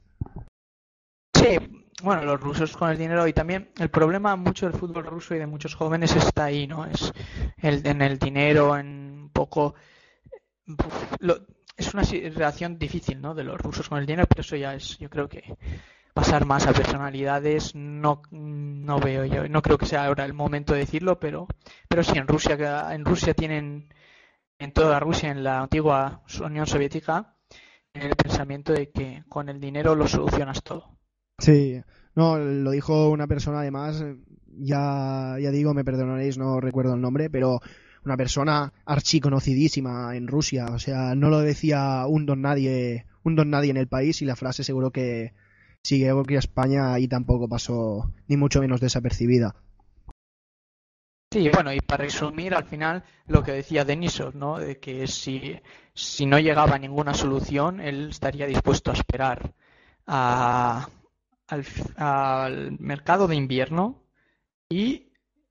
Sí, 1.34 1.58
bueno, 2.02 2.24
los 2.24 2.40
rusos 2.40 2.76
con 2.76 2.90
el 2.90 2.98
dinero 2.98 3.26
y 3.26 3.32
también 3.32 3.70
el 3.78 3.88
problema 3.88 4.36
mucho 4.36 4.66
del 4.68 4.78
fútbol 4.78 5.06
ruso 5.06 5.34
y 5.34 5.38
de 5.38 5.46
muchos 5.46 5.74
jóvenes 5.74 6.14
está 6.14 6.44
ahí, 6.44 6.66
¿no? 6.66 6.84
Es 6.84 7.10
el, 7.56 7.86
en 7.86 8.02
el 8.02 8.18
dinero, 8.18 8.76
en 8.76 8.86
un 9.22 9.30
poco 9.30 9.74
es 11.78 11.94
una 11.94 12.02
relación 12.02 12.78
difícil, 12.78 13.20
¿no? 13.20 13.34
De 13.34 13.44
los 13.44 13.58
rusos 13.58 13.88
con 13.88 13.98
el 13.98 14.06
dinero, 14.06 14.26
pero 14.28 14.42
eso 14.42 14.56
ya 14.56 14.74
es, 14.74 14.98
yo 14.98 15.08
creo 15.08 15.28
que 15.28 15.56
pasar 16.12 16.44
más 16.44 16.66
a 16.66 16.72
personalidades 16.72 17.76
no, 17.76 18.22
no 18.32 18.98
veo 18.98 19.24
yo, 19.24 19.48
no 19.48 19.62
creo 19.62 19.78
que 19.78 19.86
sea 19.86 20.04
ahora 20.04 20.24
el 20.24 20.34
momento 20.34 20.72
de 20.72 20.80
decirlo, 20.80 21.20
pero, 21.20 21.46
pero 21.88 22.02
sí 22.02 22.18
en 22.18 22.26
Rusia, 22.26 22.92
en 22.92 23.04
Rusia 23.04 23.32
tienen, 23.32 23.94
en 24.58 24.72
toda 24.72 24.98
Rusia, 24.98 25.30
en 25.30 25.44
la 25.44 25.60
antigua 25.60 26.22
Unión 26.44 26.66
Soviética, 26.66 27.36
el 27.94 28.16
pensamiento 28.16 28.72
de 28.72 28.90
que 28.90 29.22
con 29.28 29.48
el 29.48 29.60
dinero 29.60 29.94
lo 29.94 30.08
solucionas 30.08 30.62
todo. 30.64 30.98
Sí, 31.38 31.80
no, 32.16 32.38
lo 32.38 32.72
dijo 32.72 33.10
una 33.10 33.28
persona 33.28 33.60
además, 33.60 34.04
ya, 34.48 35.36
ya 35.40 35.50
digo, 35.52 35.74
me 35.74 35.84
perdonaréis, 35.84 36.36
no 36.36 36.60
recuerdo 36.60 36.94
el 36.94 37.00
nombre, 37.00 37.30
pero 37.30 37.60
una 38.04 38.16
persona 38.16 38.72
archiconocidísima 38.84 40.16
en 40.16 40.28
Rusia, 40.28 40.66
o 40.66 40.78
sea, 40.78 41.14
no 41.14 41.30
lo 41.30 41.40
decía 41.40 42.04
un 42.06 42.26
don 42.26 42.42
nadie, 42.42 43.06
un 43.22 43.36
don 43.36 43.50
nadie 43.50 43.70
en 43.70 43.76
el 43.76 43.88
país 43.88 44.22
y 44.22 44.24
la 44.24 44.36
frase 44.36 44.64
seguro 44.64 44.90
que 44.90 45.32
sigue 45.82 46.10
aquí 46.10 46.36
a 46.36 46.40
España 46.40 46.92
ahí 46.92 47.08
tampoco 47.08 47.48
pasó 47.48 48.12
ni 48.26 48.36
mucho 48.36 48.60
menos 48.60 48.80
desapercibida. 48.80 49.54
Sí, 51.30 51.50
bueno, 51.52 51.74
y 51.74 51.80
para 51.80 52.04
resumir, 52.04 52.54
al 52.54 52.64
final 52.64 53.04
lo 53.26 53.42
que 53.42 53.52
decía 53.52 53.84
Denisov, 53.84 54.34
¿no? 54.34 54.58
De 54.58 54.78
que 54.80 55.06
si, 55.06 55.60
si 55.92 56.24
no 56.24 56.38
llegaba 56.38 56.76
a 56.76 56.78
ninguna 56.78 57.12
solución, 57.12 57.80
él 57.80 58.08
estaría 58.08 58.46
dispuesto 58.46 58.90
a 58.90 58.94
esperar 58.94 59.52
a, 60.06 60.88
al 61.96 62.76
mercado 62.78 63.28
de 63.28 63.36
invierno 63.36 64.02
y 64.70 65.07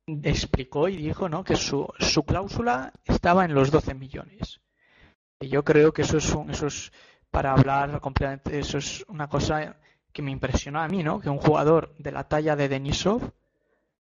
explicó 0.08 0.88
y 0.88 0.96
dijo 0.98 1.28
¿no? 1.30 1.44
que 1.44 1.56
su, 1.56 1.88
su 2.00 2.24
cláusula 2.24 2.94
estaba 3.06 3.46
en 3.46 3.54
los 3.54 3.72
12 3.72 3.94
millones. 3.94 4.62
Y 5.40 5.50
yo 5.50 5.64
creo 5.64 5.94
que 5.94 6.02
eso 6.02 6.18
es, 6.18 6.34
un, 6.34 6.50
eso 6.50 6.68
es 6.68 6.92
para 7.30 7.52
hablar 7.52 8.00
completamente, 8.00 8.58
eso 8.58 8.78
es 8.78 9.06
una 9.08 9.28
cosa 9.28 9.78
que 10.12 10.22
me 10.22 10.32
impresionó 10.32 10.82
a 10.82 10.88
mí, 10.88 11.04
¿no? 11.04 11.20
Que 11.20 11.30
un 11.30 11.38
jugador 11.38 11.94
de 12.00 12.12
la 12.12 12.28
talla 12.28 12.56
de 12.56 12.70
Denisov 12.70 13.34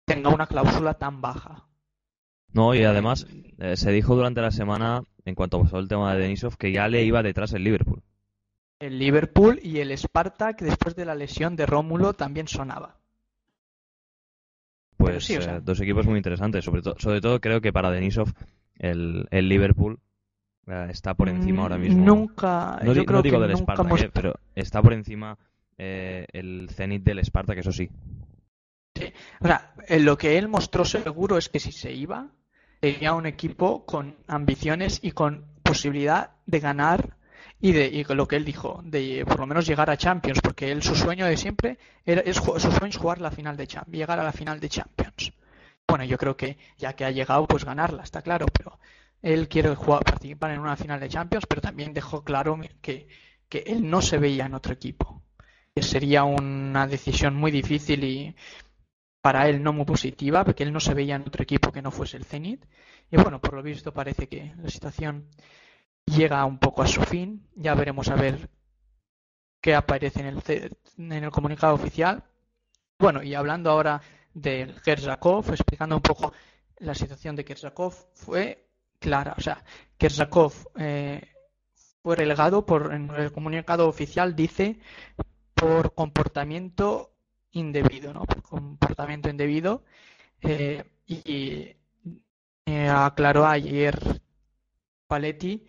tenga 0.05 0.31
una 0.31 0.47
cláusula 0.47 0.95
tan 0.95 1.21
baja. 1.21 1.67
No, 2.51 2.73
y 2.73 2.83
además 2.83 3.27
eh, 3.59 3.77
se 3.77 3.91
dijo 3.91 4.15
durante 4.15 4.41
la 4.41 4.49
semana, 4.49 5.03
en 5.23 5.35
cuanto 5.35 5.61
pasó 5.61 5.77
el 5.77 5.87
tema 5.87 6.15
de 6.15 6.21
Denisov, 6.21 6.57
que 6.57 6.71
ya 6.71 6.87
le 6.87 7.03
iba 7.03 7.21
detrás 7.21 7.53
el 7.53 7.63
Liverpool. 7.63 8.01
El 8.79 8.97
Liverpool 8.97 9.59
y 9.61 9.79
el 9.79 9.95
Spartak, 9.95 10.61
después 10.61 10.95
de 10.95 11.05
la 11.05 11.13
lesión 11.13 11.55
de 11.55 11.67
Rómulo, 11.67 12.13
también 12.13 12.47
sonaba 12.47 12.99
pues 14.99 15.29
eh, 15.29 15.61
dos 15.63 15.79
equipos 15.79 16.05
muy 16.05 16.17
interesantes. 16.17 16.65
Sobre, 16.65 16.81
sobre 16.83 17.21
todo 17.21 17.39
creo 17.39 17.61
que 17.61 17.71
para 17.71 17.89
Denisov 17.89 18.33
el, 18.77 19.27
el 19.31 19.47
Liverpool 19.47 19.97
eh, 20.67 20.87
está 20.89 21.13
por 21.13 21.29
encima 21.29 21.63
ahora 21.63 21.77
mismo. 21.77 22.03
Nunca, 22.03 22.81
no, 22.83 22.93
yo 22.93 23.05
creo 23.05 23.21
digo 23.21 23.39
que 23.39 23.47
del 23.47 23.57
Spartak, 23.57 24.01
eh, 24.01 24.11
pero 24.13 24.35
está 24.53 24.81
por 24.81 24.91
encima 24.91 25.37
el 25.77 26.69
Zenit 26.69 27.03
del 27.03 27.23
Spartak, 27.23 27.59
eso 27.59 27.71
sí. 27.71 27.89
sí. 28.95 29.13
O 29.39 29.47
sea, 29.47 29.73
lo 29.99 30.17
que 30.17 30.37
él 30.37 30.49
mostró 30.49 30.83
seguro 30.83 31.37
es 31.37 31.47
que 31.47 31.61
si 31.61 31.71
se 31.71 31.93
iba, 31.93 32.27
sería 32.81 33.13
un 33.13 33.25
equipo 33.25 33.85
con 33.85 34.17
ambiciones 34.27 34.99
y 35.01 35.11
con 35.11 35.45
posibilidad 35.63 36.31
de 36.45 36.59
ganar 36.59 37.15
y 37.61 37.71
de 37.73 38.05
lo 38.15 38.27
que 38.27 38.37
él 38.37 38.45
dijo, 38.45 38.81
de 38.83 39.23
por 39.25 39.39
lo 39.39 39.47
menos 39.47 39.65
llegar 39.67 39.89
a 39.89 39.97
Champions, 39.97 40.39
porque 40.41 40.71
él 40.71 40.81
su 40.81 40.95
sueño 40.95 41.25
de 41.25 41.37
siempre 41.37 41.77
era, 42.05 42.21
es, 42.21 42.37
su 42.37 42.71
sueño 42.71 42.87
es 42.87 42.97
jugar 42.97 43.19
la 43.21 43.31
final 43.31 43.57
de 43.57 43.67
Champions, 43.67 43.97
llegar 43.97 44.19
a 44.19 44.23
la 44.23 44.31
final 44.31 44.59
de 44.59 44.69
Champions. 44.69 45.33
Bueno, 45.87 46.05
yo 46.05 46.17
creo 46.17 46.37
que 46.37 46.57
ya 46.77 46.93
que 46.93 47.05
ha 47.05 47.11
llegado, 47.11 47.47
pues 47.47 47.65
ganarla, 47.65 48.03
está 48.03 48.21
claro, 48.21 48.45
pero 48.55 48.79
él 49.21 49.47
quiere 49.47 49.75
jugar, 49.75 50.03
participar 50.03 50.51
en 50.51 50.59
una 50.59 50.77
final 50.77 50.99
de 50.99 51.09
Champions, 51.09 51.45
pero 51.47 51.61
también 51.61 51.93
dejó 51.93 52.23
claro 52.23 52.57
que 52.81 53.07
que 53.49 53.63
él 53.65 53.89
no 53.89 54.01
se 54.01 54.17
veía 54.17 54.45
en 54.45 54.53
otro 54.53 54.73
equipo. 54.73 55.23
Que 55.75 55.81
sería 55.81 56.23
una 56.23 56.87
decisión 56.87 57.35
muy 57.35 57.51
difícil 57.51 58.03
y 58.03 58.35
para 59.21 59.49
él 59.49 59.61
no 59.61 59.73
muy 59.73 59.85
positiva, 59.85 60.45
porque 60.45 60.63
él 60.63 60.71
no 60.71 60.79
se 60.79 60.93
veía 60.93 61.15
en 61.15 61.23
otro 61.23 61.43
equipo 61.43 61.71
que 61.71 61.81
no 61.81 61.91
fuese 61.91 62.17
el 62.17 62.25
Zenit. 62.25 62.63
Y 63.11 63.17
bueno, 63.17 63.41
por 63.41 63.53
lo 63.53 63.63
visto 63.63 63.93
parece 63.93 64.27
que 64.29 64.53
la 64.57 64.69
situación 64.69 65.27
llega 66.09 66.45
un 66.45 66.59
poco 66.59 66.81
a 66.81 66.87
su 66.87 67.01
fin. 67.01 67.47
Ya 67.55 67.75
veremos 67.75 68.09
a 68.09 68.15
ver 68.15 68.49
qué 69.61 69.75
aparece 69.75 70.21
en 70.21 70.27
el, 70.27 70.77
en 70.97 71.23
el 71.23 71.31
comunicado 71.31 71.73
oficial. 71.75 72.23
Bueno, 72.97 73.23
y 73.23 73.33
hablando 73.33 73.69
ahora 73.69 74.01
de 74.33 74.73
Kersakov, 74.83 75.49
explicando 75.51 75.95
un 75.95 76.01
poco 76.01 76.33
la 76.77 76.95
situación 76.95 77.35
de 77.35 77.45
Kersakov, 77.45 77.93
fue 78.13 78.67
clara. 78.99 79.35
O 79.37 79.41
sea, 79.41 79.63
Kersakov 79.97 80.53
eh, 80.77 81.21
fue 82.01 82.15
relegado 82.15 82.65
por, 82.65 82.93
en 82.93 83.09
el 83.11 83.31
comunicado 83.31 83.87
oficial 83.87 84.35
dice, 84.35 84.79
por 85.53 85.93
comportamiento 85.93 87.13
indebido, 87.51 88.13
¿no? 88.13 88.25
Por 88.25 88.41
comportamiento 88.41 89.29
indebido. 89.29 89.83
Eh, 90.41 90.83
y 91.05 91.75
eh, 92.65 92.87
aclaró 92.87 93.45
ayer 93.45 93.99
Paletti 95.07 95.65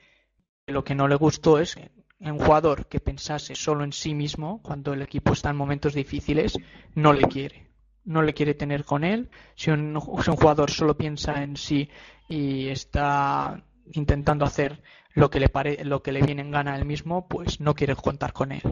lo 0.70 0.85
que 0.85 0.94
no 0.94 1.09
le 1.09 1.16
gustó 1.16 1.59
es 1.59 1.76
un 2.20 2.38
jugador 2.38 2.87
que 2.87 3.00
pensase 3.00 3.54
solo 3.54 3.85
en 3.85 3.92
sí 3.92 4.14
mismo 4.14 4.61
cuando 4.62 4.92
el 4.92 5.02
equipo 5.02 5.33
está 5.33 5.50
en 5.50 5.56
momentos 5.56 5.94
difíciles, 5.94 6.59
no 6.94 7.12
le 7.12 7.26
quiere. 7.28 7.70
No 8.04 8.22
le 8.22 8.35
quiere 8.35 8.54
tener 8.54 8.85
con 8.85 9.04
él. 9.04 9.30
Si 9.54 9.70
un, 9.70 10.00
si 10.22 10.30
un 10.30 10.37
jugador 10.37 10.70
solo 10.70 10.96
piensa 10.96 11.42
en 11.42 11.56
sí 11.56 11.88
y 12.28 12.68
está 12.68 13.62
intentando 13.92 14.44
hacer 14.44 14.83
lo 15.14 15.30
que 15.30 15.40
le 15.40 15.48
pare, 15.48 15.85
lo 15.85 16.02
que 16.02 16.12
le 16.12 16.22
viene 16.22 16.42
en 16.42 16.50
gana 16.50 16.74
a 16.74 16.76
él 16.76 16.85
mismo, 16.85 17.28
pues 17.28 17.61
no 17.61 17.74
quiere 17.74 17.94
contar 17.96 18.33
con 18.33 18.52
él. 18.52 18.62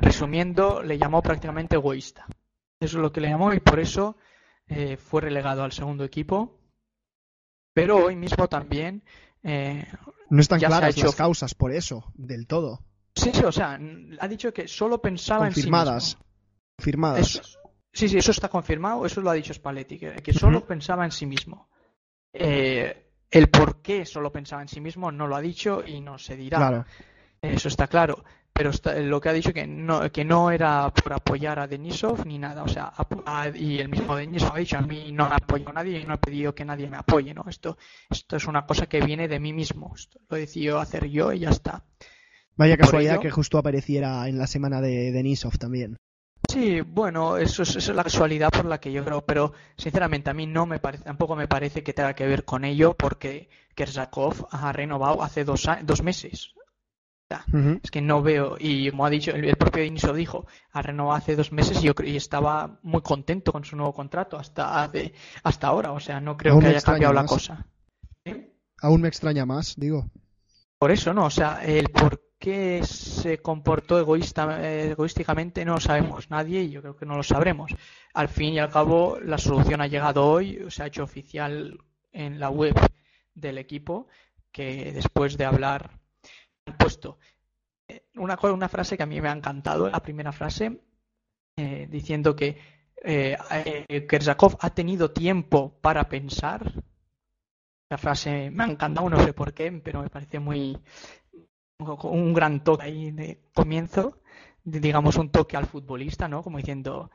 Resumiendo, 0.00 0.82
le 0.82 0.98
llamó 0.98 1.22
prácticamente 1.22 1.76
egoísta. 1.76 2.26
Eso 2.80 2.98
es 2.98 3.02
lo 3.02 3.12
que 3.12 3.20
le 3.20 3.28
llamó 3.28 3.52
y 3.52 3.60
por 3.60 3.80
eso 3.80 4.16
eh, 4.66 4.96
fue 4.96 5.22
relegado 5.22 5.62
al 5.64 5.72
segundo 5.72 6.04
equipo. 6.04 6.58
Pero 7.74 8.06
hoy 8.06 8.16
mismo 8.16 8.48
también. 8.48 9.02
Eh, 9.42 9.86
no 10.30 10.40
están 10.40 10.58
claras 10.58 10.96
las 10.96 11.14
causas 11.14 11.54
por 11.54 11.72
eso, 11.72 12.04
del 12.14 12.46
todo. 12.46 12.80
Sí, 13.14 13.30
sí, 13.32 13.44
o 13.44 13.52
sea, 13.52 13.78
ha 14.20 14.28
dicho 14.28 14.52
que 14.52 14.68
solo 14.68 15.00
pensaba 15.00 15.46
en 15.46 15.54
sí 15.54 15.62
mismo. 15.62 16.16
Confirmadas. 16.76 17.58
sí, 17.92 18.08
sí, 18.08 18.18
eso 18.18 18.30
está 18.30 18.48
confirmado, 18.48 19.04
eso 19.04 19.20
lo 19.20 19.30
ha 19.30 19.34
dicho 19.34 19.52
Spalletti, 19.52 19.98
que, 19.98 20.12
que 20.22 20.32
solo 20.32 20.58
uh 20.58 20.62
-huh. 20.62 20.66
pensaba 20.66 21.04
en 21.04 21.10
sí 21.10 21.26
mismo. 21.26 21.68
Eh, 22.32 23.10
el 23.30 23.48
por 23.48 23.82
qué 23.82 24.06
solo 24.06 24.30
pensaba 24.30 24.62
en 24.62 24.68
sí 24.68 24.80
mismo 24.80 25.10
no 25.10 25.26
lo 25.26 25.36
ha 25.36 25.40
dicho 25.40 25.82
y 25.84 26.00
no 26.00 26.18
se 26.18 26.36
dirá. 26.36 26.58
Claro. 26.58 26.86
Eso 27.40 27.68
está 27.68 27.86
claro. 27.86 28.24
Pero 28.58 28.70
está, 28.70 28.98
lo 28.98 29.20
que 29.20 29.28
ha 29.28 29.32
dicho 29.32 29.52
que 29.52 29.68
no, 29.68 30.10
que 30.10 30.24
no 30.24 30.50
era 30.50 30.92
por 30.92 31.12
apoyar 31.12 31.60
a 31.60 31.68
Denisov 31.68 32.26
ni 32.26 32.40
nada. 32.40 32.64
O 32.64 32.68
sea, 32.68 32.92
a, 33.24 33.48
y 33.54 33.78
el 33.78 33.88
mismo 33.88 34.16
Denisov 34.16 34.52
ha 34.52 34.58
dicho 34.58 34.76
a 34.76 34.80
mí 34.80 35.12
no 35.12 35.28
me 35.28 35.36
apoyo 35.36 35.68
a 35.68 35.72
nadie 35.74 36.00
y 36.00 36.04
no 36.04 36.14
he 36.14 36.18
pedido 36.18 36.52
que 36.56 36.64
nadie 36.64 36.88
me 36.88 36.96
apoye. 36.96 37.32
¿no? 37.32 37.44
Esto, 37.48 37.78
esto 38.10 38.34
es 38.34 38.48
una 38.48 38.66
cosa 38.66 38.86
que 38.86 39.00
viene 39.00 39.28
de 39.28 39.38
mí 39.38 39.52
mismo. 39.52 39.92
Esto 39.94 40.18
lo 40.28 40.36
he 40.36 40.40
decidido 40.40 40.80
hacer 40.80 41.08
yo 41.08 41.32
y 41.32 41.38
ya 41.38 41.50
está. 41.50 41.84
Vaya 42.56 42.76
casualidad 42.76 43.14
ello, 43.14 43.22
que 43.22 43.30
justo 43.30 43.58
apareciera 43.58 44.28
en 44.28 44.38
la 44.38 44.48
semana 44.48 44.80
de 44.80 45.12
Denisov 45.12 45.56
también. 45.56 45.96
Sí, 46.50 46.80
bueno, 46.80 47.36
eso 47.36 47.62
es, 47.62 47.76
eso 47.76 47.92
es, 47.92 47.96
la 47.96 48.02
casualidad 48.02 48.50
por 48.50 48.64
la 48.64 48.80
que 48.80 48.90
yo 48.90 49.04
creo, 49.04 49.24
pero 49.24 49.52
sinceramente 49.76 50.30
a 50.30 50.34
mí 50.34 50.48
no 50.48 50.66
me 50.66 50.80
parece, 50.80 51.04
tampoco 51.04 51.36
me 51.36 51.46
parece 51.46 51.84
que 51.84 51.92
tenga 51.92 52.14
que 52.14 52.26
ver 52.26 52.44
con 52.44 52.64
ello 52.64 52.94
porque 52.94 53.48
Kersakov 53.76 54.48
ha 54.50 54.72
renovado 54.72 55.22
hace 55.22 55.44
dos, 55.44 55.64
dos 55.84 56.02
meses. 56.02 56.54
Uh 57.30 57.56
-huh. 57.56 57.80
Es 57.82 57.90
que 57.90 58.00
no 58.00 58.22
veo, 58.22 58.56
y 58.58 58.90
como 58.90 59.04
ha 59.04 59.10
dicho, 59.10 59.32
el, 59.32 59.44
el 59.44 59.56
propio 59.56 59.84
Iniso 59.84 60.14
dijo, 60.14 60.46
ha 60.72 60.80
renovado 60.80 61.16
hace 61.16 61.36
dos 61.36 61.52
meses 61.52 61.82
y, 61.82 61.86
yo, 61.86 61.92
y 62.02 62.16
estaba 62.16 62.78
muy 62.82 63.02
contento 63.02 63.52
con 63.52 63.64
su 63.64 63.76
nuevo 63.76 63.92
contrato 63.92 64.38
hasta, 64.38 64.82
hace, 64.82 65.12
hasta 65.42 65.66
ahora, 65.66 65.92
o 65.92 66.00
sea, 66.00 66.20
no 66.20 66.36
creo 66.36 66.54
Aún 66.54 66.62
que 66.62 66.68
haya 66.68 66.80
cambiado 66.80 67.12
más. 67.14 67.22
la 67.24 67.28
cosa. 67.28 67.66
¿Eh? 68.24 68.52
Aún 68.80 69.02
me 69.02 69.08
extraña 69.08 69.44
más, 69.44 69.74
digo. 69.76 70.10
Por 70.78 70.90
eso, 70.90 71.12
¿no? 71.12 71.26
O 71.26 71.30
sea, 71.30 71.64
el 71.64 71.90
por 71.90 72.22
qué 72.38 72.82
se 72.84 73.38
comportó 73.42 73.98
egoísta, 73.98 74.64
eh, 74.64 74.92
egoísticamente 74.92 75.64
no 75.64 75.74
lo 75.74 75.80
sabemos 75.80 76.30
nadie 76.30 76.62
y 76.62 76.70
yo 76.70 76.80
creo 76.80 76.96
que 76.96 77.04
no 77.04 77.16
lo 77.16 77.22
sabremos. 77.22 77.74
Al 78.14 78.28
fin 78.28 78.54
y 78.54 78.58
al 78.58 78.70
cabo, 78.70 79.18
la 79.20 79.38
solución 79.38 79.80
ha 79.80 79.86
llegado 79.88 80.24
hoy, 80.24 80.64
se 80.68 80.82
ha 80.82 80.86
hecho 80.86 81.02
oficial 81.02 81.78
en 82.12 82.38
la 82.40 82.48
web 82.48 82.74
del 83.34 83.58
equipo 83.58 84.06
que 84.52 84.92
después 84.92 85.36
de 85.36 85.44
hablar 85.44 85.97
puesto 86.76 87.18
eh, 87.88 88.04
una, 88.16 88.38
una 88.42 88.68
frase 88.68 88.96
que 88.96 89.02
a 89.02 89.06
mí 89.06 89.20
me 89.20 89.28
ha 89.28 89.32
encantado, 89.32 89.88
la 89.88 90.00
primera 90.00 90.30
frase, 90.30 90.80
eh, 91.56 91.88
diciendo 91.90 92.36
que 92.36 92.58
eh, 93.02 94.06
Kersakov 94.08 94.58
ha 94.60 94.70
tenido 94.70 95.10
tiempo 95.10 95.78
para 95.80 96.08
pensar. 96.08 96.72
La 97.90 97.96
frase 97.96 98.50
me 98.50 98.64
ha 98.64 98.66
encantado, 98.66 99.08
no 99.08 99.24
sé 99.24 99.32
por 99.32 99.54
qué, 99.54 99.72
pero 99.72 100.02
me 100.02 100.10
parece 100.10 100.38
muy, 100.38 100.78
un 101.78 102.34
gran 102.34 102.62
toque 102.62 102.84
ahí 102.84 103.10
de 103.12 103.40
comienzo, 103.54 104.20
digamos 104.62 105.16
un 105.16 105.30
toque 105.30 105.56
al 105.56 105.64
futbolista, 105.64 106.28
¿no? 106.28 106.42
Como 106.42 106.58
diciendo, 106.58 107.10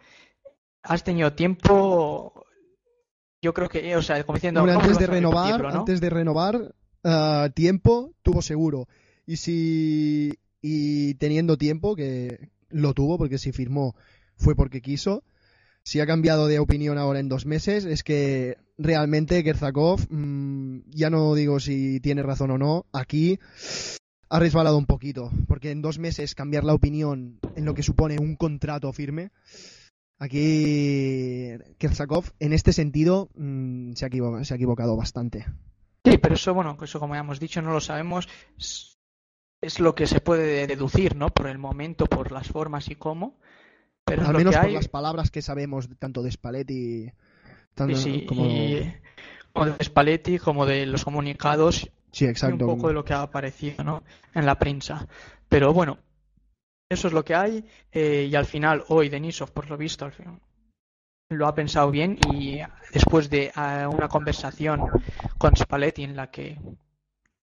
has 0.81 1.03
tenido 1.03 1.33
tiempo, 1.33 2.47
yo 3.39 3.53
creo 3.53 3.69
que, 3.69 3.95
o 3.95 4.01
sea, 4.01 4.23
como 4.23 4.37
diciendo, 4.37 4.61
antes 4.61 4.97
de 4.97 5.05
renovar, 5.05 5.61
¿no? 5.61 5.69
antes 5.81 6.01
de 6.01 6.09
renovar, 6.09 6.73
tiempo 7.53 8.15
tuvo 8.23 8.41
seguro. 8.41 8.87
Y 9.25 9.37
si 9.37 10.33
y 10.61 11.15
teniendo 11.15 11.57
tiempo, 11.57 11.95
que 11.95 12.49
lo 12.69 12.93
tuvo 12.93 13.17
porque 13.17 13.37
si 13.37 13.51
firmó 13.51 13.95
fue 14.37 14.55
porque 14.55 14.81
quiso. 14.81 15.23
Si 15.83 15.99
ha 15.99 16.07
cambiado 16.07 16.47
de 16.47 16.59
opinión 16.59 16.97
ahora 16.97 17.19
en 17.19 17.27
dos 17.27 17.45
meses, 17.45 17.83
es 17.83 18.03
que 18.03 18.57
realmente 18.77 19.43
Kerzakov, 19.43 20.07
mmm, 20.09 20.79
ya 20.89 21.09
no 21.09 21.35
digo 21.35 21.59
si 21.59 21.99
tiene 21.99 22.23
razón 22.23 22.51
o 22.51 22.57
no, 22.57 22.85
aquí 22.93 23.39
ha 24.29 24.39
resbalado 24.39 24.77
un 24.77 24.85
poquito, 24.85 25.29
porque 25.47 25.71
en 25.71 25.81
dos 25.81 25.99
meses 25.99 26.35
cambiar 26.35 26.63
la 26.63 26.73
opinión 26.73 27.39
en 27.55 27.65
lo 27.65 27.73
que 27.73 27.83
supone 27.83 28.17
un 28.17 28.37
contrato 28.37 28.91
firme, 28.93 29.31
aquí 30.17 31.49
Kersakov 31.77 32.31
en 32.39 32.53
este 32.53 32.71
sentido 32.71 33.29
mmm, 33.35 33.91
se, 33.93 34.05
ha 34.05 34.09
se, 34.43 34.53
ha 34.53 34.55
equivocado, 34.55 34.95
bastante. 34.95 35.45
Sí, 36.05 36.17
pero 36.17 36.35
eso, 36.35 36.53
bueno, 36.53 36.77
eso 36.81 36.99
como 36.99 37.13
ya 37.13 37.19
hemos 37.19 37.41
dicho, 37.41 37.61
no 37.61 37.73
lo 37.73 37.81
sabemos, 37.81 38.27
es 39.63 39.79
lo 39.79 39.95
que 39.95 40.07
se 40.07 40.19
puede 40.19 40.67
deducir, 40.67 41.15
¿no? 41.15 41.29
Por 41.29 41.47
el 41.47 41.57
momento, 41.57 42.05
por 42.05 42.31
las 42.31 42.47
formas 42.47 42.89
y 42.89 42.95
cómo. 42.95 43.39
Pero 44.05 44.25
Al 44.27 44.35
menos 44.35 44.55
por 44.55 44.65
hay... 44.65 44.73
las 44.73 44.89
palabras 44.89 45.31
que 45.31 45.41
sabemos 45.41 45.87
tanto 45.97 46.21
de 46.21 46.31
Spalletti 46.31 47.11
tanto 47.73 47.95
sí, 47.95 48.25
como... 48.25 48.45
Y, 48.45 48.93
como 49.53 49.67
de 49.67 49.83
Spalletti 49.83 50.39
como 50.39 50.65
de 50.65 50.85
los 50.85 51.05
comunicados 51.05 51.89
Sí, 52.11 52.25
exacto. 52.25 52.65
un 52.65 52.75
poco 52.75 52.89
de 52.89 52.93
lo 52.93 53.03
que 53.03 53.13
ha 53.13 53.21
aparecido 53.21 53.83
¿no? 53.83 54.03
en 54.35 54.45
la 54.45 54.59
prensa. 54.59 55.07
Pero 55.49 55.73
bueno, 55.73 55.97
eso 56.89 57.07
es 57.07 57.13
lo 57.13 57.23
que 57.25 57.33
hay. 57.33 57.65
Eh, 57.91 58.27
y 58.29 58.35
al 58.35 58.45
final, 58.45 58.83
hoy 58.89 59.09
Denisov, 59.09 59.51
por 59.51 59.69
lo 59.69 59.77
visto, 59.77 60.11
lo 61.29 61.47
ha 61.47 61.55
pensado 61.55 61.89
bien 61.89 62.19
y 62.31 62.59
después 62.93 63.29
de 63.29 63.51
uh, 63.55 63.89
una 63.89 64.07
conversación 64.09 64.81
con 65.39 65.55
Spalletti 65.55 66.03
en 66.03 66.15
la 66.15 66.29
que 66.29 66.59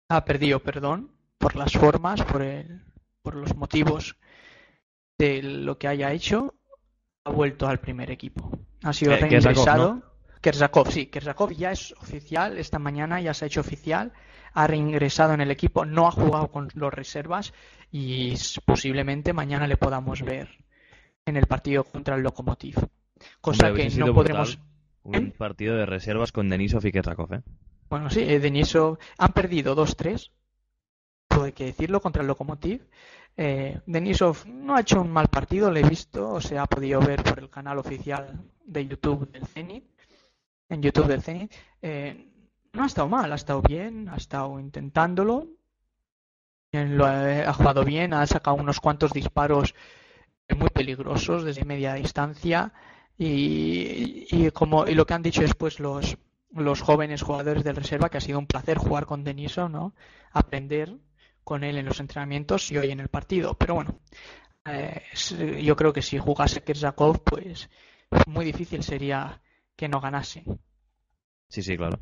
ha 0.09 0.23
perdido 0.23 0.59
perdón 0.59 1.18
por 1.39 1.55
las 1.55 1.71
formas, 1.73 2.21
por, 2.23 2.43
el, 2.43 2.83
por 3.23 3.33
los 3.33 3.55
motivos 3.55 4.17
de 5.17 5.41
lo 5.41 5.79
que 5.79 5.87
haya 5.87 6.11
hecho, 6.11 6.53
ha 7.23 7.31
vuelto 7.31 7.67
al 7.67 7.79
primer 7.79 8.11
equipo. 8.11 8.51
Ha 8.83 8.93
sido 8.93 9.13
eh, 9.13 9.17
reingresado. 9.17 9.95
¿no? 9.95 10.03
Kersakov, 10.41 10.91
sí, 10.91 11.07
Kersakov 11.07 11.51
ya 11.51 11.71
es 11.71 11.93
oficial, 11.93 12.57
esta 12.57 12.79
mañana 12.79 13.19
ya 13.19 13.33
se 13.33 13.45
ha 13.45 13.47
hecho 13.47 13.61
oficial, 13.61 14.13
ha 14.53 14.67
reingresado 14.67 15.33
en 15.33 15.41
el 15.41 15.51
equipo, 15.51 15.85
no 15.85 16.07
ha 16.07 16.11
jugado 16.11 16.49
con 16.49 16.69
los 16.75 16.93
reservas 16.93 17.53
y 17.91 18.35
posiblemente 18.65 19.33
mañana 19.33 19.67
le 19.67 19.77
podamos 19.77 20.21
ver 20.21 20.49
en 21.25 21.35
el 21.37 21.47
partido 21.47 21.83
contra 21.83 22.15
el 22.15 22.21
Lokomotiv. 22.21 22.75
Cosa 23.41 23.67
Hombre, 23.67 23.89
que 23.89 23.95
no 23.97 24.13
podremos. 24.13 24.59
Un 25.03 25.15
¿Eh? 25.15 25.33
partido 25.37 25.75
de 25.75 25.85
reservas 25.85 26.31
con 26.31 26.49
Denisov 26.49 26.85
y 26.85 26.91
Kersakov, 26.91 27.33
¿eh? 27.33 27.41
Bueno, 27.89 28.09
sí, 28.09 28.21
eh, 28.21 28.39
Denisov 28.39 28.97
han 29.17 29.33
perdido 29.33 29.75
2-3, 29.75 30.31
hay 31.43 31.53
que 31.53 31.65
decirlo, 31.65 32.01
contra 32.01 32.21
el 32.21 32.27
Lokomotiv. 32.27 32.81
Eh, 33.37 33.79
Denisov 33.85 34.45
no 34.47 34.75
ha 34.75 34.81
hecho 34.81 35.01
un 35.01 35.11
mal 35.11 35.27
partido, 35.27 35.71
lo 35.71 35.79
he 35.79 35.83
visto, 35.83 36.29
o 36.29 36.41
se 36.41 36.57
ha 36.57 36.65
podido 36.65 36.99
ver 36.99 37.23
por 37.23 37.39
el 37.39 37.49
canal 37.49 37.77
oficial 37.77 38.39
de 38.65 38.87
YouTube 38.87 39.31
del 39.31 39.45
Zenit 39.47 39.85
en 40.69 40.81
YouTube 40.81 41.07
del 41.07 41.21
Zenit, 41.21 41.51
eh, 41.81 42.27
no 42.73 42.83
ha 42.83 42.85
estado 42.85 43.09
mal, 43.09 43.31
ha 43.31 43.35
estado 43.35 43.61
bien, 43.61 44.07
ha 44.09 44.15
estado 44.15 44.59
intentándolo, 44.59 45.47
lo 46.71 47.05
ha, 47.05 47.51
jugado 47.53 47.83
bien, 47.83 48.13
ha 48.13 48.25
sacado 48.27 48.55
unos 48.55 48.79
cuantos 48.79 49.11
disparos 49.11 49.73
muy 50.55 50.69
peligrosos 50.69 51.43
desde 51.43 51.65
media 51.65 51.95
distancia 51.95 52.73
y, 53.17 54.27
y 54.29 54.51
como 54.51 54.87
y 54.87 54.93
lo 54.93 55.05
que 55.05 55.13
han 55.15 55.23
dicho 55.23 55.41
después 55.41 55.79
los 55.79 56.17
los 56.51 56.81
jóvenes 56.81 57.21
jugadores 57.21 57.63
del 57.63 57.75
reserva 57.75 58.09
que 58.09 58.17
ha 58.17 58.21
sido 58.21 58.39
un 58.39 58.47
placer 58.47 58.77
jugar 58.77 59.05
con 59.05 59.23
Deniso, 59.23 59.69
¿no? 59.69 59.93
Aprender 60.31 60.95
con 61.49 61.63
él 61.63 61.79
en 61.79 61.85
los 61.87 61.99
entrenamientos 61.99 62.71
y 62.71 62.77
hoy 62.77 62.91
en 62.91 62.99
el 62.99 63.07
partido. 63.07 63.55
Pero 63.55 63.73
bueno, 63.73 63.99
eh, 64.65 65.01
yo 65.63 65.75
creo 65.75 65.91
que 65.91 66.03
si 66.03 66.19
jugase 66.19 66.61
Kersakov, 66.61 67.23
pues 67.23 67.71
muy 68.27 68.45
difícil 68.45 68.83
sería 68.83 69.41
que 69.75 69.89
no 69.89 69.99
ganase. 69.99 70.43
Sí, 71.47 71.63
sí, 71.63 71.75
claro. 71.75 71.99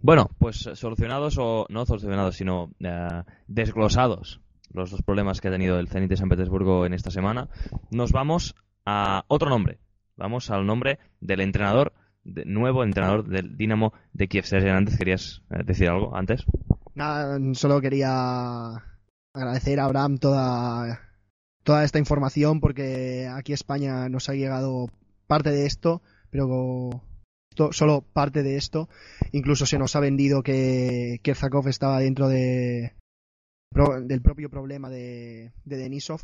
Bueno, 0.00 0.30
pues 0.38 0.70
solucionados 0.74 1.36
o 1.36 1.66
no 1.68 1.84
solucionados, 1.84 2.36
sino 2.36 2.70
eh, 2.78 3.24
desglosados 3.48 4.40
los 4.72 4.92
dos 4.92 5.02
problemas 5.02 5.40
que 5.40 5.48
ha 5.48 5.50
tenido 5.50 5.80
el 5.80 5.88
Zenit 5.88 6.10
de 6.10 6.16
San 6.16 6.28
Petersburgo 6.28 6.86
en 6.86 6.94
esta 6.94 7.10
semana, 7.10 7.48
nos 7.90 8.12
vamos 8.12 8.54
a 8.86 9.24
otro 9.26 9.50
nombre. 9.50 9.80
Vamos 10.16 10.48
al 10.52 10.64
nombre 10.64 11.00
del 11.20 11.40
entrenador, 11.40 11.92
nuevo 12.22 12.84
entrenador 12.84 13.26
del 13.26 13.56
Dinamo 13.56 13.94
de 14.12 14.28
Kiev. 14.28 14.44
Sergio 14.44 14.72
antes 14.72 14.96
querías 14.96 15.42
eh, 15.50 15.64
decir 15.64 15.88
algo 15.88 16.14
antes. 16.14 16.46
Nada, 16.94 17.38
solo 17.54 17.80
quería 17.80 18.82
agradecer 19.32 19.80
a 19.80 19.84
Abraham 19.84 20.18
toda, 20.18 21.00
toda 21.62 21.84
esta 21.84 21.98
información 21.98 22.60
porque 22.60 23.28
aquí 23.32 23.52
a 23.52 23.54
España 23.54 24.08
nos 24.08 24.28
ha 24.28 24.34
llegado 24.34 24.90
parte 25.26 25.50
de 25.50 25.66
esto, 25.66 26.02
pero 26.30 27.02
solo 27.70 28.02
parte 28.02 28.42
de 28.42 28.56
esto. 28.56 28.88
Incluso 29.32 29.66
se 29.66 29.78
nos 29.78 29.94
ha 29.96 30.00
vendido 30.00 30.42
que 30.42 31.20
Kerzakov 31.22 31.68
estaba 31.68 32.00
dentro 32.00 32.28
de, 32.28 32.94
del 34.04 34.22
propio 34.22 34.50
problema 34.50 34.90
de, 34.90 35.52
Denisov. 35.64 36.20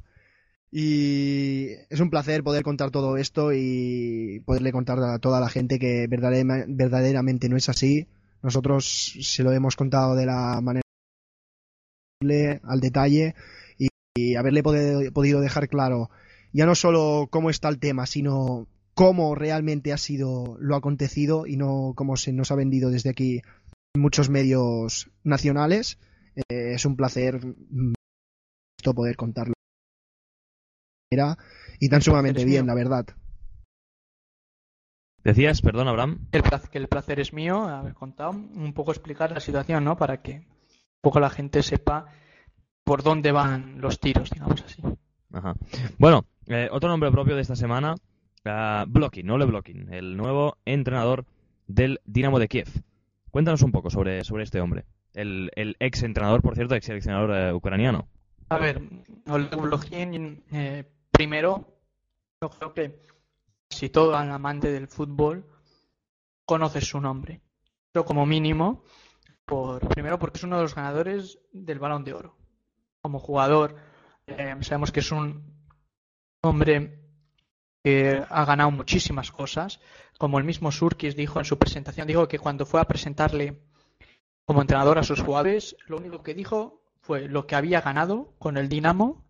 Y 0.71 1.69
es 1.89 2.01
un 2.01 2.11
placer 2.11 2.43
poder 2.43 2.65
contar 2.65 2.91
todo 2.91 3.17
esto 3.17 3.53
y 3.53 4.43
poderle 4.45 4.73
contar 4.73 4.99
a 4.99 5.19
toda 5.19 5.41
la 5.41 5.49
gente 5.49 5.79
que 5.79 6.07
verdaderamente 6.09 7.49
no 7.49 7.57
es 7.57 7.69
así. 7.69 8.09
Nosotros 8.47 9.19
se 9.21 9.43
lo 9.43 9.51
hemos 9.51 9.75
contado 9.75 10.15
de 10.15 10.25
la 10.25 10.61
manera 10.63 10.83
al 12.63 12.81
detalle 12.81 13.35
y, 13.77 14.37
haberle 14.37 14.63
podido 14.63 15.41
dejar 15.41 15.69
claro 15.69 16.11
ya 16.53 16.65
no 16.65 16.77
solo 16.77 17.27
cómo 17.29 17.51
está 17.51 17.69
el 17.69 17.81
tema, 17.81 18.07
sino 18.07 18.69
cómo 18.95 19.35
realmente 19.35 19.93
ha 19.93 19.99
sido 19.99 20.57
lo 20.61 20.77
acontecido 20.77 21.49
y 21.49 21.57
no 21.57 21.93
cómo 21.97 22.17
se 22.17 22.33
nos 22.33 22.53
ha 22.53 22.55
vendido 22.55 22.89
desde 22.89 23.11
aquí 23.11 23.43
en 23.95 24.01
muchos 24.01 24.31
medios 24.31 25.11
nacionales. 25.25 25.99
Eh, 26.37 26.75
es 26.75 26.87
un 26.87 26.97
placer 26.97 27.45
mm, 27.45 27.95
poder 28.95 29.17
contarlo 29.17 29.55
y 31.81 31.89
tan 31.89 32.01
sumamente 32.01 32.45
bien, 32.45 32.69
la 32.69 32.75
verdad. 32.75 33.07
Decías, 35.27 35.61
perdón, 35.61 35.89
Abraham. 35.89 36.19
El 36.33 36.43
placer, 36.43 36.71
que 36.71 36.79
el 36.79 36.89
placer 36.89 37.19
es 37.21 37.33
mío 37.33 37.65
haber 37.65 37.95
contado, 37.95 38.31
un 38.31 38.73
poco 38.73 38.93
explicar 38.93 39.33
la 39.33 39.41
situación, 39.41 39.85
¿no? 39.85 39.97
Para 39.97 40.23
que 40.23 40.33
un 40.35 41.01
poco 41.01 41.19
la 41.19 41.31
gente 41.31 41.63
sepa 41.63 42.07
por 42.85 43.03
dónde 43.03 43.33
van 43.33 43.81
los 43.81 43.99
tiros, 43.99 44.31
digamos 44.31 44.63
así. 44.63 44.83
Ajá. 45.33 45.55
Bueno, 45.99 46.25
eh, 46.47 46.69
otro 46.71 46.89
nombre 46.89 47.11
propio 47.11 47.35
de 47.35 47.43
esta 47.43 47.57
semana, 47.57 47.95
uh, 48.45 48.87
Blocking, 48.87 49.27
no 49.27 49.37
Le 49.37 49.47
Blocking, 49.47 49.93
el 49.93 50.17
nuevo 50.17 50.59
entrenador 50.65 51.25
del 51.67 52.01
Dinamo 52.05 52.39
de 52.39 52.47
Kiev. 52.47 52.69
Cuéntanos 53.33 53.63
un 53.63 53.73
poco 53.73 53.91
sobre, 53.91 54.23
sobre 54.23 54.45
este 54.45 54.61
hombre 54.61 54.85
el, 55.17 55.77
ex 55.81 56.03
entrenador, 56.03 56.43
por 56.43 56.55
cierto, 56.55 56.75
ex 56.75 56.87
seleccionador 56.87 57.31
eh, 57.35 57.53
ucraniano. 57.53 58.07
A 58.49 58.59
ver, 58.59 58.81
Oleg 59.27 59.51
eh, 60.53 60.85
primero, 61.11 61.67
yo 62.41 62.51
creo 62.51 62.75
que 62.75 63.07
si 63.77 63.91
todo 63.91 64.17
amante 64.17 64.73
del 64.73 64.89
fútbol 64.89 65.45
conoce 66.47 66.81
su 66.81 66.99
nombre. 66.99 67.43
Pero 67.93 68.07
como 68.07 68.25
mínimo, 68.25 68.85
por, 69.45 69.87
primero 69.89 70.19
porque 70.19 70.39
es 70.39 70.45
uno 70.45 70.57
de 70.57 70.63
los 70.63 70.75
ganadores 70.75 71.39
del 71.53 71.79
balón 71.79 72.03
de 72.03 72.15
oro. 72.15 72.37
Como 73.03 73.19
jugador, 73.19 73.77
eh, 74.27 74.57
sabemos 74.63 74.93
que 74.93 75.01
es 75.01 75.13
un 75.13 75.45
hombre 76.43 77.03
que 77.85 78.25
ha 78.29 78.45
ganado 78.47 78.71
muchísimas 78.71 79.31
cosas. 79.31 79.79
Como 80.19 80.39
el 80.39 80.45
mismo 80.45 80.73
Surkis 80.73 81.15
dijo 81.15 81.39
en 81.39 81.45
su 81.45 81.59
presentación, 81.59 82.07
dijo 82.07 82.29
que 82.29 82.39
cuando 82.39 82.65
fue 82.65 82.81
a 82.81 82.87
presentarle 82.87 83.61
como 84.47 84.63
entrenador 84.63 84.99
a 84.99 85.03
sus 85.03 85.21
jugadores, 85.21 85.77
lo 85.87 85.99
único 85.99 86.23
que 86.23 86.35
dijo 86.35 86.83
fue 87.03 87.29
lo 87.29 87.47
que 87.47 87.57
había 87.57 87.83
ganado 87.83 88.35
con 88.39 88.57
el 88.57 88.71
Dinamo. 88.71 89.25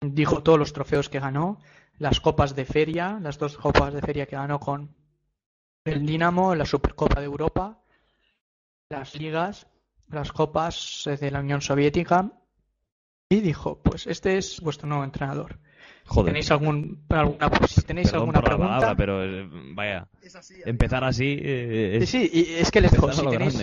Dijo 0.00 0.44
todos 0.44 0.60
los 0.60 0.72
trofeos 0.72 1.08
que 1.08 1.18
ganó, 1.18 1.58
las 1.98 2.20
copas 2.20 2.54
de 2.54 2.64
feria, 2.64 3.18
las 3.20 3.38
dos 3.38 3.56
copas 3.56 3.92
de 3.92 4.00
feria 4.00 4.26
que 4.26 4.36
ganó 4.36 4.58
con 4.60 4.94
el 5.84 6.06
Dinamo, 6.06 6.54
la 6.54 6.64
Supercopa 6.64 7.20
de 7.20 7.26
Europa, 7.26 7.80
las 8.88 9.14
ligas, 9.14 9.66
las 10.08 10.32
copas 10.32 11.08
de 11.20 11.30
la 11.30 11.40
Unión 11.40 11.60
Soviética. 11.60 12.32
Y 13.30 13.40
dijo, 13.40 13.82
pues 13.82 14.06
este 14.06 14.38
es 14.38 14.60
vuestro 14.60 14.88
nuevo 14.88 15.04
entrenador. 15.04 15.58
¿Tenéis 16.24 16.50
algún, 16.50 17.04
alguna, 17.10 17.50
si 17.66 17.82
tenéis 17.82 18.12
alguna 18.14 18.40
pregunta? 18.40 18.94
pero 18.96 19.22
eh, 19.22 19.46
vaya, 19.74 20.08
empezar 20.64 21.04
así. 21.04 21.38
Eh, 21.38 22.04
sí, 22.06 22.30
y 22.32 22.54
es 22.54 22.70
que 22.70 22.80
les 22.80 22.92
dejo. 22.92 23.12
Si 23.12 23.26
tenéis, 23.26 23.58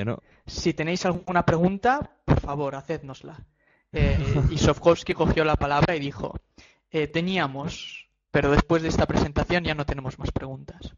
si 0.45 0.73
tenéis 0.73 1.05
alguna 1.05 1.43
pregunta, 1.43 2.17
por 2.23 2.39
favor, 2.39 2.75
hacednosla. 2.75 3.43
Eh, 3.91 4.17
y 4.51 4.57
Sofkovsky 4.59 5.13
cogió 5.13 5.43
la 5.43 5.55
palabra 5.55 5.95
y 5.95 5.99
dijo: 5.99 6.35
eh, 6.91 7.07
Teníamos, 7.07 8.04
pero 8.35 8.51
después 8.51 8.81
de 8.83 8.89
esta 8.89 9.05
presentación 9.05 9.63
ya 9.63 9.75
no 9.75 9.85
tenemos 9.85 10.19
más 10.19 10.29
preguntas. 10.29 10.93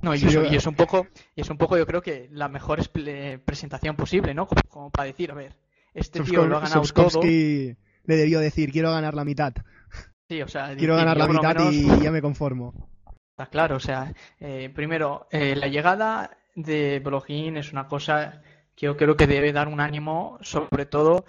No, 0.00 0.14
y, 0.14 0.18
es 0.18 0.64
un 0.68 0.76
poco, 0.76 1.08
y 1.34 1.40
es 1.40 1.50
un 1.50 1.58
poco, 1.58 1.76
yo 1.76 1.84
creo 1.88 2.00
que 2.02 2.28
la 2.30 2.46
mejor 2.46 2.78
presentación 3.44 3.96
posible, 3.96 4.32
¿no? 4.32 4.46
Como, 4.68 4.88
para 4.90 5.06
decir, 5.06 5.32
a 5.32 5.34
ver, 5.34 5.56
este 5.92 6.20
tío 6.20 6.46
lo 6.46 6.58
ha 6.58 6.60
ganado 6.60 6.82
todo. 6.82 7.20
le 7.20 7.76
debió 8.04 8.38
decir: 8.38 8.70
Quiero 8.70 8.92
ganar 8.92 9.14
la 9.14 9.24
mitad. 9.24 9.54
Quiero 10.28 10.94
ganar 10.94 11.16
la 11.16 11.26
mitad 11.26 11.72
y 11.72 12.00
ya 12.00 12.12
me 12.12 12.22
conformo. 12.22 12.88
Está 13.32 13.46
claro, 13.50 13.74
o 13.74 13.80
sea, 13.80 14.14
eh, 14.38 14.70
primero, 14.72 15.26
eh, 15.32 15.56
la 15.56 15.66
llegada 15.66 16.30
de 16.54 17.00
Blogin 17.00 17.56
es 17.56 17.72
una 17.72 17.88
cosa 17.88 18.40
que 18.76 18.86
yo 18.86 18.96
creo 18.96 19.16
que 19.16 19.26
debe 19.26 19.52
dar 19.52 19.66
un 19.66 19.80
ánimo, 19.80 20.38
sobre 20.42 20.86
todo 20.86 21.24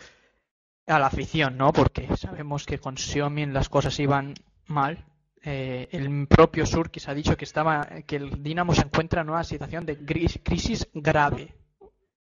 a 0.86 1.00
la 1.00 1.08
afición, 1.08 1.58
¿no? 1.58 1.74
Porque 1.74 2.08
sabemos 2.18 2.68
que 2.68 2.78
con 2.78 2.98
Xiaomi 2.98 3.48
las 3.48 3.70
cosas 3.70 4.00
iban 4.00 4.36
mal. 4.68 5.08
Eh, 5.46 5.90
el 5.92 6.26
propio 6.28 6.66
Surkis 6.66 7.10
ha 7.10 7.14
dicho 7.14 7.36
que 7.36 7.44
estaba 7.44 7.86
que 8.08 8.16
el 8.16 8.42
Dinamo 8.42 8.74
se 8.74 8.84
encuentra 8.84 9.22
en 9.22 9.30
una 9.30 9.44
situación 9.44 9.86
de 9.86 9.98
crisis 9.98 10.88
grave. 10.94 11.54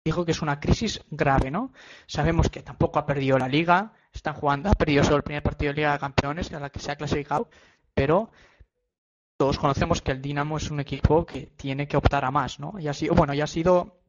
Dijo 0.05 0.25
que 0.25 0.33
es 0.33 0.43
una 0.43 0.59
crisis 0.59 1.01
grave, 1.11 1.51
¿no? 1.51 1.73
Sabemos 2.07 2.49
que 2.51 2.63
tampoco 2.63 2.99
ha 2.99 3.07
perdido 3.07 3.39
la 3.39 3.49
liga, 3.49 3.93
están 4.13 4.35
jugando, 4.35 4.71
ha 4.71 4.75
perdido 4.75 5.05
solo 5.05 5.19
el 5.19 5.23
primer 5.23 5.43
partido 5.43 5.73
de 5.73 5.77
Liga 5.77 5.93
de 5.93 5.99
Campeones, 6.01 6.53
a 6.53 6.61
la 6.61 6.71
que 6.71 6.81
se 6.81 6.91
ha 6.91 6.97
clasificado, 6.97 7.49
pero 7.95 8.31
todos 9.37 9.59
conocemos 9.59 10.03
que 10.03 10.13
el 10.13 10.23
Dinamo 10.23 10.57
es 10.57 10.71
un 10.71 10.81
equipo 10.81 11.25
que 11.27 11.47
tiene 11.57 11.87
que 11.87 11.97
optar 11.97 12.25
a 12.25 12.31
más, 12.31 12.59
¿no? 12.59 12.79
Y 12.79 12.89
ha 12.89 12.95
sido, 12.95 13.15
bueno, 13.15 13.35
ya 13.35 13.45
ha 13.45 13.49
sido, 13.49 14.01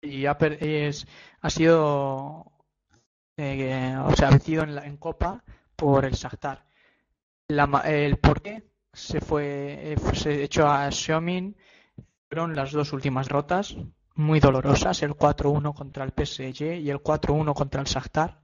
y 0.00 0.26
ha, 0.26 0.36
es, 0.60 1.06
ha 1.40 1.50
sido, 1.50 2.52
eh, 3.36 3.96
o 4.04 4.14
sea, 4.14 4.30
vencido 4.30 4.62
en, 4.64 4.78
en, 4.78 4.96
Copa 4.96 5.42
por 5.74 6.04
el 6.04 6.12
Shakhtar. 6.12 6.67
El 7.48 8.18
por 8.18 8.42
qué 8.42 8.62
se 8.92 9.20
fue, 9.20 9.92
eh, 9.92 9.96
se 10.12 10.42
echó 10.42 10.66
a 10.66 10.90
Xiaomin 10.90 11.56
fueron 12.28 12.54
las 12.54 12.72
dos 12.72 12.92
últimas 12.92 13.28
rotas 13.28 13.74
muy 14.14 14.38
dolorosas, 14.38 15.02
el 15.02 15.12
4-1 15.12 15.74
contra 15.74 16.04
el 16.04 16.12
PSG 16.12 16.80
y 16.80 16.90
el 16.90 16.98
4-1 16.98 17.54
contra 17.54 17.80
el 17.80 17.86
Shakhtar. 17.86 18.42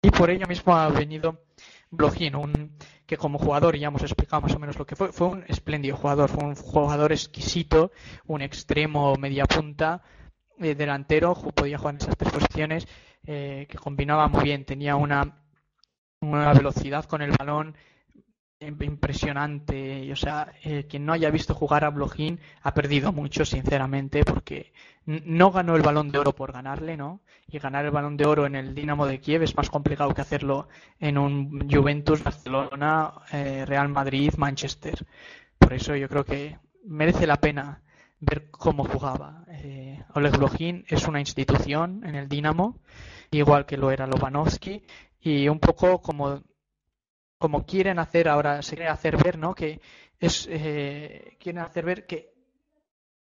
Y 0.00 0.10
por 0.10 0.30
ello 0.30 0.46
mismo 0.46 0.74
ha 0.74 0.88
venido 0.88 1.44
Blogin, 1.90 2.34
un, 2.36 2.78
que 3.06 3.18
como 3.18 3.38
jugador, 3.38 3.76
ya 3.76 3.88
hemos 3.88 4.02
explicado 4.02 4.42
más 4.42 4.54
o 4.54 4.58
menos 4.58 4.78
lo 4.78 4.86
que 4.86 4.96
fue, 4.96 5.12
fue 5.12 5.28
un 5.28 5.44
espléndido 5.48 5.96
jugador, 5.96 6.30
fue 6.30 6.44
un 6.44 6.54
jugador 6.54 7.12
exquisito, 7.12 7.90
un 8.26 8.40
extremo 8.40 9.16
media 9.16 9.44
punta, 9.44 10.02
eh, 10.58 10.74
delantero, 10.74 11.34
podía 11.34 11.76
jugar 11.76 11.94
en 11.94 12.00
esas 12.00 12.16
tres 12.16 12.32
posiciones, 12.32 12.86
eh, 13.26 13.66
que 13.68 13.78
combinaba 13.78 14.28
muy 14.28 14.44
bien, 14.44 14.64
tenía 14.64 14.96
una, 14.96 15.43
una 16.20 16.52
velocidad 16.52 17.04
con 17.04 17.22
el 17.22 17.32
balón 17.32 17.76
impresionante. 18.60 20.10
O 20.12 20.16
sea, 20.16 20.52
eh, 20.62 20.86
quien 20.88 21.04
no 21.04 21.12
haya 21.12 21.30
visto 21.30 21.54
jugar 21.54 21.84
a 21.84 21.90
Blogin 21.90 22.40
ha 22.62 22.74
perdido 22.74 23.12
mucho, 23.12 23.44
sinceramente, 23.44 24.24
porque 24.24 24.72
no 25.06 25.50
ganó 25.50 25.76
el 25.76 25.82
balón 25.82 26.10
de 26.10 26.18
oro 26.18 26.34
por 26.34 26.52
ganarle, 26.52 26.96
¿no? 26.96 27.20
Y 27.48 27.58
ganar 27.58 27.84
el 27.84 27.90
balón 27.90 28.16
de 28.16 28.26
oro 28.26 28.46
en 28.46 28.54
el 28.54 28.74
Dinamo 28.74 29.06
de 29.06 29.20
Kiev 29.20 29.42
es 29.42 29.56
más 29.56 29.70
complicado 29.70 30.14
que 30.14 30.22
hacerlo 30.22 30.68
en 30.98 31.18
un 31.18 31.68
Juventus, 31.70 32.22
Barcelona, 32.22 33.12
eh, 33.32 33.64
Real 33.66 33.88
Madrid, 33.88 34.32
Manchester. 34.36 35.06
Por 35.58 35.72
eso 35.74 35.94
yo 35.96 36.08
creo 36.08 36.24
que 36.24 36.58
merece 36.84 37.26
la 37.26 37.36
pena 37.36 37.82
ver 38.20 38.50
cómo 38.50 38.84
jugaba. 38.84 39.44
Eh, 39.48 40.02
Oleg 40.14 40.36
Blogin 40.38 40.84
es 40.88 41.06
una 41.06 41.20
institución 41.20 42.02
en 42.04 42.14
el 42.14 42.28
Dinamo, 42.28 42.78
igual 43.30 43.66
que 43.66 43.76
lo 43.76 43.90
era 43.90 44.06
Lobanovsky, 44.06 44.82
y 45.24 45.48
un 45.48 45.58
poco 45.58 46.00
como 46.00 46.42
como 47.38 47.66
quieren 47.66 47.98
hacer 47.98 48.28
ahora, 48.28 48.62
se 48.62 48.76
quiere 48.76 48.90
hacer 48.90 49.16
ver, 49.22 49.38
¿no? 49.38 49.54
Que 49.54 49.80
es, 50.18 50.46
eh, 50.50 51.36
quieren 51.40 51.62
hacer 51.62 51.84
ver 51.84 52.06
que 52.06 52.32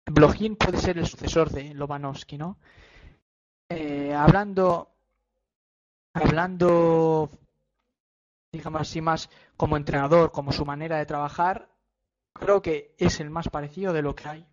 Blogin 0.06 0.56
puede 0.56 0.78
ser 0.78 0.98
el 0.98 1.06
sucesor 1.06 1.50
de 1.50 1.74
Lobanovsky, 1.74 2.36
¿no? 2.36 2.58
eh, 3.72 4.14
hablando, 4.14 4.94
hablando, 6.14 7.30
digamos 8.52 8.82
así, 8.82 9.00
más 9.00 9.30
como 9.56 9.76
entrenador, 9.76 10.30
como 10.32 10.52
su 10.52 10.64
manera 10.64 10.98
de 10.98 11.06
trabajar, 11.06 11.68
creo 12.34 12.60
que 12.62 12.94
es 12.98 13.20
el 13.20 13.30
más 13.30 13.48
parecido 13.48 13.92
de 13.92 14.02
lo 14.02 14.14
que 14.14 14.28
hay. 14.28 14.46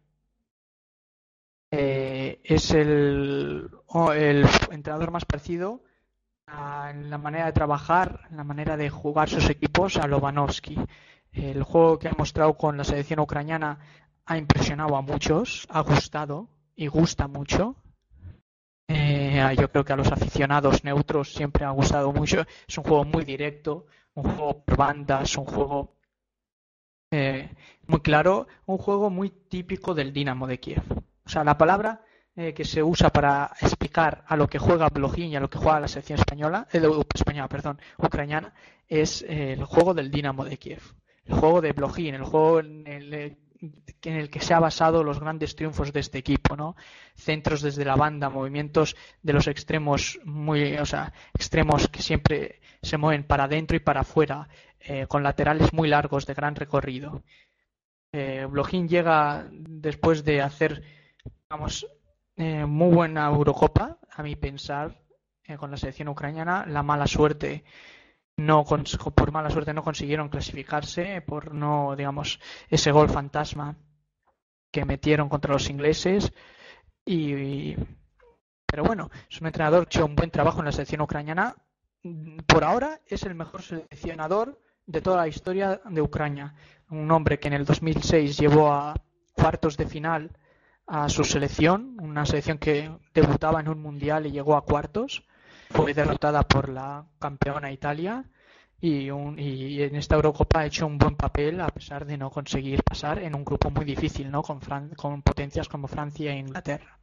Eh, 1.71 2.41
es 2.43 2.71
el, 2.71 3.69
el 4.15 4.45
entrenador 4.71 5.11
más 5.11 5.25
parecido 5.25 5.83
en 6.89 7.09
la 7.09 7.17
manera 7.17 7.45
de 7.45 7.53
trabajar, 7.53 8.27
en 8.29 8.37
la 8.37 8.43
manera 8.43 8.77
de 8.77 8.89
jugar 8.89 9.29
sus 9.29 9.49
equipos 9.49 9.97
a 9.97 10.07
Lobanovsky. 10.07 10.77
El 11.31 11.63
juego 11.63 11.99
que 11.99 12.07
ha 12.07 12.15
mostrado 12.17 12.55
con 12.57 12.77
la 12.77 12.83
selección 12.83 13.19
ucraniana 13.19 13.79
ha 14.25 14.37
impresionado 14.37 14.95
a 14.95 15.01
muchos, 15.01 15.67
ha 15.69 15.81
gustado 15.81 16.49
y 16.75 16.87
gusta 16.87 17.27
mucho. 17.27 17.75
Eh, 18.87 19.55
yo 19.57 19.71
creo 19.71 19.85
que 19.85 19.93
a 19.93 19.95
los 19.95 20.11
aficionados 20.11 20.83
neutros 20.83 21.33
siempre 21.33 21.65
ha 21.65 21.69
gustado 21.71 22.11
mucho. 22.11 22.45
Es 22.67 22.77
un 22.77 22.83
juego 22.83 23.05
muy 23.05 23.23
directo, 23.23 23.85
un 24.15 24.23
juego 24.23 24.63
por 24.63 24.77
bandas, 24.77 25.37
un 25.37 25.45
juego 25.45 25.95
eh, 27.11 27.49
muy 27.87 28.01
claro, 28.01 28.47
un 28.65 28.77
juego 28.77 29.09
muy 29.09 29.29
típico 29.29 29.93
del 29.93 30.13
Dinamo 30.13 30.47
de 30.47 30.59
Kiev. 30.59 30.83
O 31.25 31.29
sea, 31.29 31.43
la 31.43 31.57
palabra 31.57 32.01
eh, 32.35 32.53
que 32.53 32.63
se 32.63 32.81
usa 32.81 33.09
para 33.09 33.51
explicar 33.59 34.23
a 34.27 34.35
lo 34.35 34.47
que 34.47 34.59
juega 34.59 34.89
Blojin 34.89 35.29
y 35.31 35.35
a 35.35 35.39
lo 35.39 35.49
que 35.49 35.57
juega 35.57 35.79
la 35.79 35.87
selección 35.87 36.19
española, 36.19 36.67
eh, 36.71 36.81
española, 37.13 37.47
perdón, 37.47 37.79
ucraniana, 37.97 38.53
es 38.87 39.23
eh, 39.23 39.53
el 39.53 39.63
juego 39.65 39.93
del 39.93 40.09
Dinamo 40.09 40.45
de 40.45 40.57
Kiev. 40.57 40.81
El 41.25 41.35
juego 41.35 41.61
de 41.61 41.73
Blojin, 41.73 42.15
el 42.15 42.23
juego 42.23 42.59
en 42.61 42.87
el, 42.87 43.13
en 43.13 44.15
el 44.15 44.29
que 44.29 44.39
se 44.39 44.53
ha 44.53 44.59
basado 44.59 45.03
los 45.03 45.19
grandes 45.19 45.55
triunfos 45.55 45.93
de 45.93 45.99
este 45.99 46.17
equipo, 46.17 46.55
¿no? 46.55 46.75
Centros 47.15 47.61
desde 47.61 47.85
la 47.85 47.95
banda, 47.95 48.29
movimientos 48.29 48.95
de 49.21 49.33
los 49.33 49.47
extremos 49.47 50.19
muy, 50.23 50.77
o 50.77 50.85
sea, 50.85 51.13
extremos 51.33 51.87
que 51.87 52.01
siempre 52.01 52.61
se 52.81 52.97
mueven 52.97 53.25
para 53.25 53.43
adentro 53.43 53.75
y 53.77 53.81
para 53.81 54.01
afuera, 54.01 54.47
con 55.09 55.23
laterales 55.23 55.73
muy 55.73 55.89
largos 55.89 56.25
de 56.25 56.33
gran 56.33 56.55
recorrido. 56.55 57.21
Eh, 58.11 58.47
llega 58.87 59.47
después 59.51 60.23
de 60.23 60.41
hacer, 60.41 60.83
vamos, 61.49 61.85
eh, 62.39 62.65
muy 62.65 62.95
buena 62.95 63.27
Eurocopa, 63.27 63.99
a 64.09 64.23
mi 64.23 64.37
pensar, 64.37 64.97
eh, 65.43 65.57
con 65.57 65.71
la 65.71 65.75
selección 65.75 66.07
ucraniana. 66.07 66.65
La 66.65 66.83
mala 66.83 67.05
suerte, 67.05 67.65
no 68.37 68.63
por 68.63 69.31
mala 69.33 69.49
suerte 69.49 69.73
no 69.73 69.83
consiguieron 69.83 70.29
clasificarse, 70.29 71.21
por 71.21 71.53
no, 71.53 71.97
digamos, 71.97 72.39
ese 72.69 72.93
gol 72.93 73.09
fantasma 73.09 73.75
que 74.71 74.85
metieron 74.85 75.27
contra 75.27 75.51
los 75.51 75.69
ingleses. 75.69 76.31
Y, 77.05 77.75
pero 78.65 78.85
bueno, 78.85 79.09
es 79.29 79.41
un 79.41 79.47
entrenador 79.47 79.89
que 79.89 79.97
ha 79.97 79.99
hecho 79.99 80.05
un 80.05 80.15
buen 80.15 80.31
trabajo 80.31 80.59
en 80.59 80.65
la 80.65 80.71
selección 80.71 81.01
ucraniana. 81.01 81.57
Por 82.47 82.63
ahora 82.63 83.01
es 83.05 83.23
el 83.23 83.35
mejor 83.35 83.63
seleccionador 83.63 84.61
de 84.85 85.01
toda 85.01 85.17
la 85.17 85.27
historia 85.27 85.81
de 85.83 86.01
Ucrania. 86.01 86.55
Un 86.89 87.11
hombre 87.11 87.37
que 87.37 87.49
en 87.49 87.55
el 87.55 87.65
2006 87.65 88.37
llevó 88.37 88.71
a 88.71 88.95
cuartos 89.33 89.75
de 89.75 89.87
final 89.87 90.31
a 90.89 91.07
su 91.07 91.23
selección, 91.23 91.97
una 92.01 92.25
selección 92.25 92.57
que 92.57 92.91
debutaba 93.13 93.59
en 93.59 93.69
un 93.69 93.79
mundial 93.79 94.25
y 94.25 94.31
llegó 94.31 94.57
a 94.57 94.65
cuartos. 94.65 95.23
Fue 95.69 95.93
derrotada 95.93 96.41
por 96.41 96.67
la 96.67 97.05
campeona 97.19 97.71
Italia 97.71 98.25
y, 98.81 99.09
en 99.09 99.95
esta 99.95 100.15
Eurocopa 100.15 100.61
ha 100.61 100.65
hecho 100.65 100.87
un 100.87 100.97
buen 100.97 101.15
papel 101.15 101.61
a 101.61 101.67
pesar 101.67 102.07
de 102.07 102.17
no 102.17 102.31
conseguir 102.31 102.81
pasar 102.83 103.19
en 103.19 103.35
un 103.35 103.45
grupo 103.45 103.69
muy 103.69 103.85
difícil, 103.85 104.31
¿no? 104.31 104.41
Con, 104.41 104.59
con 104.95 105.21
potencias 105.21 105.67
como 105.67 105.87
Francia 105.87 106.33
e 106.33 106.39
Inglaterra. 106.39 106.97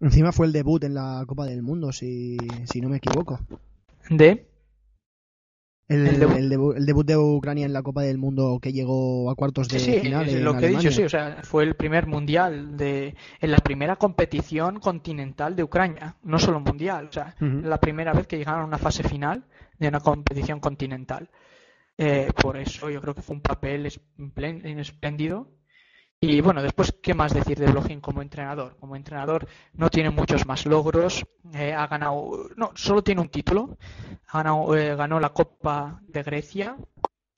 Encima 0.00 0.30
fue 0.30 0.46
el 0.46 0.52
debut 0.52 0.84
en 0.84 0.94
la 0.94 1.24
Copa 1.26 1.46
del 1.46 1.62
Mundo, 1.62 1.92
si, 1.92 2.36
si 2.66 2.80
no 2.82 2.90
me 2.90 2.98
equivoco. 2.98 3.40
¿De? 4.10 4.47
El, 5.88 6.50
debut 6.84 7.06
de 7.06 7.16
Ucrania 7.16 7.64
en 7.64 7.72
la 7.72 7.82
Copa 7.82 8.02
del 8.02 8.18
Mundo 8.18 8.58
que 8.60 8.72
llegó 8.74 9.30
a 9.30 9.34
cuartos 9.34 9.68
de 9.68 9.78
sí, 9.78 10.00
final. 10.00 10.44
lo 10.44 10.56
que 10.58 10.66
he 10.66 10.68
dicho, 10.68 10.90
sí, 10.90 11.02
o 11.02 11.08
sea, 11.08 11.38
fue 11.42 11.64
el 11.64 11.76
primer 11.76 12.06
mundial 12.06 12.76
de, 12.76 13.14
en 13.40 13.50
la 13.50 13.58
primera 13.58 13.96
competición 13.96 14.80
continental 14.80 15.56
de 15.56 15.62
Ucrania, 15.62 16.16
no 16.24 16.38
solo 16.38 16.60
mundial, 16.60 17.06
o 17.08 17.12
sea, 17.12 17.34
la 17.40 17.80
primera 17.80 18.12
vez 18.12 18.26
que 18.26 18.36
llegaron 18.36 18.60
a 18.62 18.66
una 18.66 18.78
fase 18.78 19.02
final 19.02 19.44
de 19.78 19.88
una 19.88 20.00
competición 20.00 20.60
continental. 20.60 21.30
Eh, 21.96 22.30
por 22.40 22.58
eso 22.58 22.90
yo 22.90 23.00
creo 23.00 23.14
que 23.14 23.22
fue 23.22 23.36
un 23.36 23.42
papel 23.42 23.86
espléndido 23.86 25.48
y 26.20 26.40
bueno, 26.40 26.62
después, 26.62 26.92
¿qué 27.00 27.14
más 27.14 27.32
decir 27.32 27.58
de 27.58 27.70
Blogin 27.70 28.00
como 28.00 28.22
entrenador? 28.22 28.76
Como 28.80 28.96
entrenador 28.96 29.46
no 29.74 29.88
tiene 29.88 30.10
muchos 30.10 30.46
más 30.46 30.66
logros, 30.66 31.24
eh, 31.54 31.72
ha 31.72 31.86
ganado, 31.86 32.48
no, 32.56 32.72
solo 32.74 33.02
tiene 33.02 33.20
un 33.20 33.28
título, 33.28 33.78
ha 34.26 34.38
ganado, 34.38 34.76
eh, 34.76 34.96
ganó 34.96 35.20
la 35.20 35.28
Copa 35.28 36.00
de 36.08 36.24
Grecia 36.24 36.76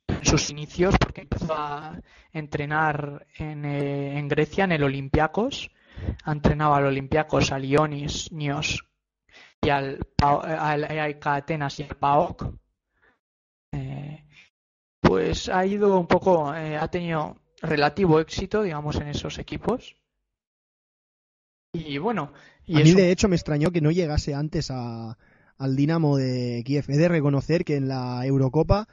en 0.09 0.25
sus 0.25 0.49
inicios 0.49 0.97
porque 0.99 1.21
empezó 1.21 1.53
a 1.55 2.01
entrenar 2.33 3.27
en, 3.37 3.67
eh, 3.67 4.19
en 4.19 4.29
Grecia, 4.29 4.65
en 4.65 4.73
el 4.73 4.83
Olympiacos, 4.83 5.71
ha 6.25 6.33
entrenado 6.33 6.75
al 6.75 6.87
Olympiacos, 6.87 7.53
al 7.53 7.67
Ionis, 7.67 8.33
Nios 8.33 8.83
y 9.61 9.69
al, 9.69 10.01
al 10.23 10.85
EIK 10.91 11.27
Atenas 11.27 11.79
y 11.81 11.83
al 11.83 11.97
PAOK. 11.97 12.55
pues 15.03 15.49
ha 15.51 15.67
ido 15.67 15.99
un 15.99 16.07
poco, 16.07 16.49
ha 16.49 16.89
tenido 16.89 17.37
relativo 17.61 18.21
éxito, 18.21 18.63
digamos, 18.63 18.97
en 18.97 19.09
esos 19.09 19.39
equipos. 19.39 19.97
Y 21.73 21.99
bueno. 21.99 22.33
Y 22.67 22.81
a 22.81 22.85
mí, 22.85 22.93
de 22.93 23.11
hecho, 23.11 23.29
me 23.29 23.37
extrañó 23.37 23.71
que 23.71 23.81
no 23.81 23.91
llegase 23.91 24.35
antes 24.35 24.71
a, 24.71 25.17
al 25.57 25.77
Dinamo 25.77 26.17
de 26.17 26.63
Kiev. 26.65 26.87
He 26.89 26.97
de 26.97 27.09
reconocer 27.09 27.65
que 27.65 27.77
en 27.77 27.89
la 27.89 28.25
Eurocopa, 28.27 28.89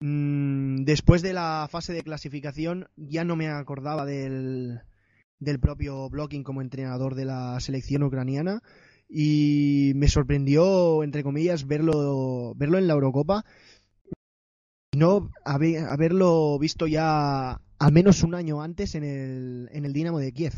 mmm, 0.00 0.82
después 0.84 1.22
de 1.22 1.32
la 1.32 1.68
fase 1.70 1.92
de 1.92 2.02
clasificación, 2.02 2.88
ya 2.96 3.24
no 3.24 3.36
me 3.36 3.48
acordaba 3.48 4.04
del, 4.04 4.80
del 5.38 5.60
propio 5.60 6.08
Blocking 6.08 6.42
como 6.42 6.62
entrenador 6.62 7.14
de 7.14 7.24
la 7.26 7.58
selección 7.60 8.02
ucraniana. 8.02 8.62
Y 9.08 9.92
me 9.96 10.06
sorprendió, 10.06 11.02
entre 11.02 11.24
comillas, 11.24 11.66
verlo, 11.66 12.54
verlo 12.54 12.78
en 12.78 12.86
la 12.86 12.94
Eurocopa. 12.94 13.44
No 14.94 15.30
haberlo 15.44 16.58
visto 16.58 16.86
ya 16.86 17.60
al 17.80 17.92
menos 17.92 18.22
un 18.22 18.34
año 18.34 18.62
antes 18.62 18.94
en 18.94 19.04
el, 19.04 19.68
en 19.72 19.84
el 19.84 19.92
Dinamo 19.92 20.18
de 20.18 20.32
Kiev. 20.32 20.52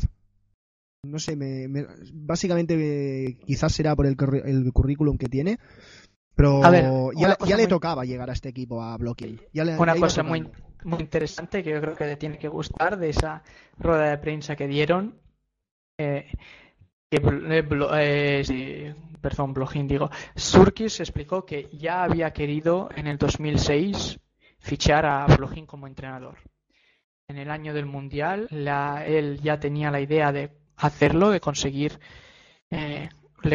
No 1.03 1.19
sé, 1.19 1.35
me, 1.35 1.67
básicamente 2.13 3.37
quizás 3.45 3.73
será 3.73 3.95
por 3.95 4.05
el, 4.05 4.15
el, 4.45 4.71
currículum 4.71 5.17
que 5.17 5.27
tiene, 5.27 5.57
pero 6.35 7.11
ya, 7.13 7.57
le 7.57 7.67
tocaba 7.67 8.05
llegar 8.05 8.29
a 8.29 8.33
este 8.33 8.49
equipo 8.49 8.81
a 8.81 8.97
Blocking. 8.97 9.41
una 9.77 9.95
cosa 9.95 10.23
muy, 10.23 10.49
muy 10.83 11.01
interesante 11.01 11.61
que 11.63 11.71
yo 11.71 11.81
creo 11.81 11.95
que 11.95 12.05
le 12.05 12.15
tiene 12.15 12.37
que 12.37 12.47
gustar 12.47 12.97
de 12.97 13.09
esa 13.09 13.43
rueda 13.77 14.11
de 14.11 14.17
prensa 14.17 14.55
que 14.55 14.67
dieron. 14.67 15.15
Eh, 15.97 16.25
que, 17.09 17.17
eh, 17.17 18.43
eh 18.49 18.95
perdón, 19.19 19.53
Blogin 19.53 19.87
digo. 19.87 20.09
Surkis 20.35 21.01
explicó 21.01 21.45
que 21.45 21.69
ya 21.73 22.03
había 22.03 22.31
querido 22.31 22.89
en 22.95 23.07
el 23.07 23.17
2006 23.17 24.19
fichar 24.59 25.05
a 25.05 25.25
Blogin 25.27 25.65
como 25.65 25.87
entrenador 25.87 26.37
en 27.33 27.39
el 27.39 27.49
año 27.49 27.73
del 27.73 27.87
Mundial, 27.87 28.47
él 28.51 29.39
ya 29.41 29.59
tenía 29.59 29.89
la 29.89 29.99
idea 29.99 30.31
de 30.31 30.51
hacerlo, 30.77 31.31
de 31.31 31.39
conseguir 31.39 31.99
eh, 32.69 33.09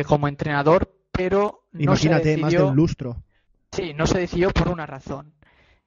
como 0.05 0.27
entrenador, 0.27 0.93
pero 1.13 1.67
no 1.71 1.83
Imagínate, 1.85 2.25
se 2.25 2.29
decidió, 2.31 2.45
más 2.45 2.53
de 2.53 2.63
un 2.63 2.77
lustro. 2.77 3.23
Sí, 3.71 3.95
no 3.95 4.07
se 4.09 4.19
decidió 4.19 4.51
por 4.51 4.69
una 4.69 4.85
razón. 4.85 5.33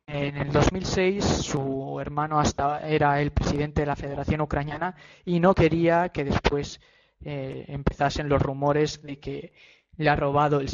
En 0.08 0.38
el 0.38 0.52
2006 0.52 1.24
su 1.24 2.00
hermano 2.00 2.40
hasta 2.40 2.80
era 2.88 3.22
el 3.22 3.32
presidente 3.32 3.82
de 3.82 3.88
la 3.88 3.96
Federación 3.96 4.42
Ucraniana 4.42 4.96
y 5.26 5.40
no 5.40 5.54
quería 5.54 6.10
que 6.10 6.24
después 6.24 6.80
eh, 7.24 7.66
empezasen 7.68 8.30
los 8.30 8.42
rumores 8.42 9.02
de 9.04 9.20
que 9.20 9.54
le 10.02 10.10
ha 10.10 10.16
robado 10.16 10.60
el 10.60 10.70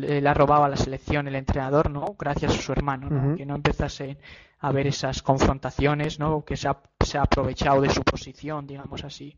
le 0.00 0.28
ha 0.28 0.34
robado 0.34 0.64
a 0.64 0.68
la 0.68 0.76
selección 0.76 1.26
el 1.26 1.34
entrenador, 1.34 1.90
¿no? 1.90 2.14
Gracias 2.18 2.54
a 2.54 2.60
su 2.60 2.72
hermano, 2.72 3.36
que 3.36 3.46
no 3.46 3.54
empezase 3.54 4.18
a 4.58 4.72
ver 4.72 4.86
esas 4.86 5.22
confrontaciones, 5.22 6.18
¿no? 6.18 6.44
Que 6.44 6.56
se 6.56 6.68
ha, 6.68 6.78
se 7.04 7.16
ha 7.16 7.22
aprovechado 7.22 7.80
de 7.80 7.88
su 7.88 8.02
posición, 8.02 8.66
digamos 8.66 9.02
así. 9.04 9.36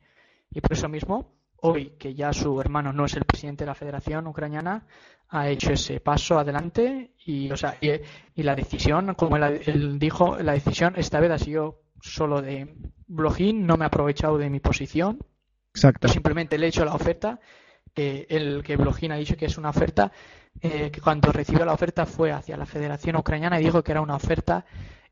Y 0.50 0.60
por 0.60 0.72
eso 0.72 0.88
mismo, 0.88 1.34
hoy 1.58 1.92
que 1.98 2.14
ya 2.14 2.32
su 2.32 2.60
hermano 2.60 2.92
no 2.92 3.04
es 3.04 3.14
el 3.14 3.24
presidente 3.24 3.62
de 3.64 3.68
la 3.68 3.74
Federación 3.74 4.26
Ucraniana, 4.26 4.84
ha 5.28 5.48
hecho 5.48 5.72
ese 5.72 6.00
paso 6.00 6.38
adelante 6.38 7.12
y, 7.24 7.50
o 7.50 7.56
sea, 7.56 7.76
y, 7.80 8.42
la 8.42 8.56
decisión, 8.56 9.14
como 9.14 9.36
él, 9.36 9.98
dijo, 9.98 10.36
la 10.38 10.52
decisión 10.52 10.94
esta 10.96 11.20
vez 11.20 11.30
ha 11.30 11.38
sido 11.38 11.82
solo 12.00 12.42
de 12.42 12.74
Blogin, 13.06 13.64
no 13.66 13.76
me 13.76 13.84
ha 13.84 13.88
aprovechado 13.88 14.36
de 14.36 14.50
mi 14.50 14.58
posición. 14.58 15.20
Exacto. 15.74 16.08
Simplemente 16.08 16.58
le 16.58 16.66
he 16.66 16.68
hecho 16.68 16.84
la 16.84 16.94
oferta 16.94 17.40
el 17.94 18.62
que 18.62 18.76
Blogin 18.76 19.12
ha 19.12 19.16
dicho 19.16 19.36
que 19.36 19.46
es 19.46 19.58
una 19.58 19.70
oferta 19.70 20.12
eh, 20.60 20.90
que 20.90 21.00
cuando 21.00 21.32
recibió 21.32 21.64
la 21.64 21.72
oferta 21.72 22.06
fue 22.06 22.30
hacia 22.30 22.56
la 22.56 22.66
Federación 22.66 23.16
Ucraniana 23.16 23.60
y 23.60 23.64
dijo 23.64 23.82
que 23.82 23.92
era 23.92 24.00
una 24.00 24.16
oferta 24.16 24.64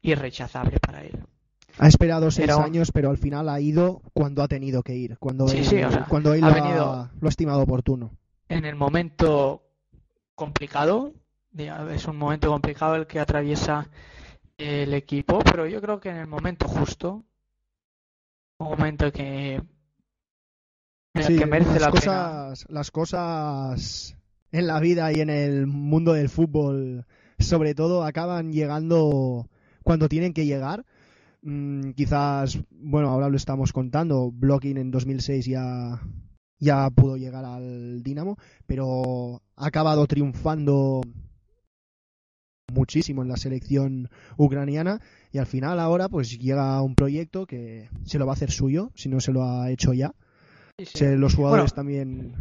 irrechazable 0.03 0.79
para 0.79 1.03
él. 1.03 1.19
Ha 1.79 1.89
esperado 1.89 2.31
seis 2.31 2.51
años, 2.51 2.91
pero 2.93 3.11
al 3.11 3.17
final 3.17 3.49
ha 3.49 3.61
ido 3.61 4.03
cuando 4.13 4.43
ha 4.43 4.49
tenido 4.49 4.83
que 4.83 4.95
ir, 4.95 5.19
cuando 5.19 5.47
él, 5.47 5.89
cuando 6.09 6.35
él 6.35 6.41
lo 6.43 6.47
ha 6.47 7.29
estimado 7.29 7.63
oportuno. 7.63 8.11
en 8.49 8.65
el 8.65 8.77
momento 8.77 9.63
complicado, 10.35 11.13
es 11.57 12.07
un 12.07 12.17
momento 12.17 12.51
complicado 12.51 12.97
el 12.97 13.07
que 13.07 13.21
atraviesa 13.21 13.89
el 14.59 14.93
equipo, 14.95 15.39
pero 15.41 15.67
yo 15.67 15.81
creo 15.81 16.01
que 16.01 16.11
en 16.11 16.17
el 16.17 16.27
momento 16.27 16.69
justo, 16.69 17.25
un 18.59 18.69
momento 18.69 19.11
que, 19.11 19.63
que 21.13 21.47
merece 21.47 21.73
las 21.73 21.81
la 21.81 21.91
cosas, 21.91 22.65
pena. 22.65 22.79
Las 22.79 22.91
cosas 22.91 24.17
en 24.53 24.67
la 24.67 24.81
vida 24.81 25.13
y 25.13 25.21
en 25.21 25.31
el 25.31 25.67
mundo 25.67 26.13
del 26.13 26.29
fútbol, 26.29 27.07
sobre 27.39 27.75
todo, 27.75 28.05
acaban 28.05 28.53
llegando 28.53 29.49
cuando 29.83 30.09
tienen 30.09 30.33
que 30.33 30.47
llegar. 30.47 30.85
Mm, 31.43 31.91
quizás, 31.93 32.59
bueno, 32.71 33.09
ahora 33.09 33.29
lo 33.29 33.37
estamos 33.37 33.73
contando, 33.73 34.31
Blocking 34.31 34.77
en 34.77 34.91
2006 34.91 35.47
ya, 35.47 36.01
ya 36.59 36.91
pudo 36.91 37.17
llegar 37.17 37.45
al 37.45 38.03
Dinamo, 38.03 38.37
pero 38.67 39.43
ha 39.57 39.67
acabado 39.67 40.07
triunfando 40.07 41.01
muchísimo 42.73 43.23
en 43.23 43.29
la 43.29 43.37
selección 43.37 44.11
ucraniana 44.37 45.01
y 45.33 45.39
al 45.39 45.47
final 45.47 45.81
ahora 45.81 46.09
pues 46.09 46.39
llega 46.39 46.81
un 46.83 46.95
proyecto 46.95 47.47
que 47.47 47.89
se 48.05 48.19
lo 48.19 48.27
va 48.27 48.33
a 48.33 48.35
hacer 48.35 48.53
suyo, 48.53 48.93
si 48.95 49.09
no 49.09 49.19
se 49.21 49.33
lo 49.33 49.45
ha 49.45 49.71
hecho 49.71 49.93
ya. 49.93 50.15
Los 51.17 51.35
jugadores 51.35 51.75
también 51.75 52.35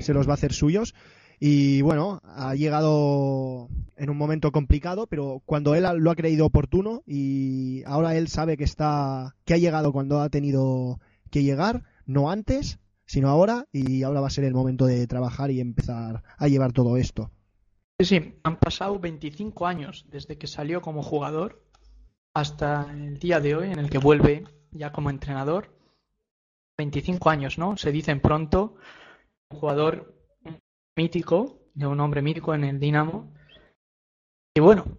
se 0.00 0.14
los 0.14 0.26
va 0.26 0.32
a 0.32 0.34
hacer 0.34 0.52
suyos. 0.52 0.94
Y 1.40 1.82
bueno, 1.82 2.20
ha 2.24 2.54
llegado 2.54 3.68
en 3.96 4.10
un 4.10 4.16
momento 4.16 4.50
complicado, 4.50 5.06
pero 5.06 5.42
cuando 5.46 5.74
él 5.74 5.86
lo 5.98 6.10
ha 6.10 6.16
creído 6.16 6.46
oportuno 6.46 7.02
y 7.06 7.82
ahora 7.86 8.16
él 8.16 8.28
sabe 8.28 8.56
que 8.56 8.64
está 8.64 9.36
que 9.44 9.54
ha 9.54 9.58
llegado 9.58 9.92
cuando 9.92 10.20
ha 10.20 10.28
tenido 10.30 10.98
que 11.30 11.42
llegar, 11.42 11.84
no 12.06 12.30
antes, 12.30 12.80
sino 13.06 13.28
ahora 13.28 13.66
y 13.72 14.02
ahora 14.02 14.20
va 14.20 14.26
a 14.26 14.30
ser 14.30 14.44
el 14.44 14.54
momento 14.54 14.86
de 14.86 15.06
trabajar 15.06 15.50
y 15.50 15.60
empezar 15.60 16.22
a 16.36 16.48
llevar 16.48 16.72
todo 16.72 16.96
esto. 16.96 17.30
Sí, 18.00 18.06
sí, 18.06 18.34
han 18.44 18.58
pasado 18.58 18.98
25 18.98 19.66
años 19.66 20.06
desde 20.10 20.38
que 20.38 20.46
salió 20.46 20.80
como 20.80 21.02
jugador 21.02 21.64
hasta 22.34 22.92
el 22.92 23.18
día 23.18 23.40
de 23.40 23.56
hoy 23.56 23.72
en 23.72 23.78
el 23.78 23.90
que 23.90 23.98
vuelve 23.98 24.44
ya 24.70 24.92
como 24.92 25.10
entrenador. 25.10 25.77
25 26.78 27.28
años, 27.28 27.58
¿no? 27.58 27.76
Se 27.76 27.92
dicen 27.92 28.20
pronto. 28.20 28.76
Un 29.50 29.58
jugador 29.58 30.14
mítico, 30.96 31.70
de 31.74 31.86
un 31.86 32.00
hombre 32.00 32.22
mítico 32.22 32.54
en 32.54 32.64
el 32.64 32.78
Dinamo. 32.78 33.34
Y 34.56 34.60
bueno, 34.60 34.98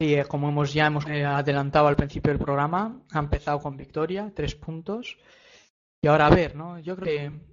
y 0.00 0.14
eh, 0.14 0.24
como 0.26 0.48
hemos 0.48 0.72
ya 0.72 0.86
hemos 0.86 1.06
eh, 1.06 1.24
adelantado 1.24 1.88
al 1.88 1.96
principio 1.96 2.32
del 2.32 2.42
programa, 2.42 3.02
ha 3.12 3.18
empezado 3.18 3.60
con 3.60 3.76
victoria, 3.76 4.32
tres 4.34 4.54
puntos. 4.54 5.18
Y 6.02 6.08
ahora 6.08 6.26
a 6.26 6.30
ver, 6.30 6.54
¿no? 6.54 6.78
Yo 6.78 6.96
creo 6.96 7.06
que 7.06 7.48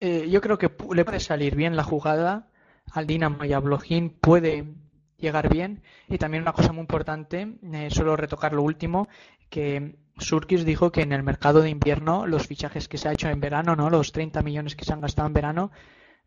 eh, 0.00 0.30
yo 0.30 0.40
creo 0.40 0.56
que 0.56 0.70
le 0.94 1.04
puede 1.04 1.20
salir 1.20 1.54
bien 1.54 1.76
la 1.76 1.84
jugada 1.84 2.50
al 2.92 3.06
Dinamo 3.06 3.44
y 3.44 3.52
a 3.52 3.60
Blogin 3.60 4.10
puede 4.10 4.74
llegar 5.18 5.50
bien. 5.50 5.82
Y 6.08 6.18
también 6.18 6.42
una 6.42 6.52
cosa 6.52 6.72
muy 6.72 6.80
importante, 6.80 7.58
eh, 7.72 7.90
solo 7.90 8.16
retocar 8.16 8.52
lo 8.54 8.62
último, 8.62 9.08
que 9.50 9.96
Surkis 10.18 10.64
dijo 10.64 10.92
que 10.92 11.02
en 11.02 11.12
el 11.12 11.22
mercado 11.22 11.62
de 11.62 11.70
invierno 11.70 12.26
los 12.26 12.46
fichajes 12.46 12.88
que 12.88 12.98
se 12.98 13.08
ha 13.08 13.12
hecho 13.12 13.28
en 13.28 13.40
verano, 13.40 13.76
no 13.76 13.90
los 13.90 14.12
30 14.12 14.42
millones 14.42 14.76
que 14.76 14.84
se 14.84 14.92
han 14.92 15.00
gastado 15.00 15.28
en 15.28 15.34
verano, 15.34 15.70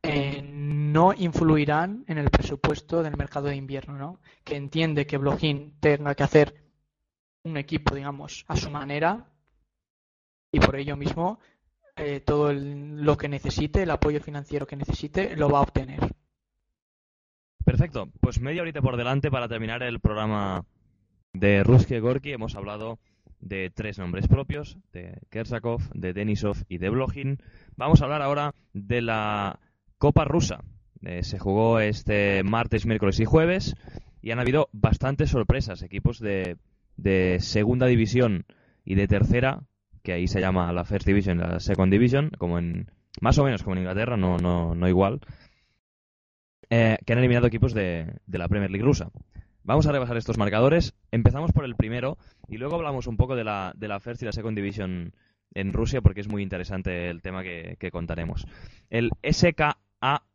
eh, 0.02 0.42
no 0.44 1.14
influirán 1.14 2.04
en 2.08 2.18
el 2.18 2.30
presupuesto 2.30 3.04
del 3.04 3.16
mercado 3.16 3.48
de 3.48 3.56
invierno, 3.56 3.98
¿no? 3.98 4.20
Que 4.44 4.56
entiende 4.56 5.06
que 5.06 5.18
Blogin 5.18 5.80
tenga 5.80 6.16
que 6.16 6.24
hacer 6.24 6.64
un 7.44 7.58
equipo, 7.58 7.96
digamos, 7.96 8.46
a 8.48 8.56
su 8.56 8.70
manera 8.70 9.30
y 10.52 10.60
por 10.60 10.76
ello 10.76 10.98
mismo 10.98 11.40
eh, 11.96 12.20
todo 12.20 12.52
lo 12.54 13.18
que 13.18 13.30
necesite, 13.30 13.84
el 13.84 13.92
apoyo 13.92 14.20
financiero 14.20 14.66
que 14.66 14.76
necesite, 14.76 15.36
lo 15.36 15.50
va 15.50 15.60
a 15.60 15.64
obtener. 15.64 16.16
Perfecto, 17.64 18.10
pues 18.20 18.40
media 18.40 18.62
horita 18.62 18.82
por 18.82 18.98
delante 18.98 19.32
para 19.32 19.48
terminar 19.48 19.84
el 19.84 20.00
programa 20.00 20.66
de 21.34 21.64
Ruski 21.64 22.00
Gorky. 22.00 22.34
Hemos 22.34 22.56
hablado 22.56 23.00
de 23.44 23.70
tres 23.70 24.00
nombres 24.00 24.28
propios, 24.28 24.78
de 24.92 25.20
Kersakov, 25.30 25.82
de 25.94 26.14
Denisov 26.14 26.58
y 26.70 26.78
de 26.78 26.90
Blogin. 26.90 27.40
Vamos 27.76 28.02
a 28.02 28.06
hablar 28.06 28.22
ahora 28.22 28.56
de 28.74 29.02
la 29.02 29.60
Copa 29.98 30.26
Rusa. 30.26 30.64
Eh, 31.02 31.24
se 31.24 31.38
jugó 31.38 31.80
este 31.80 32.44
martes, 32.44 32.86
miércoles 32.86 33.20
y 33.20 33.26
jueves 33.26 33.76
y 34.22 34.32
han 34.32 34.40
habido 34.40 34.70
bastantes 34.72 35.30
sorpresas. 35.30 35.82
Equipos 35.84 36.20
de, 36.20 36.58
de 36.96 37.38
segunda 37.40 37.88
división 37.88 38.46
y 38.86 38.96
de 38.96 39.08
tercera, 39.08 39.64
que 40.02 40.14
ahí 40.14 40.28
se 40.28 40.40
llama 40.40 40.72
la 40.74 40.86
First 40.86 41.06
Division 41.06 41.40
la 41.40 41.60
Second 41.60 41.92
Division, 41.92 42.32
como 42.38 42.58
en 42.58 42.90
más 43.22 43.38
o 43.38 43.44
menos 43.44 43.64
como 43.64 43.76
en 43.76 43.82
Inglaterra, 43.82 44.18
no, 44.18 44.38
no, 44.38 44.76
no 44.76 44.88
igual. 44.88 45.20
Eh, 46.70 46.98
que 47.06 47.14
han 47.14 47.20
eliminado 47.20 47.48
equipos 47.48 47.74
de, 47.74 48.20
la 48.28 48.48
Premier 48.48 48.72
League 48.72 48.86
rusa. 48.86 49.12
Vamos 49.66 49.88
a 49.88 49.94
repasar 49.94 50.18
estos 50.18 50.38
marcadores. 50.38 50.94
Empezamos 51.12 51.54
por 51.54 51.64
el 51.64 51.76
primero 51.76 52.18
y 52.50 52.58
luego 52.58 52.76
hablamos 52.76 53.08
un 53.08 53.16
poco 53.16 53.36
de 53.38 53.46
la, 53.46 53.72
de 53.78 53.88
la 53.88 54.02
First 54.02 54.22
y 54.22 54.26
la 54.26 54.34
Second 54.34 54.58
Division 54.58 55.14
en 55.54 55.72
Rusia 55.72 56.02
porque 56.02 56.20
es 56.20 56.28
muy 56.28 56.44
interesante 56.44 57.10
el 57.10 57.22
tema 57.22 57.44
que, 57.44 57.90
contaremos. 57.90 58.46
El 58.90 59.12
SKA 59.24 59.78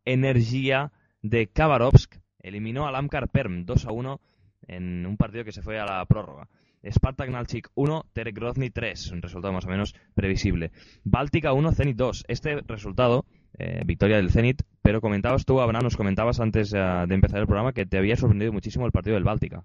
Energía 0.06 0.92
de 1.20 1.46
Khabarovsk 1.46 2.16
eliminó 2.38 2.86
al 2.86 2.96
Amkar 2.96 3.28
Perm 3.28 3.66
2 3.66 3.84
a 3.84 3.92
1 3.92 4.20
en 4.66 5.04
un 5.04 5.18
partido 5.18 5.44
que 5.44 5.52
se 5.52 5.60
fue 5.60 5.78
a 5.78 5.84
la 5.84 6.06
prórroga. 6.06 6.48
Spartak 6.88 7.28
Nalchik 7.28 7.68
1, 7.74 8.06
Terek 8.14 8.34
Grozny 8.34 8.70
3, 8.70 9.12
un 9.12 9.20
resultado 9.20 9.52
más 9.52 9.66
o 9.66 9.68
menos 9.68 9.94
previsible. 10.14 10.70
Báltica 11.04 11.52
1, 11.52 11.72
Zenit 11.72 11.96
2. 11.96 12.24
Este 12.28 12.62
resultado 12.62 13.26
eh, 13.58 13.82
victoria 13.84 14.16
del 14.16 14.30
Zenit, 14.30 14.62
pero 14.82 15.00
comentabas 15.00 15.44
tú, 15.44 15.60
Abraham, 15.60 15.82
nos 15.82 15.96
comentabas 15.96 16.38
antes 16.38 16.72
eh, 16.72 16.78
de 16.78 17.14
empezar 17.14 17.40
el 17.40 17.46
programa 17.46 17.72
que 17.72 17.86
te 17.86 17.98
había 17.98 18.16
sorprendido 18.16 18.52
muchísimo 18.52 18.86
el 18.86 18.92
partido 18.92 19.14
del 19.14 19.24
Báltica. 19.24 19.64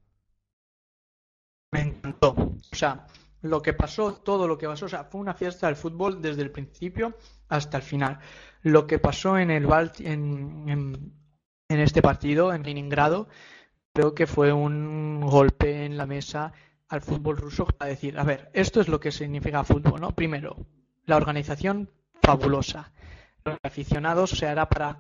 Me 1.72 1.82
encantó. 1.82 2.32
O 2.32 2.76
sea, 2.76 3.06
lo 3.42 3.62
que 3.62 3.74
pasó, 3.74 4.16
todo 4.16 4.48
lo 4.48 4.58
que 4.58 4.68
pasó, 4.68 4.86
o 4.86 4.90
sea, 4.90 5.04
fue 5.04 5.22
una 5.22 5.36
fiesta 5.36 5.68
del 5.68 5.76
fútbol 5.76 6.22
desde 6.22 6.42
el 6.42 6.50
principio 6.50 7.16
hasta 7.50 7.78
el 7.78 7.84
final. 7.84 8.20
Lo 8.64 8.88
que 8.88 8.98
pasó 8.98 9.38
en 9.38 9.52
el 9.52 9.68
en, 10.00 11.14
en, 11.70 11.80
este 11.80 12.02
partido, 12.02 12.54
en 12.54 12.64
Leningrado, 12.64 13.28
creo 13.94 14.16
que 14.16 14.26
fue 14.26 14.54
un 14.54 15.22
golpe 15.22 15.86
en 15.86 15.98
la 15.98 16.08
mesa 16.08 16.54
al 16.90 17.02
fútbol 17.02 17.38
ruso 17.38 17.66
para 17.66 17.90
decir, 17.90 18.18
a 18.18 18.24
ver, 18.24 18.50
esto 18.54 18.82
es 18.82 18.88
lo 18.88 19.00
que 19.00 19.12
significa 19.12 19.64
fútbol, 19.64 20.02
¿no? 20.02 20.12
Primero, 20.16 20.56
la 21.06 21.18
organización 21.18 21.90
fabulosa 22.22 22.80
los 22.82 22.94
aficionados, 23.62 24.34
o 24.34 24.36
sea, 24.36 24.52
era 24.52 24.68
para 24.68 24.98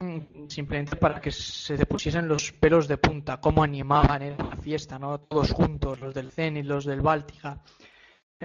mm, 0.00 0.48
simplemente 0.48 0.96
para 0.96 1.20
que 1.20 1.30
se 1.30 1.76
te 1.76 1.86
pusiesen 1.86 2.28
los 2.28 2.52
pelos 2.52 2.88
de 2.88 2.98
punta, 2.98 3.40
cómo 3.40 3.62
animaban 3.62 4.22
en 4.22 4.36
la 4.38 4.56
fiesta, 4.56 4.98
¿no? 4.98 5.20
Todos 5.20 5.52
juntos, 5.52 6.00
los 6.00 6.14
del 6.14 6.30
Zenit, 6.30 6.64
los 6.64 6.84
del 6.84 7.00
Báltica. 7.00 7.62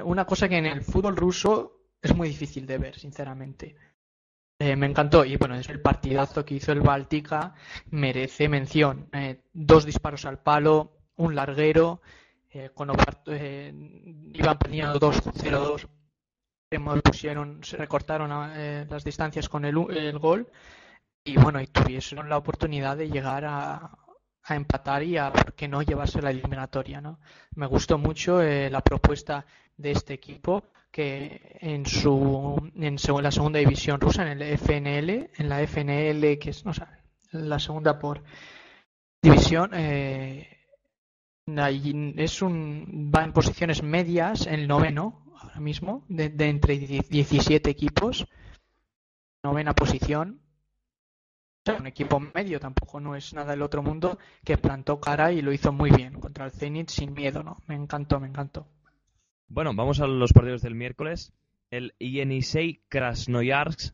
Una 0.04 0.26
cosa 0.26 0.50
que 0.50 0.58
en 0.58 0.66
el 0.66 0.82
fútbol 0.82 1.16
ruso 1.16 1.90
es 2.02 2.16
muy 2.16 2.30
difícil 2.30 2.66
de 2.66 2.78
ver, 2.78 2.98
sinceramente. 2.98 3.76
Eh, 4.60 4.76
me 4.76 4.86
encantó 4.88 5.26
y 5.26 5.36
bueno, 5.38 5.56
es 5.56 5.70
el 5.70 5.82
partidazo 5.82 6.46
que 6.46 6.56
hizo 6.56 6.72
el 6.72 6.82
Báltica 6.82 7.54
merece 7.92 8.48
mención. 8.50 9.10
Eh, 9.12 9.42
dos 9.54 9.86
disparos 9.86 10.26
al 10.26 10.40
palo, 10.40 10.98
un 11.16 11.36
larguero, 11.36 12.02
eh, 12.56 12.70
con 12.74 12.92
eh, 13.28 13.74
iban 14.34 14.60
perdiendo 14.60 15.00
2-0-2 15.00 15.88
pusieron, 16.80 17.64
se 17.64 17.78
recortaron 17.78 18.52
eh, 18.56 18.86
las 18.90 19.04
distancias 19.04 19.50
con 19.50 19.66
el, 19.66 19.78
el, 19.96 20.20
gol 20.20 20.48
y 21.24 21.38
bueno, 21.38 21.62
y 21.62 21.68
tuvieron 21.68 22.30
la 22.30 22.38
oportunidad 22.38 22.98
de 22.98 23.10
llegar 23.10 23.46
a, 23.46 23.92
a 24.44 24.56
empatar 24.56 25.04
y 25.04 25.18
a, 25.18 25.32
¿por 25.32 25.70
no?, 25.70 25.82
llevarse 25.82 26.22
la 26.22 26.32
eliminatoria, 26.32 27.02
¿no? 27.02 27.20
Me 27.56 27.66
gustó 27.66 27.98
mucho 27.98 28.42
eh, 28.42 28.70
la 28.70 28.82
propuesta 28.82 29.46
de 29.78 29.92
este 29.92 30.14
equipo 30.14 30.66
que 30.92 31.58
en 31.62 31.86
su 31.86 32.72
en 32.76 32.98
la 33.24 33.32
segunda 33.32 33.60
división 33.60 34.00
rusa, 34.00 34.30
en 34.30 34.42
el 34.42 34.58
FNL, 34.58 35.32
en 35.38 35.50
la 35.50 35.66
FNL, 35.66 36.38
que 36.38 36.50
es, 36.52 36.66
no 36.66 36.74
sé, 36.74 36.84
la 37.32 37.58
segunda 37.58 37.98
por 37.98 38.22
división, 39.22 39.72
eh, 39.74 40.54
es 41.46 42.42
un, 42.42 43.12
va 43.14 43.24
en 43.24 43.34
posiciones 43.34 43.82
medias, 43.82 44.46
el 44.46 44.68
noveno, 44.68 45.23
ahora 45.44 45.60
mismo, 45.60 46.04
de, 46.08 46.32
entre 46.48 46.78
17 46.78 47.70
equipos, 47.70 48.26
novena 49.44 49.74
posición. 49.74 50.40
un 51.78 51.88
equipo 51.88 52.20
medio, 52.20 52.60
tampoco 52.60 53.00
no 53.00 53.16
es 53.16 53.34
nada 53.34 53.52
del 53.52 53.62
otro 53.62 53.84
mundo, 53.84 54.18
que 54.44 54.58
plantó 54.58 55.00
cara 55.00 55.32
y 55.32 55.42
lo 55.42 55.54
hizo 55.54 55.72
muy 55.72 55.92
bien 55.92 56.20
contra 56.20 56.46
el 56.46 56.52
Zenit 56.52 56.90
sin 56.90 57.14
miedo, 57.14 57.44
¿no? 57.44 57.58
Me 57.68 57.76
encantó, 57.76 58.20
me 58.20 58.28
encantó. 58.28 58.68
Bueno, 59.48 59.74
vamos 59.76 60.00
a 60.00 60.08
los 60.08 60.34
partidos 60.34 60.62
del 60.62 60.76
miércoles. 60.76 61.34
El 61.70 61.94
Yenisei 62.00 62.82
Krasnoyarsk 62.90 63.94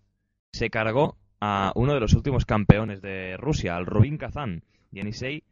se 0.52 0.70
cargó 0.70 1.18
a 1.42 1.72
uno 1.76 1.94
de 1.94 2.00
los 2.00 2.14
últimos 2.14 2.46
campeones 2.46 3.02
de 3.02 3.38
Rusia, 3.38 3.76
al 3.76 3.86
Rubin 3.86 4.18
Kazan. 4.18 4.64
Yenisei 4.92 5.44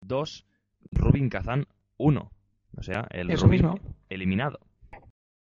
2, 0.00 0.46
Rubin 0.92 1.28
Kazan 1.28 1.66
1. 1.98 2.30
O 2.76 2.82
sea, 2.82 3.06
el 3.10 3.28
mismo. 3.48 3.78
eliminado. 4.08 4.60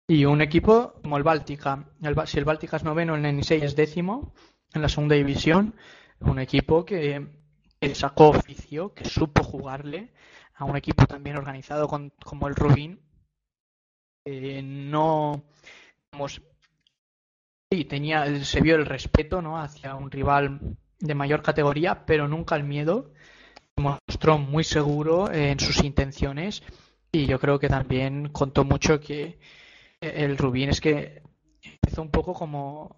Y 0.09 0.23
un 0.23 0.41
equipo 0.41 0.93
como 1.01 1.17
el 1.17 1.23
Báltica. 1.23 1.85
El, 2.01 2.15
si 2.27 2.39
el 2.39 2.45
Báltica 2.45 2.77
es 2.77 2.83
noveno, 2.83 3.15
el 3.15 3.21
Nenisei 3.21 3.61
es 3.61 3.75
décimo. 3.75 4.33
en 4.73 4.81
la 4.81 4.89
segunda 4.89 5.15
división, 5.15 5.75
un 6.19 6.39
equipo 6.39 6.85
que, 6.85 7.27
sacó 7.93 8.29
oficio, 8.29 8.93
que 8.93 9.05
supo 9.05 9.43
jugarle 9.43 10.13
a 10.55 10.65
un 10.65 10.77
equipo 10.77 11.05
también 11.05 11.37
organizado 11.37 11.87
como 11.87 12.47
el 12.47 12.55
Rubín. 12.55 13.01
no, 14.25 15.43
sí, 17.71 17.85
tenía, 17.85 18.43
se 18.43 18.61
vio 18.61 18.75
el 18.75 18.85
respeto 18.85 19.41
¿no? 19.41 19.59
hacia 19.59 19.95
un 19.95 20.09
rival 20.09 20.77
de 20.99 21.15
mayor 21.15 21.41
categoría, 21.41 22.05
pero 22.05 22.27
nunca 22.27 22.55
el 22.55 22.63
miedo. 22.63 23.11
Mostró 23.75 24.37
muy 24.37 24.63
seguro 24.63 25.31
en 25.31 25.59
sus 25.59 25.83
intenciones 25.83 26.63
y 27.11 27.25
yo 27.25 27.39
creo 27.39 27.59
que 27.59 27.69
también 27.69 28.29
contó 28.29 28.63
mucho 28.63 28.99
que 28.99 29.39
el 30.01 30.37
Rubín 30.37 30.69
es 30.69 30.81
que 30.81 31.21
empezó 31.61 32.01
un 32.01 32.11
poco 32.11 32.33
como 32.33 32.95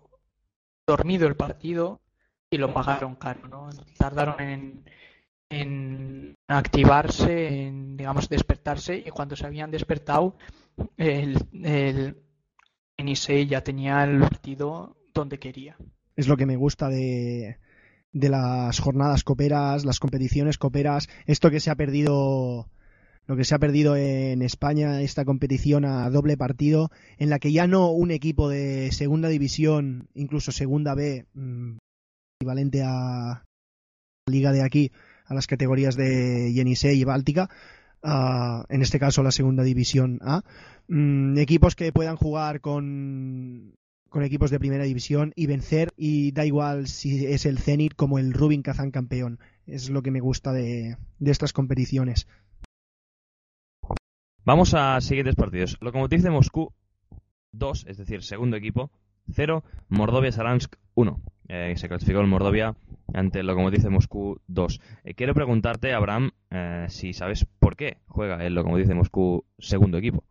dormido 0.85 1.27
el 1.27 1.35
partido 1.35 2.01
y 2.49 2.57
lo 2.57 2.73
pagaron 2.73 3.15
caro, 3.15 3.47
¿no? 3.47 3.69
Tardaron 3.97 4.39
en, 4.39 4.85
en 5.49 6.35
activarse, 6.47 7.67
en, 7.67 7.95
digamos, 7.95 8.27
despertarse 8.27 9.03
y 9.05 9.09
cuando 9.11 9.35
se 9.35 9.45
habían 9.45 9.71
despertado, 9.71 10.35
el, 10.97 11.37
el 11.63 12.17
Enisei 12.97 13.45
ya 13.47 13.63
tenía 13.63 14.03
el 14.03 14.19
partido 14.19 14.97
donde 15.13 15.39
quería. 15.39 15.77
Es 16.15 16.27
lo 16.27 16.37
que 16.37 16.45
me 16.45 16.55
gusta 16.55 16.89
de, 16.89 17.59
de 18.11 18.29
las 18.29 18.79
jornadas 18.79 19.23
coperas, 19.23 19.85
las 19.85 19.99
competiciones 19.99 20.57
coperas, 20.57 21.07
esto 21.25 21.49
que 21.51 21.59
se 21.59 21.69
ha 21.69 21.75
perdido 21.75 22.69
lo 23.29 23.35
que 23.35 23.45
se 23.45 23.53
ha 23.53 23.59
perdido 23.59 23.95
en 23.95 24.41
España, 24.41 25.03
esta 25.03 25.23
competición 25.23 25.85
a 25.85 26.09
doble 26.09 26.35
partido, 26.35 26.89
en 27.19 27.29
la 27.29 27.37
que 27.37 27.51
ya 27.51 27.67
no 27.67 27.91
un 27.91 28.09
equipo 28.09 28.49
de 28.49 28.91
segunda 28.91 29.29
división, 29.29 30.09
incluso 30.15 30.51
segunda 30.51 30.95
B, 30.95 31.27
mm, 31.35 31.77
equivalente 32.39 32.81
a 32.81 32.87
la 32.87 34.31
liga 34.31 34.51
de 34.51 34.63
aquí, 34.63 34.91
a 35.25 35.35
las 35.35 35.45
categorías 35.45 35.95
de 35.95 36.51
Yenisei 36.53 36.99
y 36.99 37.03
Báltica, 37.03 37.51
en 38.01 38.81
este 38.81 38.97
caso 38.97 39.21
la 39.21 39.31
segunda 39.31 39.61
división 39.61 40.17
A, 40.23 40.41
mm, 40.87 41.37
equipos 41.37 41.75
que 41.75 41.91
puedan 41.91 42.15
jugar 42.15 42.61
con, 42.61 43.75
con 44.09 44.23
equipos 44.23 44.49
de 44.49 44.57
primera 44.57 44.85
división 44.85 45.33
y 45.35 45.45
vencer 45.45 45.91
y 45.95 46.31
da 46.31 46.47
igual 46.47 46.87
si 46.87 47.27
es 47.27 47.45
el 47.45 47.59
Zenit 47.59 47.93
como 47.93 48.17
el 48.17 48.33
Rubin 48.33 48.63
Kazan 48.63 48.89
campeón. 48.89 49.39
Es 49.67 49.91
lo 49.91 50.01
que 50.01 50.09
me 50.09 50.19
gusta 50.19 50.51
de, 50.51 50.97
de 51.19 51.31
estas 51.31 51.53
competiciones. 51.53 52.25
Vamos 54.45 54.73
a 54.73 54.99
siguientes 55.01 55.35
partidos. 55.35 55.77
Lokomotiv 55.81 56.21
de 56.21 56.29
Moscú 56.29 56.73
2, 57.51 57.85
es 57.87 57.97
decir, 57.97 58.23
segundo 58.23 58.57
equipo, 58.57 58.89
0. 59.33 59.63
Mordovia 59.89 60.31
Saransk 60.31 60.75
1. 60.95 61.21
Eh, 61.49 61.73
se 61.77 61.87
clasificó 61.87 62.21
el 62.21 62.27
Mordovia 62.27 62.75
ante 63.13 63.39
el 63.39 63.47
Lokomotiv 63.47 63.81
de 63.81 63.89
Moscú 63.89 64.39
2. 64.47 64.79
Eh, 65.03 65.13
quiero 65.13 65.33
preguntarte, 65.33 65.93
Abraham, 65.93 66.31
eh, 66.51 66.85
si 66.89 67.13
sabes 67.13 67.45
por 67.59 67.75
qué 67.75 67.97
juega 68.07 68.45
el 68.45 68.53
Lokomotiv 68.53 68.87
de 68.87 68.95
Moscú 68.95 69.45
segundo 69.57 69.97
equipo. 69.97 70.23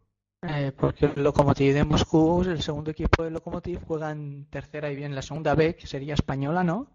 porque 0.77 1.07
el 1.07 1.23
Lokomotiv 1.25 1.75
de 1.75 1.85
Moscú, 1.85 2.43
el 2.43 2.63
segundo 2.63 2.93
equipo 2.93 3.25
del 3.25 3.35
Lokomotiv, 3.35 3.81
juega 3.85 4.13
en 4.13 4.47
tercera 4.47 4.91
y 4.91 4.97
bien 4.97 5.15
la 5.15 5.23
segunda 5.23 5.55
B, 5.55 5.75
que 5.75 5.87
sería 5.87 6.15
española, 6.15 6.63
¿no? 6.63 6.87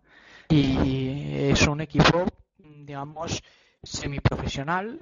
Y 0.50 1.34
es 1.34 1.68
un 1.68 1.82
equipo, 1.82 2.26
digamos, 2.58 3.44
semiprofesional, 3.82 5.02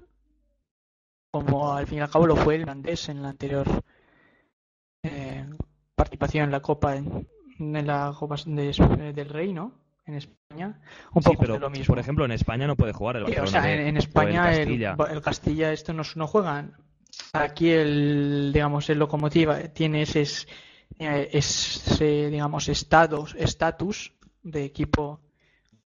como 1.31 1.73
al 1.73 1.87
fin 1.87 1.99
y 1.99 2.01
al 2.01 2.09
cabo 2.09 2.27
lo 2.27 2.35
fue 2.35 2.55
el 2.55 2.69
Andés 2.69 3.09
en 3.09 3.21
la 3.23 3.29
anterior 3.29 3.65
eh, 5.03 5.45
participación 5.95 6.45
en 6.45 6.51
la 6.51 6.59
Copa 6.59 6.95
en, 6.95 7.27
la 7.59 8.13
Copa 8.17 8.35
del 8.45 9.29
Rey, 9.29 9.53
¿no? 9.53 9.79
En 10.05 10.15
España. 10.15 10.79
Un 11.13 11.21
poco 11.21 11.37
pero, 11.39 11.59
lo 11.59 11.69
mismo. 11.69 11.85
Por 11.85 11.99
ejemplo, 11.99 12.25
en 12.25 12.31
España 12.31 12.67
no 12.67 12.75
puede 12.75 12.91
jugar 12.91 13.17
el 13.17 13.23
Barcelona. 13.23 13.47
o 13.47 13.51
sea, 13.51 13.71
en, 13.71 13.97
España 13.97 14.51
el 14.53 15.21
Castilla. 15.21 15.71
esto 15.71 15.93
no, 15.93 16.03
no 16.15 16.27
juegan. 16.27 16.75
Aquí 17.33 17.69
el, 17.69 18.51
digamos, 18.53 18.89
el 18.89 18.99
Locomotiva 18.99 19.59
tiene 19.69 20.01
ese, 20.01 20.23
eh, 20.97 21.29
ese 21.31 22.29
digamos, 22.29 22.67
estatus 22.67 24.13
de 24.43 24.65
equipo 24.65 25.21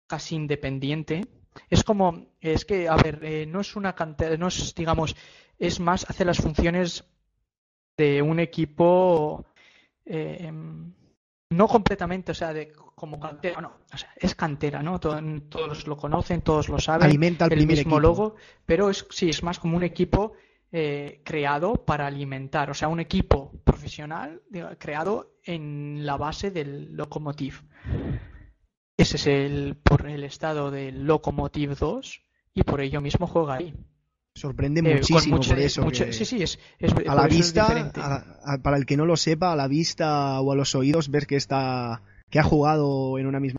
casi 0.07 0.34
independiente 0.34 1.28
es 1.68 1.84
como, 1.84 2.26
es 2.40 2.64
que, 2.64 2.88
a 2.88 2.96
ver, 2.96 3.20
eh, 3.22 3.46
no 3.46 3.61
es 3.61 3.76
una 3.76 3.94
cantera, 3.94 4.36
no 4.36 4.48
es, 4.48 4.74
digamos, 4.74 5.16
es 5.59 5.80
más, 5.80 6.09
hace 6.09 6.24
las 6.24 6.38
funciones 6.38 7.05
de 7.96 8.22
un 8.22 8.40
equipo 8.40 9.44
eh, 10.05 10.51
no 11.51 11.68
completamente, 11.68 12.32
o 12.32 12.34
sea, 12.34 12.53
de 12.53 12.72
como 12.72 13.18
cantera, 13.18 13.61
no, 13.61 13.72
o 13.92 13.96
sea, 13.96 14.11
es 14.16 14.34
cantera, 14.34 14.82
¿no? 14.82 15.01
todos 15.01 15.86
lo 15.86 15.96
conocen, 15.96 16.42
todos 16.42 16.68
lo 16.68 16.78
saben, 16.78 17.07
Alimenta 17.07 17.46
el, 17.46 17.66
mismo 17.66 17.98
logo, 17.98 18.36
pero 18.66 18.90
es 18.90 19.07
sí, 19.11 19.30
es 19.30 19.42
más 19.42 19.59
como 19.59 19.76
un 19.76 19.82
equipo 19.82 20.34
eh, 20.70 21.22
creado 21.24 21.74
para 21.84 22.07
alimentar, 22.07 22.70
o 22.70 22.74
sea, 22.74 22.88
un 22.88 23.01
equipo 23.01 23.53
profesional 23.64 24.42
creado 24.78 25.32
en 25.42 26.05
la 26.05 26.16
base 26.16 26.51
del 26.51 26.94
locomotive. 26.94 27.57
Ese 29.01 29.16
es 29.16 29.26
el, 29.28 29.76
por 29.76 30.07
el 30.07 30.24
estado 30.24 30.70
del 30.70 31.07
Locomotive 31.07 31.74
2 31.74 32.22
y 32.53 32.62
por 32.64 32.82
ello 32.82 33.01
mismo 33.01 33.26
juega 33.26 33.55
ahí. 33.55 33.74
Sorprende 34.34 34.80
eh, 34.80 34.96
muchísimo 34.96 35.40
por 35.40 35.59
eso. 35.59 35.88
sí, 35.90 36.24
sí, 36.26 36.42
es, 36.42 36.59
a 37.09 37.14
la 37.14 37.26
vista, 37.26 37.90
para 38.62 38.76
el 38.76 38.84
que 38.84 38.98
no 38.98 39.07
lo 39.07 39.16
sepa, 39.16 39.53
a 39.53 39.57
la 39.57 39.68
vista 39.68 40.38
o 40.42 40.53
a 40.53 40.55
los 40.55 40.74
oídos, 40.74 41.11
ver 41.11 41.26
que 41.26 41.36
está 41.36 42.03
que 42.28 42.38
ha 42.40 42.42
jugado 42.42 43.18
en 43.18 43.26
una 43.26 43.40
misma. 43.40 43.57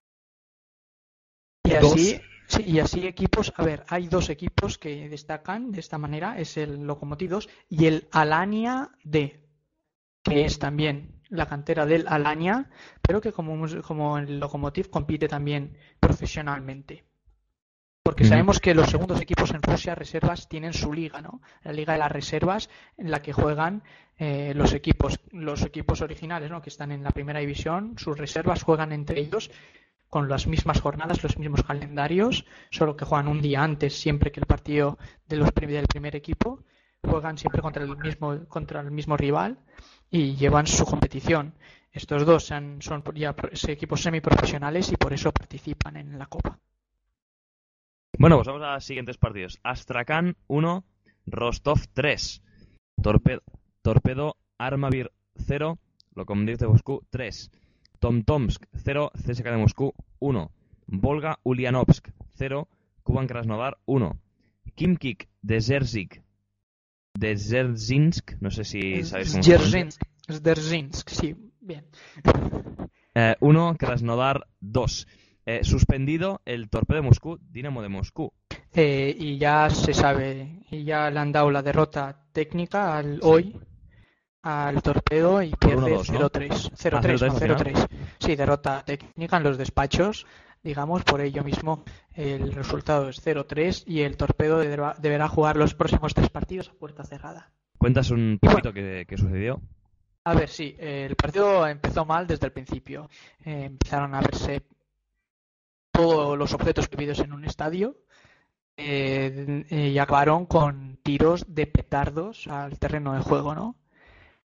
Y 1.63 1.73
así, 1.73 2.21
y 2.63 2.77
así 2.77 3.07
equipos, 3.07 3.51
a 3.57 3.63
ver, 3.63 3.83
hay 3.87 4.07
dos 4.07 4.29
equipos 4.29 4.77
que 4.77 5.09
destacan 5.09 5.71
de 5.71 5.79
esta 5.79 5.97
manera, 5.97 6.37
es 6.37 6.55
el 6.57 6.83
Locomotive 6.83 7.31
2 7.31 7.49
y 7.67 7.85
el 7.87 8.07
Alania 8.11 8.91
D, 9.03 9.43
que 10.23 10.45
es 10.45 10.59
también 10.59 11.20
la 11.31 11.47
cantera 11.47 11.85
del 11.85 12.07
Alanya, 12.07 12.69
pero 13.01 13.21
que 13.21 13.31
como, 13.31 13.65
como 13.81 14.17
el 14.17 14.39
Lokomotiv 14.39 14.89
compite 14.89 15.27
también 15.27 15.77
profesionalmente. 15.99 17.05
Porque 18.03 18.25
sabemos 18.25 18.59
que 18.59 18.73
los 18.73 18.89
segundos 18.89 19.21
equipos 19.21 19.51
en 19.51 19.61
Rusia, 19.61 19.95
reservas, 19.95 20.49
tienen 20.49 20.73
su 20.73 20.91
liga, 20.91 21.21
¿no? 21.21 21.41
La 21.63 21.71
liga 21.71 21.93
de 21.93 21.99
las 21.99 22.11
reservas, 22.11 22.69
en 22.97 23.11
la 23.11 23.21
que 23.21 23.31
juegan 23.31 23.83
eh, 24.17 24.53
los 24.55 24.73
equipos, 24.73 25.19
los 25.31 25.61
equipos 25.63 26.01
originales, 26.01 26.49
¿no? 26.49 26.61
Que 26.61 26.69
están 26.69 26.91
en 26.91 27.03
la 27.03 27.11
primera 27.11 27.39
división, 27.39 27.95
sus 27.97 28.17
reservas 28.17 28.63
juegan 28.63 28.91
entre 28.91 29.19
ellos 29.19 29.51
con 30.09 30.27
las 30.27 30.47
mismas 30.47 30.81
jornadas, 30.81 31.23
los 31.23 31.37
mismos 31.37 31.63
calendarios, 31.63 32.45
solo 32.69 32.97
que 32.97 33.05
juegan 33.05 33.29
un 33.29 33.41
día 33.41 33.63
antes 33.63 33.97
siempre 33.97 34.31
que 34.31 34.41
el 34.41 34.47
partido 34.47 34.97
de 35.27 35.37
los 35.37 35.53
del 35.53 35.87
primer 35.87 36.15
equipo, 36.15 36.65
juegan 37.01 37.37
siempre 37.37 37.61
contra 37.61 37.83
el 37.83 37.95
mismo 37.97 38.45
contra 38.47 38.81
el 38.81 38.91
mismo 38.91 39.15
rival 39.15 39.59
y 40.11 40.35
llevan 40.35 40.67
su 40.67 40.85
competición. 40.85 41.53
Estos 41.91 42.25
dos 42.25 42.45
son, 42.45 42.79
ya 43.15 43.35
equipos 43.67 44.01
semiprofesionales 44.01 44.91
y 44.91 44.97
por 44.97 45.13
eso 45.13 45.31
participan 45.31 45.97
en 45.97 46.19
la 46.19 46.27
Copa. 46.27 46.59
Bueno, 48.17 48.35
pues 48.35 48.47
vamos 48.47 48.61
a 48.61 48.75
los 48.75 48.85
siguientes 48.85 49.17
partidos. 49.17 49.59
Astrakhan 49.63 50.35
1, 50.47 50.83
Rostov 51.25 51.79
3, 51.93 52.43
Torpedo, 53.01 53.41
Torpedo 53.81 54.35
Armavir 54.57 55.11
0, 55.37 55.79
Lokomotiv 56.13 56.57
de 56.57 56.67
Moscú 56.67 57.01
3, 57.09 57.51
Tomtomsk 57.99 58.65
0, 58.73 59.11
CSK 59.15 59.45
de 59.45 59.57
Moscú 59.57 59.93
1, 60.19 60.51
Volga 60.87 61.39
Ulyanovsk 61.43 62.09
0, 62.35 62.67
Kuban 63.03 63.27
Krasnodar 63.27 63.79
1, 63.85 64.19
Kimkik 64.75 65.29
de 65.41 65.61
Zerzik 65.61 66.21
de 67.13 67.37
Zerzinsk, 67.37 68.33
no 68.39 68.51
sé 68.51 68.63
si 68.63 69.03
sabéis 69.03 69.31
cómo 69.31 69.43
Zerzinsk, 69.43 70.01
Zerzinsk, 70.27 71.09
sí, 71.09 71.35
bien. 71.59 71.85
Eh, 73.13 73.35
uno, 73.41 73.75
Krasnodar 73.77 74.47
2. 74.61 75.07
Eh, 75.45 75.65
suspendido 75.65 76.41
el 76.45 76.69
torpedo 76.69 77.01
de 77.01 77.07
Moscú, 77.07 77.39
Dinamo 77.41 77.81
de 77.81 77.89
Moscú. 77.89 78.31
Eh, 78.73 79.13
y 79.19 79.37
ya 79.37 79.69
se 79.69 79.93
sabe, 79.93 80.63
y 80.71 80.85
ya 80.85 81.11
le 81.11 81.19
han 81.19 81.33
dado 81.33 81.51
la 81.51 81.61
derrota 81.61 82.23
técnica 82.31 82.97
al 82.97 83.19
hoy 83.21 83.59
al 84.43 84.81
torpedo 84.81 85.41
y 85.41 85.51
pierde 85.51 85.97
0-3. 85.97 86.71
0-3, 86.73 87.87
Sí, 88.19 88.35
derrota 88.35 88.83
técnica 88.85 89.37
en 89.37 89.43
los 89.43 89.57
despachos 89.57 90.25
digamos, 90.63 91.03
por 91.03 91.21
ello 91.21 91.43
mismo 91.43 91.83
el 92.13 92.51
resultado 92.53 93.09
es 93.09 93.25
0-3 93.25 93.83
y 93.85 94.01
el 94.01 94.17
torpedo 94.17 94.59
deberá, 94.59 95.27
jugar 95.27 95.57
los 95.57 95.73
próximos 95.73 96.13
tres 96.13 96.29
partidos 96.29 96.69
a 96.69 96.73
puerta 96.73 97.03
cerrada. 97.03 97.51
¿Cuentas 97.77 98.11
un 98.11 98.37
poquito 98.39 98.73
qué, 98.73 99.05
sucedió? 99.17 99.61
A 100.23 100.35
ver, 100.35 100.49
sí, 100.49 100.75
el 100.77 101.15
partido 101.15 101.65
empezó 101.67 102.05
mal 102.05 102.27
desde 102.27 102.45
el 102.45 102.51
principio. 102.51 103.09
Eh, 103.43 103.63
empezaron 103.65 104.13
a 104.13 104.21
verse 104.21 104.61
todos 105.91 106.37
los 106.37 106.53
objetos 106.53 106.87
prohibidos 106.87 107.19
en 107.19 107.33
un 107.33 107.43
estadio 107.43 107.97
eh, 108.77 109.65
y 109.69 109.97
acabaron 109.97 110.45
con 110.45 110.97
tiros 111.03 111.45
de 111.47 111.67
petardos 111.67 112.47
al 112.47 112.77
terreno 112.77 113.13
de 113.13 113.21
juego, 113.21 113.55
¿no? 113.55 113.75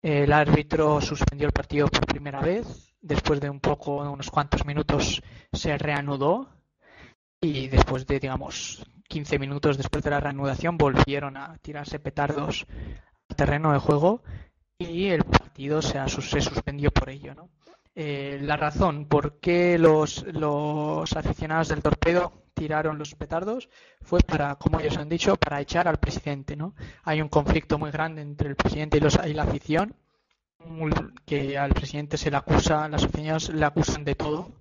El 0.00 0.32
árbitro 0.32 1.00
suspendió 1.00 1.46
el 1.46 1.52
partido 1.52 1.88
por 1.88 2.06
primera 2.06 2.40
vez 2.40 2.93
después 3.04 3.40
de 3.40 3.50
un 3.50 3.60
poco, 3.60 3.96
unos 3.96 4.30
cuantos 4.30 4.64
minutos, 4.64 5.22
se 5.52 5.76
reanudó 5.78 6.48
y 7.40 7.68
después 7.68 8.06
de, 8.06 8.18
digamos, 8.18 8.84
15 9.08 9.38
minutos 9.38 9.76
después 9.76 10.02
de 10.02 10.10
la 10.10 10.20
reanudación 10.20 10.78
volvieron 10.78 11.36
a 11.36 11.56
tirarse 11.58 11.98
petardos 11.98 12.66
al 13.28 13.36
terreno 13.36 13.72
de 13.72 13.78
juego 13.78 14.22
y 14.78 15.06
el 15.06 15.24
partido 15.24 15.82
se, 15.82 16.00
suspendió 16.08 16.90
por 16.90 17.10
ello. 17.10 17.34
¿no? 17.34 17.50
Eh, 17.94 18.38
la 18.40 18.56
razón 18.56 19.06
por 19.06 19.38
qué 19.38 19.78
los, 19.78 20.24
los 20.32 21.12
aficionados 21.12 21.68
del 21.68 21.82
torpedo 21.82 22.44
tiraron 22.54 22.98
los 22.98 23.14
petardos 23.14 23.68
fue 24.00 24.20
para, 24.20 24.54
como 24.56 24.80
ellos 24.80 24.96
han 24.96 25.08
dicho, 25.08 25.36
para 25.36 25.60
echar 25.60 25.86
al 25.88 25.98
presidente. 25.98 26.56
¿no? 26.56 26.74
Hay 27.02 27.20
un 27.20 27.28
conflicto 27.28 27.78
muy 27.78 27.90
grande 27.90 28.22
entre 28.22 28.48
el 28.48 28.56
presidente 28.56 28.96
y, 28.96 29.00
los, 29.00 29.18
y 29.26 29.34
la 29.34 29.42
afición, 29.42 29.94
que 31.26 31.58
al 31.58 31.72
presidente 31.74 32.16
se 32.16 32.30
le 32.30 32.36
acusa, 32.36 32.88
las 32.88 33.04
aficionados 33.04 33.50
le 33.50 33.64
acusan 33.64 34.04
de 34.04 34.14
todo 34.14 34.52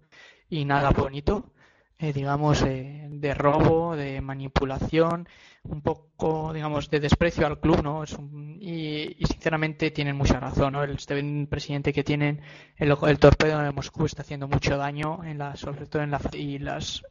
y 0.49 0.65
nada 0.65 0.91
bonito. 0.91 1.53
Eh, 1.99 2.11
digamos, 2.11 2.61
eh, 2.63 3.07
de 3.09 3.33
robo, 3.33 3.95
de 3.95 4.19
manipulación, 4.19 5.27
un 5.63 5.81
poco, 5.81 6.51
digamos, 6.51 6.89
de 6.89 6.99
desprecio 6.99 7.47
al 7.47 7.61
club, 7.61 7.81
¿no? 7.81 8.03
Es 8.03 8.17
y, 8.59 9.15
sinceramente 9.25 9.91
tienen 9.91 10.17
mucha 10.17 10.39
razón, 10.39 10.73
¿no? 10.73 10.83
El 10.83 10.95
este 10.95 11.47
presidente 11.47 11.93
que 11.93 12.03
tienen, 12.03 12.41
el, 12.75 12.93
el, 13.07 13.19
torpedo 13.19 13.59
de 13.59 13.71
Moscú 13.71 14.05
está 14.05 14.21
haciendo 14.23 14.49
mucho 14.49 14.75
daño, 14.75 15.23
en 15.23 15.37
la, 15.37 15.55
sobre 15.55 15.85
todo 15.85 16.01
en 16.01 16.11
la, 16.11 16.19
y 16.33 16.59
las 16.59 17.03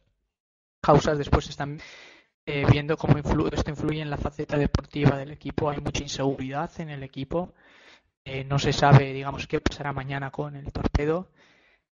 causas 0.81 1.17
después 1.17 1.49
están 1.49 1.79
eh, 2.45 2.65
viendo 2.69 2.97
cómo 2.97 3.17
esto 3.17 3.69
influye 3.69 4.01
en 4.01 4.09
la 4.09 4.17
faceta 4.17 4.57
deportiva 4.57 5.17
del 5.17 5.31
equipo. 5.31 5.69
Hay 5.69 5.79
mucha 5.79 6.03
inseguridad 6.03 6.69
en 6.79 6.89
el 6.89 7.01
equipo. 7.03 7.53
No 8.45 8.59
se 8.59 8.73
sabe, 8.73 9.13
digamos, 9.13 9.47
qué 9.47 9.59
pasará 9.61 9.93
mañana 9.93 10.31
con 10.31 10.55
el 10.55 10.71
torpedo. 10.71 11.29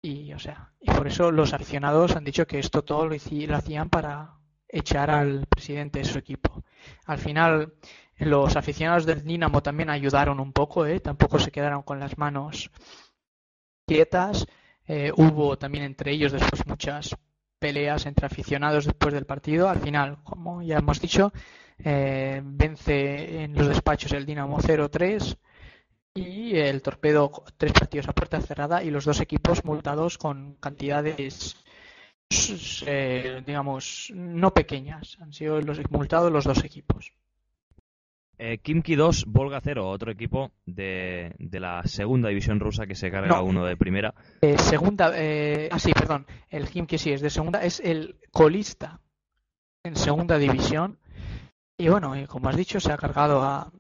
Y, 0.02 0.34
o 0.34 0.40
sea, 0.40 0.72
y 0.80 0.90
por 0.92 1.08
eso 1.08 1.32
los 1.32 1.54
aficionados 1.54 2.16
han 2.16 2.24
dicho 2.24 2.48
que 2.48 2.60
esto 2.60 2.84
todo 2.84 3.06
lo, 3.08 3.16
hacían 3.16 3.90
para 3.90 4.40
echar 4.68 5.10
al 5.10 5.46
presidente 5.48 6.00
de 6.00 6.06
su 6.06 6.18
equipo. 6.18 6.64
Al 7.06 7.18
final, 7.18 7.74
los 8.18 8.56
aficionados 8.56 9.06
del 9.06 9.24
Dinamo 9.24 9.62
también 9.62 9.90
ayudaron 9.90 10.40
un 10.40 10.54
poco, 10.54 10.86
¿eh? 10.86 11.00
tampoco 11.02 11.40
se 11.40 11.52
quedaron 11.52 11.84
con 11.84 12.00
las 12.00 12.18
manos 12.18 12.72
quietas. 13.86 14.46
Eh, 14.88 15.12
hubo 15.16 15.58
también 15.58 15.84
entre 15.84 16.12
ellos 16.12 16.32
después 16.32 16.66
muchas 16.66 17.16
peleas 17.60 18.06
entre 18.06 18.26
aficionados 18.26 18.86
después 18.86 19.14
del 19.14 19.26
partido. 19.26 19.70
Al 19.70 19.80
final, 19.80 20.20
como 20.24 20.62
ya 20.62 20.78
hemos 20.78 21.02
dicho, 21.02 21.34
eh, 21.78 22.42
vence 22.44 23.44
en 23.44 23.54
los 23.54 23.68
despachos 23.68 24.14
el 24.14 24.26
Dinamo 24.26 24.60
0-3 24.60 25.38
y 26.14 26.56
el 26.56 26.82
torpedo 26.82 27.32
tres 27.58 27.74
partidos 27.74 28.08
a 28.08 28.14
puerta 28.14 28.42
cerrada 28.42 28.84
y 28.84 28.92
los 28.92 29.06
dos 29.06 29.22
equipos 29.22 29.64
multados 29.64 30.18
con 30.18 30.56
cantidades 30.56 31.56
eh, 32.86 33.42
digamos 33.46 34.12
no 34.14 34.54
pequeñas 34.54 35.18
han 35.22 35.34
sido 35.34 35.62
los 35.62 35.80
multados 35.90 36.32
los 36.32 36.46
dos 36.46 36.64
equipos 36.64 37.14
eh, 38.42 38.60
Kimki 38.60 38.96
2, 38.96 39.26
Volga 39.28 39.60
0, 39.62 39.90
otro 39.90 40.12
equipo 40.12 40.52
de, 40.66 41.36
de, 41.40 41.60
la 41.60 41.84
segunda 41.84 42.30
división 42.30 42.62
rusa 42.62 42.88
que 42.88 42.96
se 42.96 43.12
carga 43.12 43.42
uno 43.42 43.66
de 43.66 43.76
primera. 43.76 44.14
Eh, 44.40 44.58
segunda, 44.58 45.12
eh, 45.14 45.68
ah 45.70 45.78
sí, 45.78 45.92
perdón, 45.92 46.26
el 46.50 46.70
Kimki 46.70 46.98
sí 46.98 47.12
es 47.12 47.20
de 47.20 47.30
segunda, 47.30 47.62
es 47.66 47.82
el 47.82 48.16
colista 48.32 49.02
en 49.84 49.98
segunda 49.98 50.38
división. 50.38 51.00
Y 51.78 51.90
bueno, 51.90 52.14
como 52.30 52.48
has 52.48 52.56
dicho, 52.56 52.80
se 52.80 52.94
ha 52.94 52.98
cargado 52.98 53.44
a, 53.44 53.74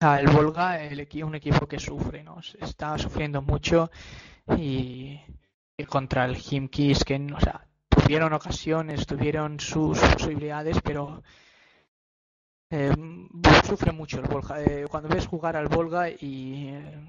el 0.00 0.28
Volga, 0.28 0.82
el 0.82 1.00
equipo, 1.00 1.26
un 1.26 1.34
equipo 1.34 1.66
que 1.66 1.78
sufre, 1.78 2.22
¿no? 2.22 2.38
Está 2.60 2.96
sufriendo 2.98 3.42
mucho 3.42 3.90
y, 4.56 5.18
contra 5.88 6.24
el 6.24 6.36
Himkis, 6.36 7.04
que, 7.04 7.18
tuvieron 7.88 8.32
ocasiones, 8.32 9.06
tuvieron 9.06 9.58
sus 9.58 9.98
posibilidades, 9.98 10.80
pero 10.82 11.22
eh, 12.70 12.92
sufre 13.64 13.92
mucho 13.92 14.20
el 14.20 14.28
Volga. 14.28 14.62
Eh, 14.62 14.86
cuando 14.88 15.08
ves 15.08 15.26
jugar 15.26 15.56
al 15.56 15.68
Volga 15.68 16.08
y 16.08 16.68
eh, 16.68 17.00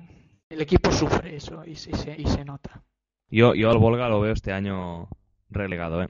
el 0.49 0.61
equipo 0.61 0.91
sufre 0.91 1.35
eso 1.35 1.63
y, 1.65 1.75
se, 1.75 2.15
y 2.19 2.25
se 2.25 2.43
nota. 2.43 2.81
Yo, 3.29 3.53
yo 3.53 3.69
al 3.69 3.77
Volga 3.77 4.09
lo 4.09 4.19
veo 4.19 4.33
este 4.33 4.51
año 4.51 5.09
relegado, 5.49 6.03
¿eh? 6.03 6.09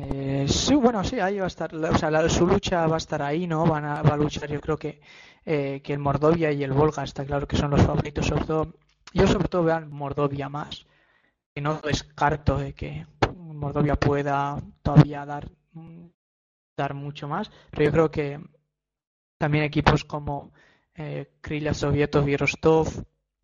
Eh, 0.00 0.46
sí, 0.48 0.76
bueno, 0.76 1.02
sí, 1.02 1.18
ahí 1.18 1.38
va 1.38 1.44
a 1.44 1.48
estar, 1.48 1.74
o 1.74 1.98
sea, 1.98 2.28
su 2.28 2.46
lucha 2.46 2.86
va 2.86 2.94
a 2.94 2.98
estar 2.98 3.20
ahí, 3.20 3.48
¿no? 3.48 3.66
Van 3.66 3.84
a, 3.84 4.02
va 4.02 4.14
a 4.14 4.16
luchar, 4.16 4.48
yo 4.48 4.60
creo 4.60 4.76
que, 4.76 5.00
eh, 5.44 5.80
que 5.82 5.92
el 5.92 5.98
Mordovia 5.98 6.52
y 6.52 6.62
el 6.62 6.72
Volga 6.72 7.02
está 7.02 7.24
claro 7.24 7.48
que 7.48 7.56
son 7.56 7.72
los 7.72 7.82
favoritos, 7.82 8.26
sobre 8.26 8.44
todo, 8.44 8.74
yo 9.12 9.26
sobre 9.26 9.48
todo 9.48 9.64
veo 9.64 9.74
al 9.74 9.88
Mordovia 9.88 10.48
más, 10.48 10.86
y 11.52 11.60
no 11.60 11.80
descarto 11.80 12.58
de 12.58 12.74
que 12.74 13.06
Mordovia 13.36 13.96
pueda 13.96 14.62
todavía 14.82 15.26
dar, 15.26 15.50
dar 16.76 16.94
mucho 16.94 17.26
más, 17.26 17.50
pero 17.70 17.84
yo 17.86 17.90
creo 17.90 18.10
que 18.10 18.40
también 19.36 19.64
equipos 19.64 20.04
como 20.04 20.52
eh, 20.94 21.32
Krilla 21.40 21.74
Sovietov 21.74 22.28
y 22.28 22.36
Rostov 22.36 22.88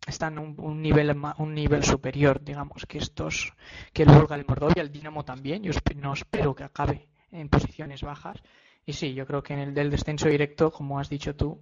están 0.07 0.37
un, 0.39 0.55
un 0.57 0.81
nivel 0.81 1.15
un 1.37 1.53
nivel 1.53 1.83
superior, 1.83 2.43
digamos, 2.43 2.85
que 2.85 2.97
estos, 2.97 3.53
que 3.93 4.03
el 4.03 4.09
Volga, 4.09 4.35
el 4.35 4.45
Mordovia, 4.45 4.81
el 4.81 4.91
Dinamo 4.91 5.25
también. 5.25 5.63
Yo 5.63 5.71
no 5.95 6.13
espero 6.13 6.55
que 6.55 6.63
acabe 6.63 7.07
en 7.31 7.49
posiciones 7.49 8.01
bajas. 8.01 8.41
Y 8.85 8.93
sí, 8.93 9.13
yo 9.13 9.25
creo 9.25 9.41
que 9.41 9.53
en 9.53 9.59
el 9.59 9.73
del 9.73 9.89
descenso 9.89 10.29
directo, 10.29 10.71
como 10.71 10.99
has 10.99 11.09
dicho 11.09 11.35
tú, 11.35 11.59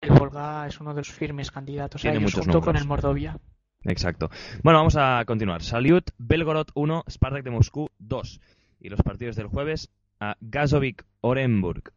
el 0.00 0.10
Volga 0.10 0.66
es 0.66 0.80
uno 0.80 0.94
de 0.94 1.00
los 1.00 1.10
firmes 1.10 1.50
candidatos 1.50 2.04
a 2.04 2.12
ellos 2.12 2.34
junto 2.34 2.60
con 2.60 2.76
el 2.76 2.86
Mordovia. 2.86 3.38
Exacto. 3.84 4.30
Bueno, 4.62 4.78
vamos 4.78 4.96
a 4.96 5.24
continuar. 5.26 5.62
Salyut, 5.62 6.10
Belgorod 6.18 6.68
1, 6.74 7.04
Spartak 7.08 7.44
de 7.44 7.50
Moscú 7.50 7.88
2. 7.98 8.40
Y 8.80 8.88
los 8.88 9.02
partidos 9.02 9.36
del 9.36 9.46
jueves 9.46 9.90
a 10.20 10.36
Gazovic, 10.40 11.04
Orenburg 11.20 11.92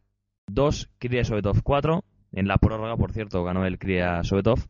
2, 0.48 0.90
Kriya 0.98 1.24
Sovetov 1.24 1.62
4. 1.62 2.04
En 2.32 2.48
la 2.48 2.56
prórroga, 2.58 2.96
por 2.96 3.12
cierto, 3.12 3.44
ganó 3.44 3.66
el 3.66 3.78
Kriya 3.78 4.22
Sovetov. 4.24 4.66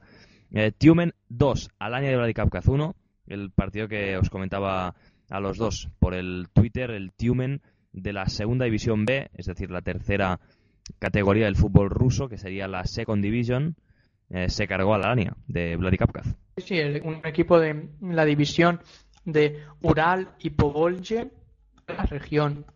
Eh, 0.54 0.70
Tiumen 0.76 1.14
2, 1.30 1.70
Alanya 1.78 2.10
de 2.10 2.16
Vladikavkaz 2.16 2.68
1, 2.68 2.94
el 3.26 3.50
partido 3.50 3.88
que 3.88 4.18
os 4.18 4.28
comentaba 4.28 4.94
a 5.30 5.40
los 5.40 5.56
dos 5.56 5.88
por 5.98 6.12
el 6.14 6.48
Twitter, 6.52 6.90
el 6.90 7.12
Tiumen 7.12 7.62
de 7.92 8.12
la 8.12 8.26
segunda 8.26 8.66
división 8.66 9.06
B, 9.06 9.30
es 9.34 9.46
decir, 9.46 9.70
la 9.70 9.80
tercera 9.80 10.40
categoría 10.98 11.46
del 11.46 11.56
fútbol 11.56 11.88
ruso, 11.88 12.28
que 12.28 12.36
sería 12.36 12.68
la 12.68 12.84
Second 12.84 13.22
Division, 13.22 13.76
eh, 14.28 14.50
se 14.50 14.66
cargó 14.66 14.94
a 14.94 14.98
la 14.98 15.06
Alanya 15.06 15.36
de 15.46 15.76
Vladikavkaz. 15.76 16.36
Sí, 16.58 16.78
un 17.02 17.20
equipo 17.24 17.58
de 17.58 17.88
la 18.02 18.26
división 18.26 18.80
de 19.24 19.64
Ural 19.80 20.34
y 20.38 20.50
Povolje, 20.50 21.30
la 21.86 22.04
región. 22.04 22.66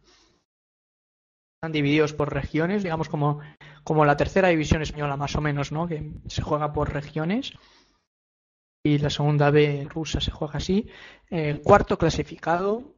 Están 1.56 1.72
divididos 1.72 2.14
por 2.14 2.32
regiones, 2.32 2.82
digamos 2.82 3.08
como 3.08 3.40
como 3.86 4.04
la 4.04 4.16
tercera 4.16 4.48
división 4.48 4.82
española 4.82 5.16
más 5.16 5.36
o 5.36 5.40
menos, 5.40 5.70
¿no? 5.70 5.86
Que 5.86 6.10
se 6.26 6.42
juega 6.42 6.72
por 6.72 6.92
regiones 6.92 7.52
y 8.82 8.98
la 8.98 9.10
segunda 9.10 9.52
B 9.52 9.86
rusa 9.88 10.20
se 10.20 10.32
juega 10.32 10.54
así. 10.56 10.88
El 11.30 11.62
cuarto 11.62 11.96
clasificado 11.96 12.96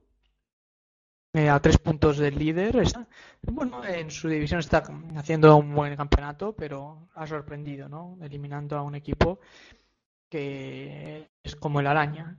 eh, 1.35 1.51
a 1.51 1.61
tres 1.61 1.77
puntos 1.77 2.17
del 2.17 2.39
líder. 2.39 2.77
Está, 2.77 3.07
bueno, 3.43 3.85
en 3.85 4.11
su 4.11 4.31
división 4.31 4.61
está 4.61 4.83
haciendo 5.15 5.55
un 5.59 5.75
buen 5.75 5.95
campeonato, 5.95 6.57
pero 6.57 7.11
ha 7.15 7.27
sorprendido, 7.27 7.87
¿no? 7.91 8.17
Eliminando 8.23 8.79
a 8.79 8.83
un 8.83 8.95
equipo 8.95 9.41
que 10.31 11.29
es 11.43 11.55
como 11.57 11.81
el 11.81 11.87
araña. 11.87 12.39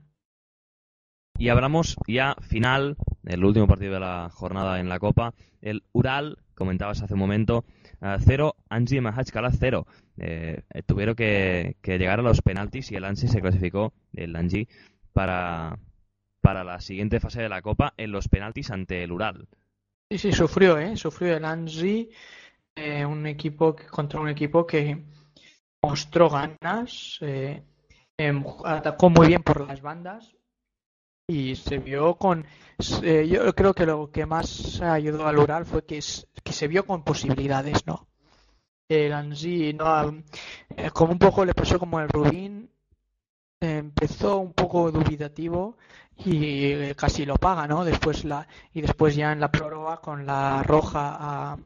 Y 1.37 1.49
hablamos 1.49 1.97
ya 2.07 2.35
final, 2.41 2.97
el 3.25 3.45
último 3.45 3.67
partido 3.67 3.93
de 3.93 3.99
la 3.99 4.31
jornada 4.31 4.79
en 4.79 4.89
la 4.89 4.97
Copa, 4.97 5.35
el 5.61 5.83
Ural, 5.91 6.39
comentabas 6.55 7.03
hace 7.03 7.13
un 7.13 7.19
momento, 7.19 7.63
0, 8.01 8.55
Anji 8.69 8.97
y 8.97 9.01
Mahachkala 9.01 9.51
0. 9.51 9.85
Eh, 10.17 10.61
eh, 10.73 10.83
tuvieron 10.83 11.15
que, 11.15 11.75
llegar 11.83 12.19
a 12.19 12.23
los 12.23 12.41
penaltis 12.41 12.91
y 12.91 12.95
el 12.95 13.05
Anji 13.05 13.27
se 13.27 13.41
clasificó, 13.41 13.93
el 14.13 14.35
Anji, 14.35 14.67
para, 15.13 15.77
para 16.41 16.63
la 16.63 16.79
siguiente 16.79 17.19
fase 17.19 17.41
de 17.41 17.49
la 17.49 17.61
Copa 17.61 17.93
en 17.97 18.11
los 18.11 18.27
penaltis 18.27 18.71
ante 18.71 19.03
el 19.03 19.11
Ural. 19.11 19.47
Sí, 20.09 20.17
sí, 20.17 20.31
sufrió, 20.31 20.77
¿eh? 20.77 20.95
Sufrió 20.97 21.37
el 21.37 21.45
Anji, 21.45 22.09
eh, 22.75 23.05
un 23.05 23.27
equipo 23.27 23.75
contra 23.89 24.19
un 24.19 24.29
equipo 24.29 24.65
que 24.65 25.03
mostró 25.83 26.29
ganas, 26.29 27.19
em, 27.21 28.43
atacó 28.65 29.09
muy 29.09 29.27
bien 29.27 29.43
por 29.43 29.67
las 29.67 29.81
bandas 29.81 30.38
y 31.29 31.55
se 31.55 31.77
vio 31.77 32.15
con 32.15 32.45
yo 32.79 33.53
creo 33.53 33.73
que 33.73 33.85
lo 33.85 34.09
que 34.09 34.25
más 34.25 34.81
ayudó 34.81 35.27
al 35.27 35.37
Ural 35.37 35.65
fue 35.65 35.85
que 35.85 35.99
que 36.43 36.53
se 36.53 36.67
vio 36.67 36.85
con 36.85 37.03
posibilidades, 37.03 37.85
¿no? 37.85 38.07
El 38.87 39.13
Anzi, 39.13 39.73
no, 39.73 40.23
eh, 40.75 40.89
como 40.91 41.11
un 41.11 41.19
poco 41.19 41.45
le 41.45 41.53
pasó 41.53 41.77
como 41.77 41.99
el 41.99 42.09
Rubín, 42.09 42.71
empezó 43.59 44.39
un 44.39 44.53
poco 44.53 44.91
dubitativo 44.91 45.77
y 46.17 46.71
eh, 46.71 46.95
casi 46.95 47.25
lo 47.25 47.35
paga, 47.35 47.67
¿no? 47.67 47.85
Después 47.85 48.25
la 48.25 48.47
y 48.73 48.81
después 48.81 49.15
ya 49.15 49.31
en 49.31 49.39
la 49.39 49.51
prórroga 49.51 49.97
con 49.97 50.25
la 50.25 50.63
roja 50.63 51.17
a 51.19 51.57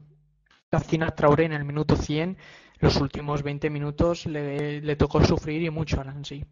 Cacina 0.68 1.14
Traoré 1.14 1.46
en 1.46 1.52
el 1.52 1.64
minuto 1.64 1.96
100, 1.96 2.36
los 2.80 2.96
últimos 2.96 3.42
20 3.42 3.70
minutos 3.70 4.26
le, 4.26 4.82
le 4.82 4.96
tocó 4.96 5.24
sufrir 5.24 5.62
y 5.62 5.70
mucho 5.70 6.00
al 6.02 6.08
Anzi. 6.08 6.44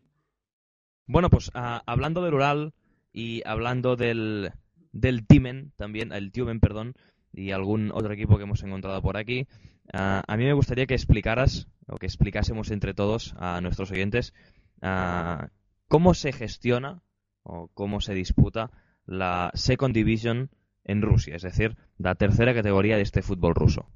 Bueno, 1.07 1.29
pues 1.29 1.51
ah, 1.55 1.83
hablando 1.85 2.23
del 2.23 2.35
Ural 2.35 2.73
y 3.13 3.43
hablando 3.47 3.97
del, 3.97 4.53
del 4.93 5.27
Timen 5.27 5.73
también, 5.77 6.13
el 6.13 6.33
Tiumen, 6.33 6.61
perdón, 6.61 6.95
y 7.33 7.53
algún 7.53 7.91
otro 7.93 8.13
equipo 8.13 8.37
que 8.37 8.45
hemos 8.45 8.63
encontrado 8.63 9.01
por 9.03 9.17
aquí, 9.17 9.47
ah, 9.93 10.23
a 10.27 10.37
mí 10.37 10.45
me 10.45 10.53
gustaría 10.53 10.87
que 10.87 10.95
explicaras 10.95 11.69
o 11.89 11.97
que 11.97 12.07
explicásemos 12.07 12.71
entre 12.71 12.95
todos 12.95 13.35
a 13.39 13.61
nuestros 13.61 13.91
oyentes 13.91 14.35
ah, 14.83 15.49
cómo 15.89 16.15
se 16.15 16.33
gestiona 16.33 17.03
o 17.43 17.69
cómo 17.75 18.01
se 18.01 18.15
disputa 18.15 18.71
la 19.07 19.51
Second 19.55 19.95
Division 19.95 20.51
en 20.85 21.03
Rusia, 21.03 21.37
es 21.37 21.43
decir, 21.43 21.77
la 21.99 22.15
tercera 22.15 22.55
categoría 22.55 22.97
de 22.97 23.03
este 23.03 23.23
fútbol 23.23 23.55
ruso. 23.55 23.87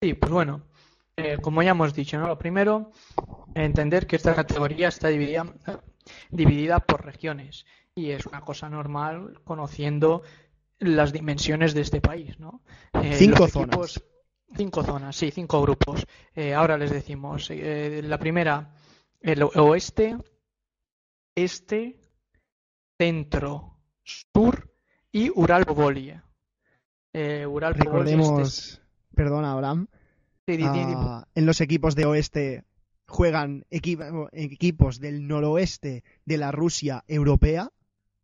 Sí, 0.00 0.14
pues 0.14 0.32
bueno, 0.32 0.64
eh, 1.16 1.38
como 1.40 1.62
ya 1.62 1.70
hemos 1.70 1.94
dicho, 1.94 2.18
¿no? 2.18 2.26
lo 2.26 2.38
primero, 2.38 2.90
entender 3.54 4.06
que 4.06 4.16
esta 4.16 4.34
categoría 4.34 4.88
está 4.88 5.08
dividida, 5.08 5.46
dividida 6.30 6.80
por 6.80 7.04
regiones 7.04 7.66
y 7.94 8.10
es 8.10 8.26
una 8.26 8.40
cosa 8.40 8.68
normal 8.68 9.40
conociendo 9.44 10.22
las 10.78 11.12
dimensiones 11.12 11.74
de 11.74 11.82
este 11.82 12.00
país. 12.00 12.38
¿no? 12.38 12.62
Eh, 12.94 13.14
cinco 13.14 13.48
zonas. 13.48 14.02
Cinco 14.54 14.82
zonas, 14.82 15.16
sí, 15.16 15.30
cinco 15.30 15.62
grupos. 15.62 16.06
Eh, 16.34 16.52
ahora 16.52 16.76
les 16.76 16.90
decimos, 16.90 17.48
la 17.50 18.18
primera, 18.18 18.74
el 19.20 19.42
oeste, 19.42 20.18
este, 21.34 21.98
centro, 22.98 23.78
sur 24.02 24.70
y 25.10 25.30
Ural 25.30 25.64
Povolie. 25.64 26.20
Ural 27.14 27.74
Recordemos, 27.74 28.82
perdona 29.14 29.52
Abraham, 29.52 29.88
Ah, 30.48 31.26
en 31.34 31.46
los 31.46 31.60
equipos 31.60 31.94
de 31.94 32.04
oeste 32.04 32.64
juegan 33.12 33.66
equipos 33.70 34.98
del 34.98 35.28
noroeste 35.28 36.02
de 36.24 36.38
la 36.38 36.50
Rusia 36.50 37.04
europea. 37.06 37.70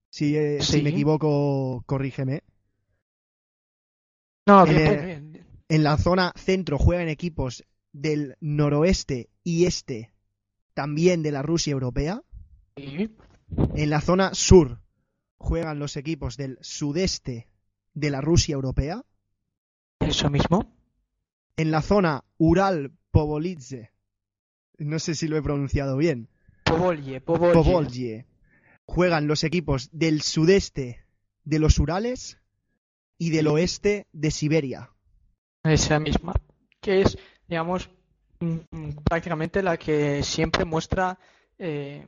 Si, 0.08 0.34
eh, 0.34 0.60
me 0.82 0.88
equivoco, 0.88 1.82
corrígeme. 1.84 2.42
No, 4.46 4.66
en, 4.66 5.46
en 5.68 5.84
la 5.84 5.98
zona 5.98 6.32
centro 6.34 6.78
juegan 6.78 7.08
equipos 7.08 7.64
del 7.92 8.36
noroeste 8.40 9.28
y 9.44 9.66
este 9.66 10.14
también 10.72 11.22
de 11.22 11.32
la 11.32 11.42
Rusia 11.42 11.72
europea. 11.72 12.22
En 12.76 13.90
la 13.90 14.00
zona 14.00 14.32
sur 14.32 14.80
juegan 15.36 15.78
los 15.78 15.98
equipos 15.98 16.38
del 16.38 16.56
sudeste 16.62 17.48
de 17.92 18.10
la 18.10 18.22
Rusia 18.22 18.54
europea. 18.54 19.04
Eso 20.00 20.30
mismo 20.30 20.72
en 21.58 21.70
la 21.72 21.82
zona 21.82 22.24
Ural 22.38 22.92
Povolidze. 23.10 23.92
No 24.78 24.98
sé 24.98 25.14
si 25.14 25.28
lo 25.28 25.36
he 25.36 25.42
pronunciado 25.42 25.96
bien. 25.96 26.28
Povolje, 26.64 27.20
Povolje. 27.20 28.26
Juegan 28.84 29.26
los 29.26 29.44
equipos 29.44 29.90
del 29.92 30.22
sudeste 30.22 31.04
de 31.44 31.58
los 31.58 31.78
Urales 31.78 32.38
y 33.18 33.30
del 33.30 33.48
oeste 33.48 34.06
de 34.12 34.30
Siberia. 34.30 34.90
Esa 35.64 35.98
misma, 35.98 36.34
que 36.80 37.02
es, 37.02 37.18
digamos, 37.48 37.90
mm, 38.40 38.90
prácticamente 39.04 39.62
la 39.62 39.76
que 39.76 40.22
siempre 40.22 40.64
muestra 40.64 41.18
eh, 41.58 42.06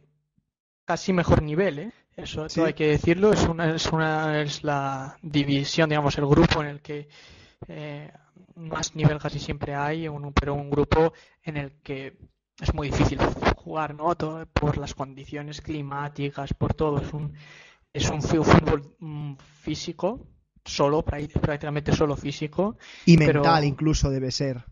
casi 0.85 1.13
mejor 1.13 1.43
nivel, 1.43 1.79
¿eh? 1.81 1.93
Eso 2.17 2.47
hay 2.65 2.75
que 2.75 2.89
decirlo, 2.89 3.33
es 3.33 3.45
una, 3.45 3.75
es 3.75 3.87
una, 3.87 4.43
es 4.43 4.63
la 4.63 5.17
división, 5.23 5.89
digamos, 5.89 6.19
el 6.19 6.27
grupo 6.27 6.61
en 6.63 6.69
el 6.69 6.81
que 6.81 7.09
eh, 7.69 8.13
más 8.57 8.95
nivel 8.95 9.19
casi 9.19 9.39
siempre 9.39 9.75
hay, 9.75 10.07
un, 10.07 10.33
pero 10.33 10.55
un 10.55 10.71
grupo 10.71 11.13
en 11.43 11.57
el 11.57 11.73
que 11.83 12.17
es 12.61 12.75
muy 12.75 12.91
difícil 12.91 13.19
jugar, 13.57 13.95
¿no? 13.95 14.15
por 14.53 14.79
las 14.79 14.95
condiciones 14.95 15.61
climáticas, 15.61 16.55
por 16.55 16.75
todo. 16.75 17.01
Es 17.01 17.13
un, 17.13 17.33
es 17.93 18.11
un 18.11 18.23
fútbol 18.23 18.95
mm, 18.99 19.35
físico, 19.37 20.27
solo, 20.65 21.03
prácticamente 21.03 21.93
solo 21.93 22.17
físico. 22.17 22.77
Y 23.07 23.17
mental 23.17 23.65
incluso 23.65 24.11
debe 24.11 24.31
ser. 24.31 24.65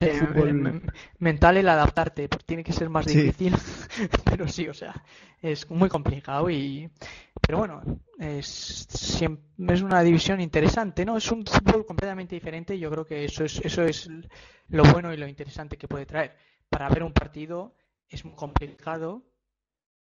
Eh, 0.00 0.18
eh, 0.20 0.80
mental 1.20 1.58
el 1.58 1.68
adaptarte, 1.68 2.28
porque 2.28 2.44
tiene 2.44 2.64
que 2.64 2.72
ser 2.72 2.90
más 2.90 3.06
difícil, 3.06 3.54
pero 4.24 4.48
sí, 4.48 4.66
o 4.66 4.74
sea, 4.74 5.00
es 5.40 5.70
muy 5.70 5.88
complicado 5.88 6.50
y 6.50 6.90
pero 7.40 7.58
bueno, 7.58 7.82
es, 8.18 8.86
es 8.90 9.82
una 9.82 10.02
división 10.02 10.40
interesante, 10.40 11.04
¿no? 11.04 11.16
Es 11.16 11.30
un 11.30 11.44
fútbol 11.44 11.84
completamente 11.84 12.34
diferente 12.34 12.74
y 12.74 12.78
yo 12.78 12.90
creo 12.90 13.04
que 13.04 13.24
eso 13.24 13.44
es, 13.44 13.60
eso 13.64 13.82
es 13.82 14.08
lo 14.68 14.84
bueno 14.84 15.12
y 15.12 15.16
lo 15.16 15.26
interesante 15.26 15.76
que 15.76 15.88
puede 15.88 16.06
traer. 16.06 16.36
Para 16.72 16.88
ver 16.88 17.02
un 17.02 17.12
partido 17.12 17.74
es 18.08 18.24
muy 18.24 18.34
complicado, 18.34 19.22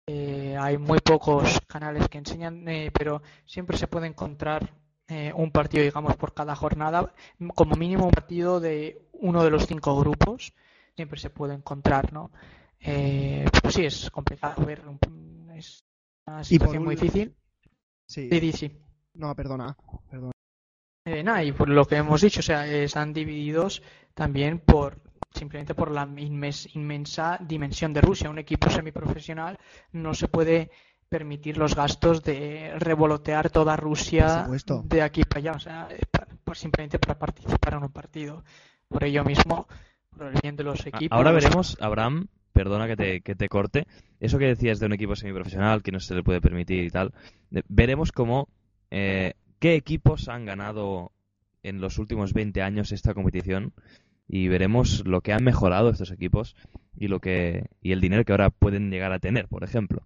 eh, 0.07 0.55
hay 0.61 0.77
muy 0.77 0.99
pocos 1.01 1.61
canales 1.67 2.09
que 2.09 2.19
enseñan, 2.19 2.65
pero 2.93 3.23
siempre 3.47 3.79
se 3.79 3.87
puede 3.87 4.07
encontrar 4.07 4.71
eh, 5.09 5.33
un 5.35 5.51
partido, 5.51 5.83
digamos, 5.83 6.17
por 6.17 6.35
cada 6.35 6.55
jornada, 6.55 7.15
como 7.55 7.77
mínimo 7.77 8.05
un 8.05 8.11
partido 8.11 8.61
de 8.61 9.09
uno 9.13 9.43
de 9.43 9.49
los 9.49 9.67
cinco 9.67 9.99
grupos, 9.99 10.53
siempre 10.95 11.19
se 11.19 11.31
puede 11.31 11.55
encontrar, 11.55 12.13
¿no? 12.13 12.31
Eh, 12.81 13.47
pues 13.63 13.75
sí, 13.75 13.87
es 13.87 14.11
complicado 14.11 14.67
ver, 14.67 14.83
es 15.57 15.83
una 16.27 16.45
situación 16.45 16.85
muy 16.85 16.95
difícil. 16.95 17.35
Sí. 18.07 18.53
sí, 18.53 18.79
No, 19.15 19.35
perdona, 19.35 19.75
perdona. 20.11 20.33
Eh, 21.07 21.23
nada, 21.23 21.43
y 21.43 21.53
por 21.53 21.71
lo 21.71 21.87
que 21.87 21.97
hemos 21.97 22.21
dicho, 22.21 22.41
o 22.41 22.43
sea, 22.43 22.67
están 22.67 23.15
divididos 23.15 23.83
también 24.13 24.59
por 24.59 25.08
simplemente 25.39 25.75
por 25.75 25.91
la 25.91 26.09
inmensa 26.17 27.39
dimensión 27.41 27.93
de 27.93 28.01
Rusia. 28.01 28.31
Un 28.31 28.39
equipo 28.39 28.69
semiprofesional 28.69 29.59
no 29.93 30.15
se 30.15 30.29
puede 30.29 30.71
permitir 31.09 31.57
los 31.57 31.75
gastos 31.75 32.23
de 32.23 32.75
revolotear 32.79 33.51
toda 33.51 33.77
Rusia 33.77 34.47
de 34.85 35.03
aquí 35.03 35.23
para 35.25 35.39
allá, 35.39 35.53
o 35.53 35.59
sea, 35.59 35.89
simplemente 36.55 36.99
para 36.99 37.19
participar 37.19 37.75
en 37.75 37.85
un 37.85 37.93
partido. 37.93 38.45
Por 38.89 39.05
ello 39.05 39.25
mismo, 39.25 39.69
por 40.11 40.27
el 40.27 40.41
bien 40.41 40.57
de 40.57 40.65
los 40.65 40.85
equipos. 40.87 41.17
Ahora 41.17 41.33
veremos, 41.33 41.77
Abraham, 41.81 42.29
perdona 42.53 42.87
que 42.87 42.97
te, 42.97 43.21
que 43.21 43.35
te 43.35 43.49
corte, 43.49 43.87
eso 44.21 44.39
que 44.39 44.47
decías 44.47 44.81
de 44.81 44.87
un 44.87 44.93
equipo 44.93 45.15
semiprofesional 45.15 45.83
que 45.83 45.93
no 45.93 46.01
se 46.01 46.15
le 46.15 46.23
puede 46.23 46.41
permitir 46.41 46.85
y 46.85 46.91
tal, 46.91 47.13
veremos 47.69 48.13
cómo, 48.13 48.49
eh, 48.91 49.35
qué 49.59 49.75
equipos 49.75 50.29
han 50.29 50.45
ganado 50.45 51.13
en 51.63 51.81
los 51.81 51.99
últimos 51.99 52.33
20 52.33 52.63
años 52.63 52.93
esta 52.93 53.15
competición 53.15 53.73
y 54.29 54.49
veremos 54.49 55.03
lo 55.07 55.23
que 55.23 55.33
han 55.33 55.43
mejorado 55.43 55.89
estos 55.91 56.11
equipos 56.11 56.55
y 56.97 57.09
lo 57.09 57.21
que 57.21 57.71
y 57.81 57.93
el 57.93 58.01
dinero 58.01 58.25
que 58.25 58.33
ahora 58.33 58.51
pueden 58.51 58.91
llegar 58.91 59.13
a 59.13 59.19
tener, 59.19 59.49
por 59.49 59.65
ejemplo. 59.65 60.05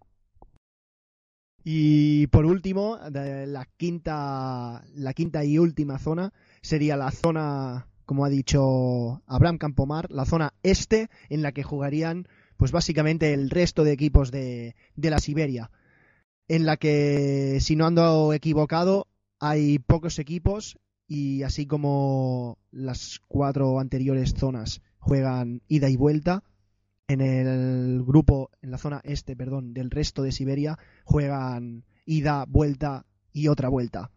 Y 1.64 2.26
por 2.28 2.44
último, 2.44 2.98
la 3.10 3.68
quinta, 3.76 4.84
la 4.94 5.12
quinta 5.12 5.44
y 5.44 5.58
última 5.58 5.98
zona 5.98 6.32
sería 6.60 6.96
la 6.96 7.10
zona, 7.12 7.86
como 8.04 8.24
ha 8.24 8.28
dicho 8.28 9.22
Abraham 9.26 9.58
Campomar, 9.58 10.10
la 10.10 10.24
zona 10.24 10.54
este, 10.64 11.08
en 11.28 11.42
la 11.42 11.52
que 11.52 11.62
jugarían, 11.62 12.26
pues 12.56 12.72
básicamente 12.72 13.32
el 13.32 13.48
resto 13.48 13.84
de 13.84 13.92
equipos 13.92 14.32
de, 14.32 14.74
de 14.96 15.10
la 15.10 15.20
Siberia, 15.20 15.70
en 16.48 16.66
la 16.66 16.76
que, 16.76 17.58
si 17.60 17.76
no 17.76 17.86
ando 17.86 18.32
equivocado, 18.32 19.06
hay 19.38 19.78
pocos 19.78 20.18
equipos 20.18 20.78
y 21.12 21.42
así 21.42 21.66
como 21.66 22.56
las 22.70 23.20
cuatro 23.28 23.78
anteriores 23.78 24.32
zonas 24.34 24.80
juegan 24.98 25.60
ida 25.68 25.90
y 25.90 25.96
vuelta, 25.96 26.42
en 27.06 27.20
el 27.20 28.02
grupo, 28.02 28.48
en 28.62 28.70
la 28.70 28.78
zona 28.78 29.02
este, 29.04 29.36
perdón, 29.36 29.74
del 29.74 29.90
resto 29.90 30.22
de 30.22 30.32
Siberia, 30.32 30.78
juegan 31.04 31.84
ida, 32.06 32.46
vuelta 32.48 33.04
y 33.30 33.48
otra 33.48 33.68
vuelta. 33.68 34.10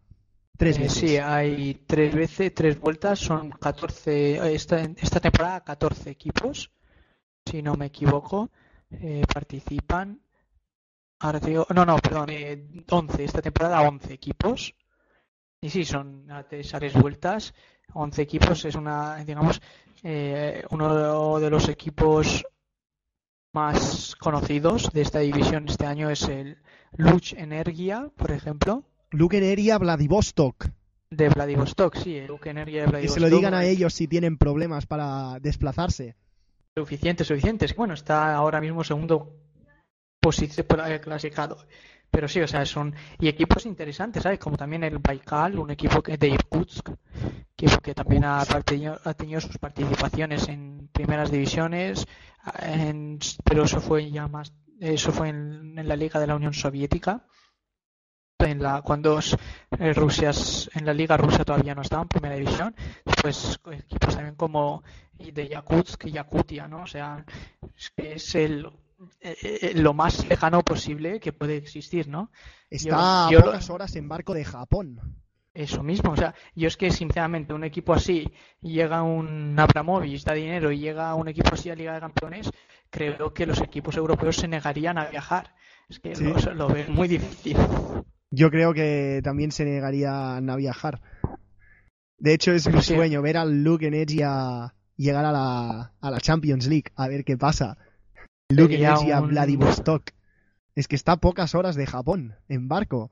Tres 0.56 0.78
eh, 0.78 0.82
veces. 0.84 0.98
sí, 0.98 1.16
hay 1.18 1.82
tres 1.86 2.14
veces, 2.14 2.54
tres 2.54 2.80
vueltas, 2.80 3.18
son 3.18 3.50
14, 3.50 4.54
esta, 4.54 4.80
esta 4.80 5.20
temporada 5.20 5.60
14 5.64 6.08
equipos, 6.08 6.70
si 7.44 7.60
no 7.60 7.74
me 7.74 7.86
equivoco, 7.86 8.48
eh, 8.90 9.22
participan. 9.30 10.18
Ahora 11.18 11.40
no, 11.74 11.84
no, 11.84 11.98
perdón, 11.98 12.30
11, 12.88 13.22
eh, 13.22 13.24
esta 13.26 13.42
temporada 13.42 13.82
11 13.82 14.14
equipos. 14.14 14.74
Y 15.60 15.70
sí, 15.70 15.84
son 15.84 16.26
tres 16.48 16.94
vueltas, 16.94 17.54
11 17.94 18.22
equipos, 18.22 18.64
es 18.64 18.74
una, 18.74 19.16
digamos, 19.24 19.60
uno 20.70 21.38
de 21.40 21.50
los 21.50 21.68
equipos 21.68 22.44
más 23.52 24.14
conocidos 24.16 24.92
de 24.92 25.00
esta 25.00 25.20
división 25.20 25.66
este 25.66 25.86
año 25.86 26.10
es 26.10 26.24
el 26.28 26.58
Luch 26.96 27.32
Energia, 27.32 28.10
por 28.16 28.30
ejemplo. 28.30 28.84
Luch 29.10 29.32
Energia 29.32 29.78
Vladivostok. 29.78 30.68
De 31.08 31.28
Vladivostok, 31.30 31.96
sí, 31.96 32.20
Luch 32.26 32.46
Energia 32.46 32.82
de 32.82 32.88
Vladivostok. 32.88 33.14
Que 33.14 33.20
se 33.24 33.30
lo 33.30 33.34
digan 33.34 33.54
a 33.54 33.64
ellos 33.64 33.94
si 33.94 34.06
tienen 34.06 34.36
problemas 34.36 34.84
para 34.86 35.38
desplazarse. 35.40 36.16
Suficientes, 36.76 37.26
suficientes. 37.26 37.74
Bueno, 37.74 37.94
está 37.94 38.34
ahora 38.34 38.60
mismo 38.60 38.84
segundo 38.84 39.32
posición 40.20 40.66
clasificado. 41.02 41.64
Pero 42.10 42.28
sí, 42.28 42.40
o 42.40 42.48
sea, 42.48 42.64
son 42.66 42.94
y 43.20 43.28
equipos 43.28 43.66
interesantes, 43.66 44.22
¿sabes? 44.22 44.38
Como 44.38 44.56
también 44.56 44.84
el 44.84 44.98
Baikal, 44.98 45.58
un 45.58 45.70
equipo 45.70 46.02
que 46.02 46.16
de 46.16 46.28
Irkutsk, 46.28 46.90
que, 47.56 47.66
que 47.82 47.94
también 47.94 48.24
ha 48.24 48.44
tenido, 48.64 48.98
ha 49.04 49.14
tenido 49.14 49.40
sus 49.40 49.58
participaciones 49.58 50.48
en 50.48 50.88
primeras 50.92 51.30
divisiones, 51.30 52.06
en- 52.60 53.18
pero 53.44 53.64
eso 53.64 53.80
fue 53.80 54.10
ya 54.10 54.28
más, 54.28 54.52
eso 54.80 55.12
fue 55.12 55.30
en, 55.30 55.78
en 55.78 55.88
la 55.88 55.96
Liga 55.96 56.20
de 56.20 56.26
la 56.28 56.36
Unión 56.36 56.54
Soviética. 56.54 57.24
En 58.38 58.62
la, 58.62 58.82
cuando 58.82 59.18
eh, 59.78 59.92
Rusia, 59.94 60.30
en 60.74 60.84
la 60.86 60.92
Liga 60.92 61.16
rusa 61.16 61.44
todavía 61.44 61.74
no 61.74 61.80
estaba 61.82 62.02
en 62.02 62.08
primera 62.08 62.34
división, 62.36 62.74
pues 63.22 63.58
equipos 63.72 64.14
también 64.14 64.34
como 64.36 64.82
de 65.18 65.48
Yakutsk 65.48 66.04
y 66.06 66.12
Yakutia, 66.12 66.68
¿no? 66.68 66.82
O 66.82 66.86
sea, 66.86 67.24
es 67.96 68.34
el, 68.34 68.70
eh, 69.20 69.36
eh, 69.42 69.72
lo 69.74 69.92
más 69.94 70.26
lejano 70.26 70.62
posible 70.62 71.20
que 71.20 71.32
puede 71.32 71.56
existir, 71.56 72.08
¿no? 72.08 72.30
Está 72.70 73.30
yo 73.30 73.40
a 73.40 73.44
pocas 73.44 73.70
horas 73.70 73.96
en 73.96 74.08
barco 74.08 74.34
de 74.34 74.44
Japón. 74.44 75.00
Eso 75.54 75.82
mismo, 75.82 76.12
o 76.12 76.16
sea, 76.16 76.34
yo 76.54 76.68
es 76.68 76.76
que 76.76 76.90
sinceramente 76.90 77.54
un 77.54 77.64
equipo 77.64 77.94
así, 77.94 78.30
llega 78.60 79.02
un 79.02 79.58
Abramovich, 79.58 80.22
da 80.22 80.34
dinero 80.34 80.70
y 80.70 80.78
llega 80.78 81.14
un 81.14 81.28
equipo 81.28 81.54
así 81.54 81.70
a 81.70 81.74
Liga 81.74 81.94
de 81.94 82.00
Campeones, 82.00 82.50
creo 82.90 83.32
que 83.32 83.46
los 83.46 83.62
equipos 83.62 83.96
europeos 83.96 84.36
se 84.36 84.48
negarían 84.48 84.98
a 84.98 85.06
viajar. 85.06 85.54
Es 85.88 85.98
que 85.98 86.14
Sí. 86.14 86.24
lo, 86.24 86.54
lo 86.54 86.68
veo 86.68 86.88
muy 86.88 87.08
difícil. 87.08 87.56
Yo 88.30 88.50
creo 88.50 88.74
que 88.74 89.20
también 89.24 89.50
se 89.50 89.64
negarían 89.64 90.50
a 90.50 90.56
viajar. 90.56 91.00
De 92.18 92.34
hecho, 92.34 92.52
es 92.52 92.64
Pero 92.64 92.76
mi 92.76 92.82
sí. 92.82 92.94
sueño 92.94 93.22
ver 93.22 93.36
al 93.38 93.62
Luke 93.62 93.86
Edge 93.86 94.22
a 94.24 94.74
llegar 94.96 95.24
a 95.24 95.32
la, 95.32 95.92
a 96.00 96.10
la 96.10 96.20
Champions 96.20 96.66
League, 96.66 96.90
a 96.96 97.08
ver 97.08 97.24
qué 97.24 97.38
pasa. 97.38 97.78
Luke 98.48 98.72
Sería 98.72 98.94
Edge 98.94 99.12
a 99.12 99.20
un- 99.20 99.28
Vladivostok. 99.30 100.10
Es 100.74 100.88
que 100.88 100.96
está 100.96 101.12
a 101.12 101.16
pocas 101.16 101.54
horas 101.54 101.74
de 101.74 101.86
Japón, 101.86 102.36
en 102.48 102.68
barco. 102.68 103.10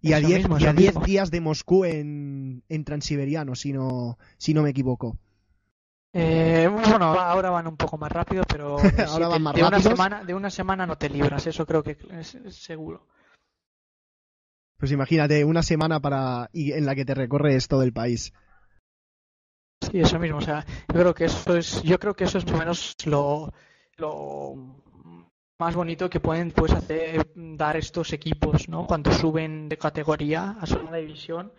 Y 0.00 0.12
a 0.12 0.18
Eso 0.18 0.28
10 0.28 0.38
mismo, 0.40 0.58
y 0.58 0.64
a 0.64 0.70
eso 0.70 0.76
10 0.76 0.94
mismo. 0.94 1.04
días 1.06 1.30
de 1.30 1.40
Moscú 1.40 1.84
en, 1.84 2.62
en 2.68 2.84
transiberiano, 2.84 3.54
si 3.54 3.72
no, 3.72 4.18
si 4.36 4.54
no 4.54 4.62
me 4.62 4.70
equivoco. 4.70 5.18
Eh, 6.12 6.68
bueno, 6.70 7.06
ahora 7.18 7.50
van 7.50 7.66
un 7.66 7.76
poco 7.76 7.96
más 7.98 8.10
rápido, 8.10 8.42
pero 8.48 8.76
de, 8.96 9.02
Ahora 9.04 9.28
van 9.28 9.42
más 9.42 9.54
de 9.54 9.62
una 9.64 9.80
semana, 9.80 10.24
de 10.24 10.34
una 10.34 10.50
semana 10.50 10.86
no 10.86 10.96
te 10.96 11.08
libras, 11.08 11.46
eso 11.46 11.66
creo 11.66 11.82
que 11.82 11.96
es, 12.12 12.34
es 12.34 12.56
seguro. 12.56 13.06
Pues 14.78 14.92
imagínate, 14.92 15.44
una 15.44 15.62
semana 15.62 16.00
para 16.00 16.48
y 16.52 16.72
en 16.72 16.86
la 16.86 16.94
que 16.94 17.04
te 17.04 17.14
recorres 17.14 17.66
todo 17.66 17.82
el 17.82 17.92
país. 17.92 18.32
Sí, 19.90 20.00
eso 20.00 20.18
mismo, 20.18 20.38
o 20.38 20.42
sea, 20.42 20.64
yo 20.88 21.00
creo 21.00 21.14
que 21.14 21.24
eso 21.24 21.56
es, 21.56 21.82
yo 21.82 21.98
creo 21.98 22.14
que 22.14 22.24
eso 22.24 22.38
es 22.38 22.44
más 22.46 22.54
o 22.54 22.58
menos 22.58 22.94
lo, 23.04 23.52
lo 23.98 24.54
más 25.58 25.74
bonito 25.74 26.08
que 26.08 26.20
pueden 26.20 26.52
pues 26.52 26.72
hacer 26.72 27.26
dar 27.34 27.76
estos 27.76 28.12
equipos, 28.12 28.68
¿no? 28.68 28.86
Cuando 28.86 29.12
suben 29.12 29.68
de 29.68 29.76
categoría 29.76 30.56
a 30.60 30.66
segunda 30.66 30.96
división, 30.98 31.52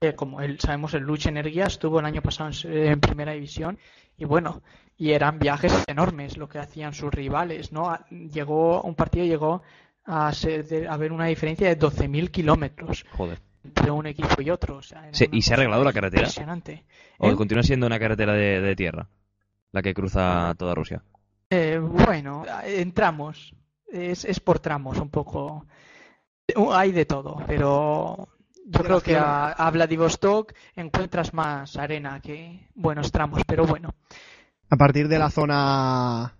eh, 0.00 0.14
como 0.14 0.42
el, 0.42 0.60
sabemos 0.60 0.92
el 0.94 1.02
Lucha 1.04 1.30
Energía 1.30 1.66
estuvo 1.66 1.98
el 2.00 2.06
año 2.06 2.20
pasado 2.20 2.50
en, 2.50 2.54
se- 2.54 2.86
en 2.88 3.00
primera 3.00 3.32
división 3.32 3.78
y 4.18 4.26
bueno, 4.26 4.62
y 4.98 5.12
eran 5.12 5.38
viajes 5.38 5.72
enormes 5.86 6.36
lo 6.36 6.48
que 6.48 6.58
hacían 6.58 6.92
sus 6.92 7.12
rivales, 7.12 7.72
¿no? 7.72 7.88
A- 7.90 8.06
Llegó 8.10 8.82
un 8.82 8.94
partido 8.94 9.24
llegó 9.24 9.62
a 10.04 10.30
ser 10.34 10.66
de- 10.68 10.86
a 10.86 10.92
haber 10.92 11.12
una 11.12 11.26
diferencia 11.26 11.66
de 11.68 11.76
12.000 11.76 12.30
kilómetros 12.30 13.06
Joder. 13.16 13.40
entre 13.64 13.90
un 13.90 14.06
equipo 14.06 14.40
y 14.42 14.50
otro, 14.50 14.76
o 14.76 14.82
sea, 14.82 15.02
era 15.08 15.14
Sí, 15.14 15.26
una 15.28 15.36
¿y 15.38 15.42
se 15.42 15.54
ha 15.54 15.56
arreglado 15.56 15.82
la 15.82 15.92
carretera? 15.94 16.22
Impresionante. 16.24 16.84
¿O 17.18 17.30
¿Eh? 17.30 17.36
continúa 17.36 17.62
siendo 17.62 17.86
una 17.86 17.98
carretera 17.98 18.34
de, 18.34 18.60
de 18.60 18.76
tierra? 18.76 19.08
La 19.72 19.80
que 19.82 19.94
cruza 19.94 20.54
toda 20.58 20.74
Rusia. 20.74 21.02
Eh, 21.50 21.78
bueno, 21.78 22.44
en 22.64 22.92
tramos. 22.92 23.54
Es, 23.90 24.24
es 24.24 24.40
por 24.40 24.58
tramos 24.58 24.98
un 24.98 25.10
poco. 25.10 25.66
Hay 26.72 26.92
de 26.92 27.06
todo, 27.06 27.42
pero 27.46 28.28
yo 28.66 28.80
creo 28.82 29.00
que 29.00 29.16
a, 29.16 29.48
a 29.50 29.70
Vladivostok 29.70 30.52
encuentras 30.74 31.34
más 31.34 31.76
arena 31.76 32.20
que 32.20 32.68
buenos 32.74 33.10
tramos, 33.10 33.42
pero 33.46 33.66
bueno. 33.66 33.94
A 34.68 34.76
partir 34.76 35.08
de 35.08 35.18
la 35.18 35.30
zona 35.30 36.36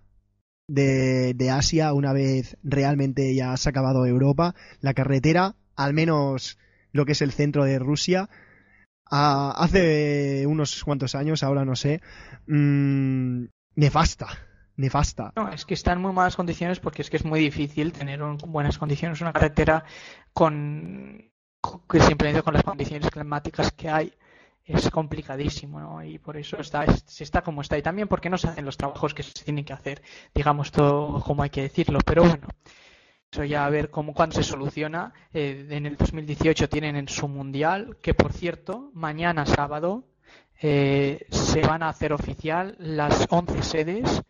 de, 0.67 1.33
de 1.33 1.49
Asia, 1.51 1.93
una 1.93 2.13
vez 2.13 2.57
realmente 2.63 3.33
ya 3.35 3.55
se 3.57 3.69
ha 3.69 3.71
acabado 3.71 4.05
Europa, 4.05 4.55
la 4.81 4.93
carretera, 4.93 5.55
al 5.75 5.93
menos 5.93 6.57
lo 6.91 7.05
que 7.05 7.13
es 7.13 7.21
el 7.21 7.31
centro 7.31 7.63
de 7.65 7.79
Rusia, 7.79 8.29
a- 9.09 9.51
hace 9.57 10.45
unos 10.47 10.83
cuantos 10.83 11.15
años, 11.15 11.43
ahora 11.43 11.63
no 11.65 11.75
sé, 11.75 12.01
mm, 12.47 13.45
nefasta, 13.75 14.27
nefasta. 14.77 15.33
No, 15.35 15.49
es 15.49 15.65
que 15.65 15.73
está 15.73 15.91
en 15.93 16.01
muy 16.01 16.13
malas 16.13 16.35
condiciones 16.35 16.79
porque 16.79 17.01
es 17.01 17.09
que 17.09 17.17
es 17.17 17.25
muy 17.25 17.39
difícil 17.39 17.91
tener 17.91 18.21
un- 18.23 18.37
buenas 18.37 18.77
condiciones 18.77 19.19
una 19.21 19.33
carretera 19.33 19.83
con, 20.33 21.31
que 21.89 21.99
simplemente 21.99 22.41
con 22.43 22.53
las 22.53 22.63
condiciones 22.63 23.09
climáticas 23.09 23.71
que 23.71 23.89
hay 23.89 24.13
es 24.63 24.89
complicadísimo, 24.89 25.79
¿no? 25.79 26.03
Y 26.03 26.19
por 26.19 26.37
eso 26.37 26.57
está, 26.59 26.83
es- 26.83 27.03
se 27.07 27.23
está 27.23 27.41
como 27.41 27.61
está. 27.61 27.77
Y 27.77 27.81
también 27.81 28.07
porque 28.07 28.29
no 28.29 28.37
se 28.37 28.47
hacen 28.49 28.65
los 28.65 28.77
trabajos 28.77 29.13
que 29.13 29.23
se 29.23 29.43
tienen 29.43 29.65
que 29.65 29.73
hacer, 29.73 30.01
digamos 30.35 30.71
todo 30.71 31.21
como 31.23 31.43
hay 31.43 31.49
que 31.49 31.61
decirlo. 31.63 31.99
Pero 32.05 32.23
bueno, 32.23 32.47
eso 33.31 33.43
ya 33.45 33.65
a 33.65 33.69
ver 33.69 33.89
cómo 33.89 34.13
cuándo 34.13 34.35
se 34.35 34.43
soluciona. 34.43 35.13
Eh, 35.33 35.67
en 35.71 35.85
el 35.85 35.95
2018 35.97 36.69
tienen 36.69 36.95
en 36.97 37.07
su 37.07 37.27
mundial, 37.27 37.97
que 38.01 38.13
por 38.13 38.33
cierto, 38.33 38.91
mañana 38.93 39.45
sábado 39.45 40.03
eh, 40.61 41.25
se 41.31 41.61
van 41.61 41.81
a 41.83 41.89
hacer 41.89 42.11
oficial 42.13 42.75
las 42.79 43.25
11 43.29 43.63
sedes 43.63 44.21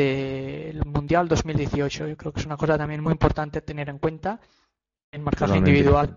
del 0.00 0.84
Mundial 0.84 1.28
2018. 1.28 2.06
Yo 2.08 2.16
creo 2.16 2.32
que 2.32 2.40
es 2.40 2.46
una 2.46 2.56
cosa 2.56 2.78
también 2.78 3.02
muy 3.02 3.12
importante 3.12 3.60
tener 3.62 3.88
en 3.88 3.98
cuenta 3.98 4.40
en 5.12 5.22
marcaje 5.22 5.46
Totalmente 5.52 5.70
individual. 5.70 6.16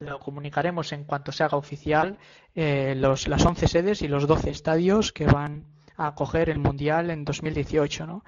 Lo 0.00 0.18
comunicaremos 0.20 0.92
en 0.92 1.04
cuanto 1.04 1.32
se 1.32 1.42
haga 1.44 1.56
oficial 1.56 2.18
eh, 2.54 2.94
los, 2.96 3.28
las 3.28 3.44
11 3.44 3.66
sedes 3.66 4.02
y 4.02 4.08
los 4.08 4.26
12 4.26 4.50
estadios 4.50 5.12
que 5.12 5.26
van 5.26 5.64
a 5.96 6.08
acoger 6.08 6.50
el 6.50 6.58
Mundial 6.58 7.10
en 7.10 7.24
2018, 7.24 8.06
¿no? 8.06 8.22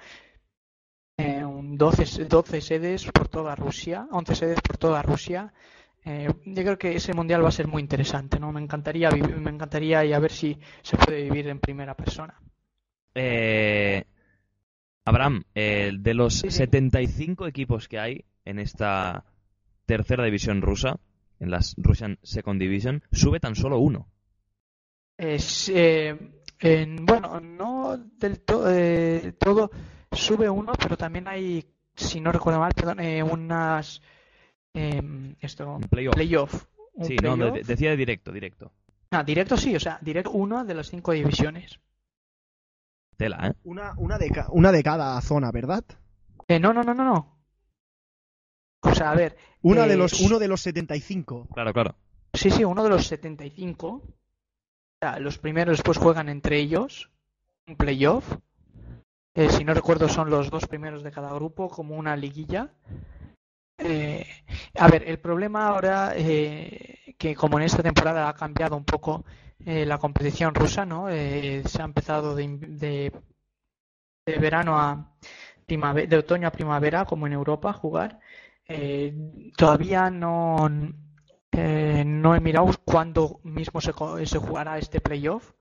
Eh, 1.17 1.43
un 1.43 1.77
12, 1.77 2.05
se- 2.05 2.25
12 2.25 2.61
sedes 2.61 3.05
por 3.11 3.27
toda 3.27 3.55
Rusia, 3.55 4.07
11 4.11 4.35
sedes 4.35 4.61
por 4.61 4.77
toda 4.77 5.01
Rusia. 5.03 5.53
Eh, 6.05 6.29
yo 6.45 6.63
creo 6.63 6.77
que 6.77 6.95
ese 6.95 7.13
Mundial 7.13 7.43
va 7.43 7.49
a 7.49 7.51
ser 7.51 7.67
muy 7.67 7.81
interesante, 7.81 8.39
¿no? 8.39 8.51
Me 8.51 8.61
encantaría, 8.61 9.11
me 9.11 9.51
encantaría 9.51 10.03
y 10.05 10.13
a 10.13 10.19
ver 10.19 10.31
si 10.31 10.57
se 10.81 10.97
puede 10.97 11.21
vivir 11.23 11.49
en 11.49 11.59
primera 11.59 11.93
persona. 11.93 12.39
Eh, 13.21 14.03
Abraham, 15.05 15.43
eh, 15.55 15.91
de 15.99 16.13
los 16.13 16.35
Sí, 16.35 16.49
sí. 16.51 16.57
75 16.57 17.47
equipos 17.47 17.87
que 17.87 17.99
hay 17.99 18.23
en 18.45 18.59
esta 18.59 19.25
tercera 19.85 20.23
división 20.23 20.61
rusa, 20.61 20.99
en 21.39 21.51
las 21.51 21.73
Russian 21.77 22.17
Second 22.23 22.61
Division, 22.61 23.03
sube 23.11 23.39
tan 23.39 23.55
solo 23.55 23.79
uno. 23.79 24.07
Es, 25.17 25.69
eh, 25.69 26.15
en- 26.59 27.05
bueno, 27.05 27.39
no 27.39 27.97
del 27.97 28.39
to- 28.41 28.69
eh, 28.69 29.33
todo 29.37 29.69
sube 30.11 30.49
uno, 30.49 30.73
pero 30.81 30.95
también 30.95 31.27
hay, 31.27 31.65
si 31.95 32.21
no 32.21 32.31
recuerdo 32.31 32.59
mal, 32.59 32.73
perdón, 32.73 32.99
eh, 33.01 33.21
unas 33.23 34.01
em, 34.73 35.35
esto 35.41 35.75
Un 35.75 35.81
playoff. 35.89 36.15
playoff, 36.15 36.65
un 36.93 37.05
Sí, 37.07 37.17
no, 37.17 37.35
decía 37.51 37.89
de 37.91 37.97
directo, 37.97 38.31
directo. 38.31 38.71
Ah, 39.11 39.23
directo 39.23 39.57
sí, 39.57 39.75
o 39.75 39.79
sea, 39.79 39.97
directo 40.01 40.31
uno 40.31 40.63
de 40.63 40.73
las 40.75 40.89
cinco 40.89 41.11
divisiones. 41.11 41.79
Tela, 43.19 43.47
¿eh? 43.49 43.53
Una, 43.65 43.93
una, 43.97 44.17
de, 44.17 44.31
ca- 44.31 44.47
una 44.49 44.71
de 44.71 44.81
cada 44.81 45.19
zona, 45.21 45.51
¿verdad? 45.51 45.83
Eh, 46.47 46.57
no, 46.57 46.71
no, 46.73 46.83
no, 46.83 46.93
no, 46.93 47.03
no. 47.03 47.37
O 48.81 48.95
sea, 48.95 49.11
a 49.11 49.15
ver, 49.15 49.35
Una 49.61 49.85
eh, 49.85 49.89
de 49.89 49.97
los, 49.97 50.21
uno 50.21 50.39
de 50.39 50.47
los 50.47 50.61
75. 50.61 51.47
Claro, 51.53 51.73
claro. 51.73 51.95
Sí, 52.33 52.49
sí, 52.49 52.63
uno 52.63 52.81
de 52.81 52.89
los 52.89 53.05
75. 53.07 53.87
O 53.89 54.01
sea, 55.01 55.19
los 55.19 55.37
primeros 55.37 55.77
después 55.77 55.97
juegan 55.97 56.29
entre 56.29 56.59
ellos 56.59 57.11
un 57.67 57.75
playoff. 57.75 58.37
Eh, 59.35 59.49
si 59.49 59.65
no 59.65 59.73
recuerdo, 59.73 60.07
son 60.07 60.29
los 60.29 60.49
dos 60.49 60.65
primeros 60.67 61.03
de 61.03 61.11
cada 61.11 61.33
grupo, 61.33 61.67
como 61.69 61.97
una 61.97 62.15
liguilla. 62.15 62.73
Eh, 63.79 64.25
a 64.75 64.87
ver, 64.87 65.03
el 65.09 65.19
problema 65.19 65.67
ahora, 65.67 66.13
eh, 66.15 67.15
que 67.17 67.35
como 67.35 67.59
en 67.59 67.65
esta 67.65 67.83
temporada 67.83 68.29
ha 68.29 68.33
cambiado 68.33 68.77
un 68.77 68.85
poco 68.85 69.25
eh, 69.65 69.85
la 69.85 69.97
competición 69.97 70.55
rusa, 70.55 70.85
¿no? 70.85 71.09
Eh, 71.09 71.63
se 71.65 71.81
ha 71.81 71.85
empezado 71.85 72.35
de, 72.35 72.47
de, 72.57 73.11
verano 74.39 74.77
a 74.77 75.15
primavera, 75.65 76.07
de 76.07 76.17
otoño 76.17 76.47
a 76.47 76.51
primavera, 76.51 77.05
como 77.05 77.27
en 77.27 77.33
Europa, 77.33 77.69
a 77.71 77.73
jugar. 77.73 78.19
Eh, 78.67 79.51
todavía 79.57 80.09
no, 80.09 80.69
eh, 81.51 82.03
no 82.05 82.35
he 82.35 82.39
mirado 82.39 82.69
cuándo 82.85 83.39
mismo 83.43 83.81
se, 83.81 83.91
se 84.25 84.37
jugará 84.37 84.77
este 84.77 85.01
playoff 85.01 85.53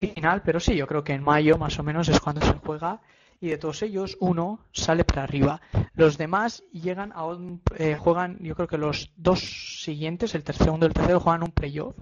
final, 0.00 0.42
pero 0.42 0.58
sí, 0.60 0.74
yo 0.76 0.86
creo 0.86 1.04
que 1.04 1.12
en 1.12 1.22
mayo 1.22 1.58
más 1.58 1.78
o 1.78 1.82
menos 1.82 2.08
es 2.08 2.20
cuando 2.20 2.40
se 2.40 2.54
juega 2.54 3.00
y 3.40 3.48
de 3.48 3.58
todos 3.58 3.82
ellos 3.82 4.16
uno 4.20 4.66
sale 4.72 5.04
para 5.04 5.22
arriba. 5.22 5.60
Los 5.94 6.18
demás 6.18 6.64
llegan 6.72 7.12
a 7.14 7.24
un, 7.24 7.62
eh, 7.78 7.96
juegan, 7.96 8.38
yo 8.40 8.54
creo 8.54 8.68
que 8.68 8.78
los 8.78 9.12
dos 9.16 9.40
siguientes, 9.82 10.34
el 10.34 10.44
tercero 10.44 10.76
y 10.80 10.84
el 10.84 10.92
tercero 10.92 11.20
juegan 11.20 11.42
un 11.42 11.52
playoff 11.52 11.96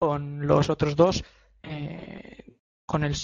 con 0.00 0.46
los 0.46 0.70
otros 0.70 0.96
dos 0.96 1.24
eh, 1.62 2.56
con 2.86 3.04
el 3.04 3.14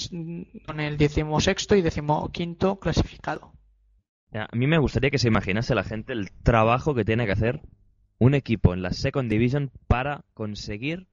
con 0.66 0.79
el 0.79 0.99
decimosexto 0.99 1.74
y 1.74 1.81
decimoquinto 1.83 2.79
clasificado. 2.79 3.53
A 4.33 4.55
mí 4.55 4.66
me 4.66 4.77
gustaría 4.77 5.11
que 5.11 5.18
se 5.18 5.29
imaginase 5.29 5.74
la 5.74 5.85
gente 5.85 6.12
el 6.12 6.31
trabajo 6.31 6.95
que 6.95 7.07
tiene 7.07 7.24
que 7.24 7.33
hacer 7.33 7.62
un 8.18 8.35
equipo 8.35 8.74
en 8.74 8.83
la 8.83 8.93
Second 8.93 9.31
Division 9.31 9.70
para 9.89 10.24
conseguir 10.35 11.07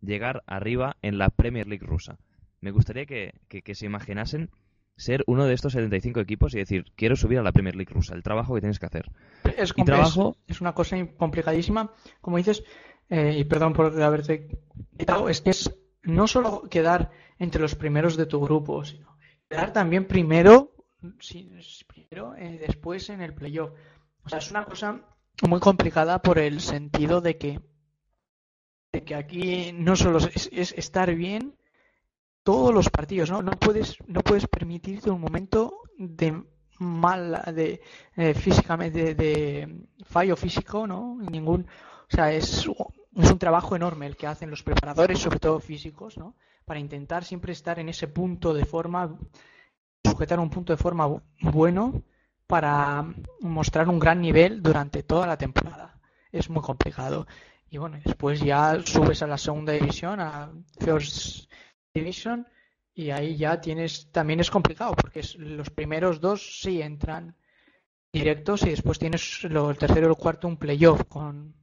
llegar 0.00 0.44
arriba 0.46 0.96
en 1.02 1.18
la 1.18 1.28
Premier 1.28 1.66
League 1.66 1.84
rusa. 1.84 2.18
me 2.60 2.70
gustaría 2.70 3.04
que, 3.04 3.34
que, 3.48 3.74
se 3.74 3.86
imaginasen 3.86 4.50
ser 4.96 5.24
uno 5.26 5.46
de 5.46 5.54
estos 5.54 5.72
75 5.72 6.20
equipos 6.20 6.54
y 6.54 6.58
decir, 6.58 6.84
quiero 6.94 7.16
subir 7.16 7.38
a 7.38 7.42
la 7.42 7.52
Premier 7.52 7.74
League 7.74 7.92
rusa, 7.92 8.14
el 8.14 8.22
trabajo 8.22 8.54
que 8.54 8.60
tienes 8.60 8.78
que 8.78 8.86
hacer. 8.86 9.10
Es, 9.56 9.74
trabajo... 9.74 10.36
es 10.46 10.60
una 10.60 10.74
cosa 10.74 10.96
complicadísima, 11.16 11.92
como 12.20 12.36
dices, 12.36 12.62
eh, 13.10 13.36
y 13.38 13.44
perdón 13.44 13.72
por 13.72 14.00
haberte 14.00 14.48
quitado, 14.96 15.28
es 15.28 15.40
que 15.40 15.50
es 15.50 15.76
no 16.02 16.26
solo 16.26 16.62
quedar 16.70 17.10
entre 17.38 17.60
los 17.60 17.74
primeros 17.74 18.16
de 18.16 18.26
tu 18.26 18.40
grupo, 18.40 18.84
sino 18.84 19.18
quedar 19.48 19.72
también 19.72 20.06
primero, 20.06 20.72
primero 21.86 22.34
eh, 22.36 22.58
después 22.66 23.10
en 23.10 23.20
el 23.20 23.34
playoff. 23.34 23.72
O 24.22 24.28
sea, 24.28 24.38
es 24.38 24.50
una 24.50 24.64
cosa 24.64 25.00
muy 25.48 25.58
complicada 25.60 26.22
por 26.22 26.38
el 26.38 26.60
sentido 26.60 27.20
de 27.20 27.36
que, 27.36 27.60
de 28.92 29.04
que 29.04 29.14
aquí 29.14 29.72
no 29.72 29.96
solo 29.96 30.18
es, 30.18 30.48
estar 30.52 31.14
bien 31.14 31.56
todos 32.44 32.72
los 32.72 32.90
partidos, 32.90 33.30
¿no? 33.30 33.42
No 33.42 33.52
puedes, 33.52 33.96
no 34.06 34.20
puedes 34.22 34.46
permitirte 34.46 35.10
un 35.10 35.20
momento 35.20 35.82
de 35.98 36.42
mal, 36.78 37.42
de 37.54 37.80
eh, 38.16 38.34
físicamente, 38.34 39.14
de, 39.14 39.86
fallo 40.04 40.36
físico, 40.36 40.86
¿no? 40.86 41.18
Ningún, 41.20 41.62
o 41.62 42.16
sea, 42.16 42.32
es, 42.32 42.68
es 43.24 43.30
un 43.30 43.38
trabajo 43.38 43.76
enorme 43.76 44.06
el 44.06 44.16
que 44.16 44.26
hacen 44.26 44.50
los 44.50 44.62
preparadores, 44.62 45.18
sobre 45.18 45.38
todo 45.38 45.60
físicos, 45.60 46.16
¿no? 46.18 46.34
Para 46.64 46.80
intentar 46.80 47.24
siempre 47.24 47.52
estar 47.52 47.78
en 47.78 47.88
ese 47.88 48.08
punto 48.08 48.54
de 48.54 48.64
forma, 48.64 49.18
sujetar 50.04 50.38
un 50.38 50.50
punto 50.50 50.72
de 50.72 50.76
forma 50.76 51.08
bueno 51.40 52.02
para 52.46 53.04
mostrar 53.40 53.88
un 53.88 53.98
gran 53.98 54.20
nivel 54.20 54.62
durante 54.62 55.02
toda 55.02 55.26
la 55.26 55.36
temporada. 55.36 55.98
Es 56.32 56.50
muy 56.50 56.62
complicado. 56.62 57.26
Y 57.70 57.78
bueno, 57.78 57.98
después 58.04 58.40
ya 58.40 58.80
subes 58.84 59.22
a 59.22 59.26
la 59.26 59.38
segunda 59.38 59.72
división, 59.72 60.20
a 60.20 60.52
First 60.80 61.50
Division, 61.94 62.46
y 62.94 63.10
ahí 63.10 63.36
ya 63.36 63.60
tienes, 63.60 64.10
también 64.10 64.40
es 64.40 64.50
complicado, 64.50 64.94
porque 64.94 65.22
los 65.38 65.70
primeros 65.70 66.20
dos 66.20 66.60
sí 66.60 66.82
entran 66.82 67.36
directos 68.12 68.62
y 68.62 68.70
después 68.70 68.98
tienes 68.98 69.44
el 69.44 69.78
tercero 69.78 70.08
y 70.08 70.10
el 70.10 70.16
cuarto 70.16 70.48
un 70.48 70.56
playoff 70.56 71.04
con, 71.08 71.54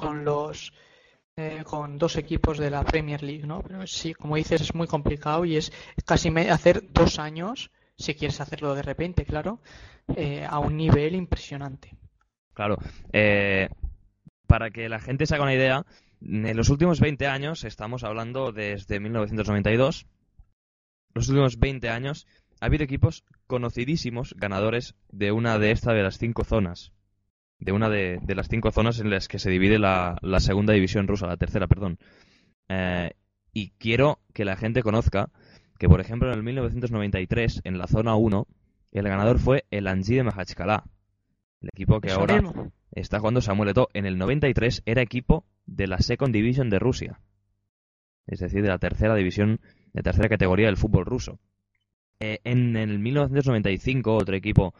con 0.00 0.24
los 0.24 0.72
eh, 1.36 1.62
con 1.64 1.96
dos 1.98 2.16
equipos 2.16 2.58
de 2.58 2.70
la 2.70 2.84
Premier 2.84 3.22
League, 3.22 3.46
¿no? 3.46 3.62
Pero 3.62 3.86
sí, 3.86 4.14
como 4.14 4.36
dices, 4.36 4.60
es 4.60 4.74
muy 4.74 4.86
complicado 4.86 5.44
y 5.44 5.56
es 5.56 5.72
casi 6.04 6.28
hacer 6.28 6.92
dos 6.92 7.18
años 7.18 7.70
si 7.96 8.14
quieres 8.14 8.40
hacerlo 8.40 8.74
de 8.74 8.82
repente, 8.82 9.24
claro, 9.24 9.60
eh, 10.16 10.44
a 10.48 10.58
un 10.58 10.76
nivel 10.76 11.14
impresionante. 11.14 11.96
Claro. 12.54 12.78
Eh, 13.12 13.68
para 14.46 14.70
que 14.70 14.88
la 14.88 14.98
gente 14.98 15.26
se 15.26 15.34
haga 15.34 15.44
una 15.44 15.54
idea, 15.54 15.86
en 16.22 16.56
los 16.56 16.68
últimos 16.68 17.00
20 17.00 17.26
años, 17.26 17.64
estamos 17.64 18.02
hablando 18.04 18.52
desde 18.52 19.00
1992, 19.00 20.06
los 21.14 21.28
últimos 21.28 21.58
20 21.58 21.88
años, 21.90 22.26
ha 22.60 22.66
habido 22.66 22.84
equipos 22.84 23.24
conocidísimos 23.46 24.34
ganadores 24.36 24.94
de 25.10 25.32
una 25.32 25.58
de 25.58 25.70
estas 25.70 25.94
de 25.94 26.02
las 26.02 26.18
cinco 26.18 26.44
zonas. 26.44 26.92
De 27.60 27.72
una 27.72 27.88
de, 27.88 28.20
las 28.34 28.48
cinco 28.48 28.72
zonas 28.72 29.00
en 29.00 29.10
las 29.10 29.28
que 29.28 29.38
se 29.38 29.50
divide 29.50 29.78
la, 29.78 30.18
segunda 30.38 30.72
división 30.72 31.06
rusa, 31.06 31.26
la 31.26 31.36
tercera, 31.36 31.66
perdón. 31.66 31.98
Eh, 32.68 33.12
y 33.52 33.70
quiero 33.78 34.20
que 34.32 34.44
la 34.44 34.56
gente 34.56 34.82
conozca 34.82 35.30
que, 35.78 35.88
por 35.88 36.00
ejemplo, 36.00 36.28
en 36.28 36.38
el 36.38 36.42
1993, 36.42 37.62
en 37.64 37.78
la 37.78 37.86
zona 37.86 38.14
1, 38.14 38.46
el 38.92 39.04
ganador 39.04 39.38
fue 39.38 39.64
el 39.70 39.86
Anji 39.86 40.18
de. 40.18 40.84
El 41.60 41.68
equipo 41.68 42.00
que 42.00 42.10
ahora 42.12 42.42
está 42.92 43.18
jugando 43.18 43.40
Samuel 43.40 43.70
Eto'o. 43.70 43.88
En 43.92 44.06
el 44.06 44.18
93 44.18 44.82
era 44.86 45.02
equipo 45.02 45.44
de 45.66 45.86
la 45.86 45.98
Second 45.98 46.32
Division 46.32 46.70
de 46.70 46.78
Rusia. 46.78 47.20
Es 48.26 48.40
decir, 48.40 48.62
de 48.62 48.68
la 48.68 48.78
tercera 48.78 49.14
división, 49.14 49.60
de 49.92 50.02
tercera 50.02 50.28
categoría 50.28 50.66
del 50.66 50.76
fútbol 50.76 51.04
ruso. 51.04 51.38
Eh, 52.20 52.40
en 52.44 52.76
el 52.76 52.98
1995, 52.98 54.14
otro 54.14 54.36
equipo 54.36 54.74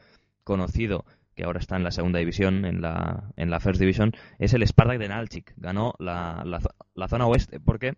conocido 0.45 1.05
que 1.41 1.47
ahora 1.47 1.59
está 1.59 1.77
en 1.77 1.85
la 1.85 1.91
segunda 1.91 2.19
división, 2.19 2.67
en 2.67 2.83
la, 2.83 3.33
en 3.37 3.49
la 3.49 3.61
First 3.61 3.81
Division, 3.81 4.13
es 4.39 4.53
el 4.53 4.67
Spartak 4.67 4.99
de 4.99 5.09
Nalchik. 5.09 5.55
Ganó 5.57 5.95
la, 5.99 6.43
la, 6.45 6.61
la 6.95 7.09
zona 7.09 7.27
oeste 7.27 7.61
porque 7.61 7.95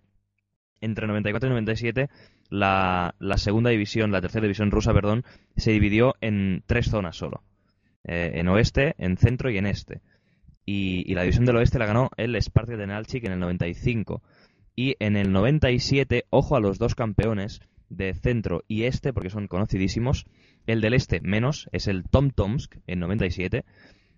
entre 0.81 1.09
94 1.09 1.49
y 1.49 1.51
97 1.51 2.09
la, 2.51 3.17
la, 3.19 3.39
segunda 3.39 3.71
división, 3.71 4.13
la 4.13 4.21
tercera 4.21 4.43
división 4.43 4.71
rusa, 4.71 4.95
perdón, 4.95 5.25
se 5.57 5.73
dividió 5.73 6.15
en 6.21 6.63
tres 6.67 6.87
zonas 6.87 7.17
solo. 7.17 7.43
Eh, 8.05 8.31
en 8.35 8.47
oeste, 8.47 8.95
en 8.99 9.17
centro 9.17 9.51
y 9.51 9.59
en 9.59 9.67
este. 9.67 10.03
Y, 10.65 11.13
la 11.15 11.23
división 11.23 11.45
del 11.45 11.57
oeste 11.57 11.81
la 11.81 11.87
ganó 11.87 12.11
el 12.17 12.41
Spartak 12.41 12.77
de 12.77 12.87
Nalchik 12.87 13.25
en 13.25 13.33
el 13.33 13.41
95. 13.41 14.23
Y 14.77 14.95
en 15.01 15.17
el 15.17 15.33
97, 15.33 16.27
ojo 16.31 16.55
a 16.55 16.61
los 16.61 16.79
dos 16.79 16.95
campeones 16.95 17.61
de 17.89 18.15
centro 18.15 18.63
y 18.69 18.85
este, 18.85 19.13
porque 19.13 19.31
son 19.31 19.49
conocidísimos. 19.49 20.27
El 20.67 20.81
del 20.81 20.95
este 20.95 21.21
menos, 21.21 21.69
es 21.73 21.89
el 21.89 22.05
Tom 22.05 22.31
Tomsk 22.31 22.77
en 22.87 23.01
97. 23.01 23.65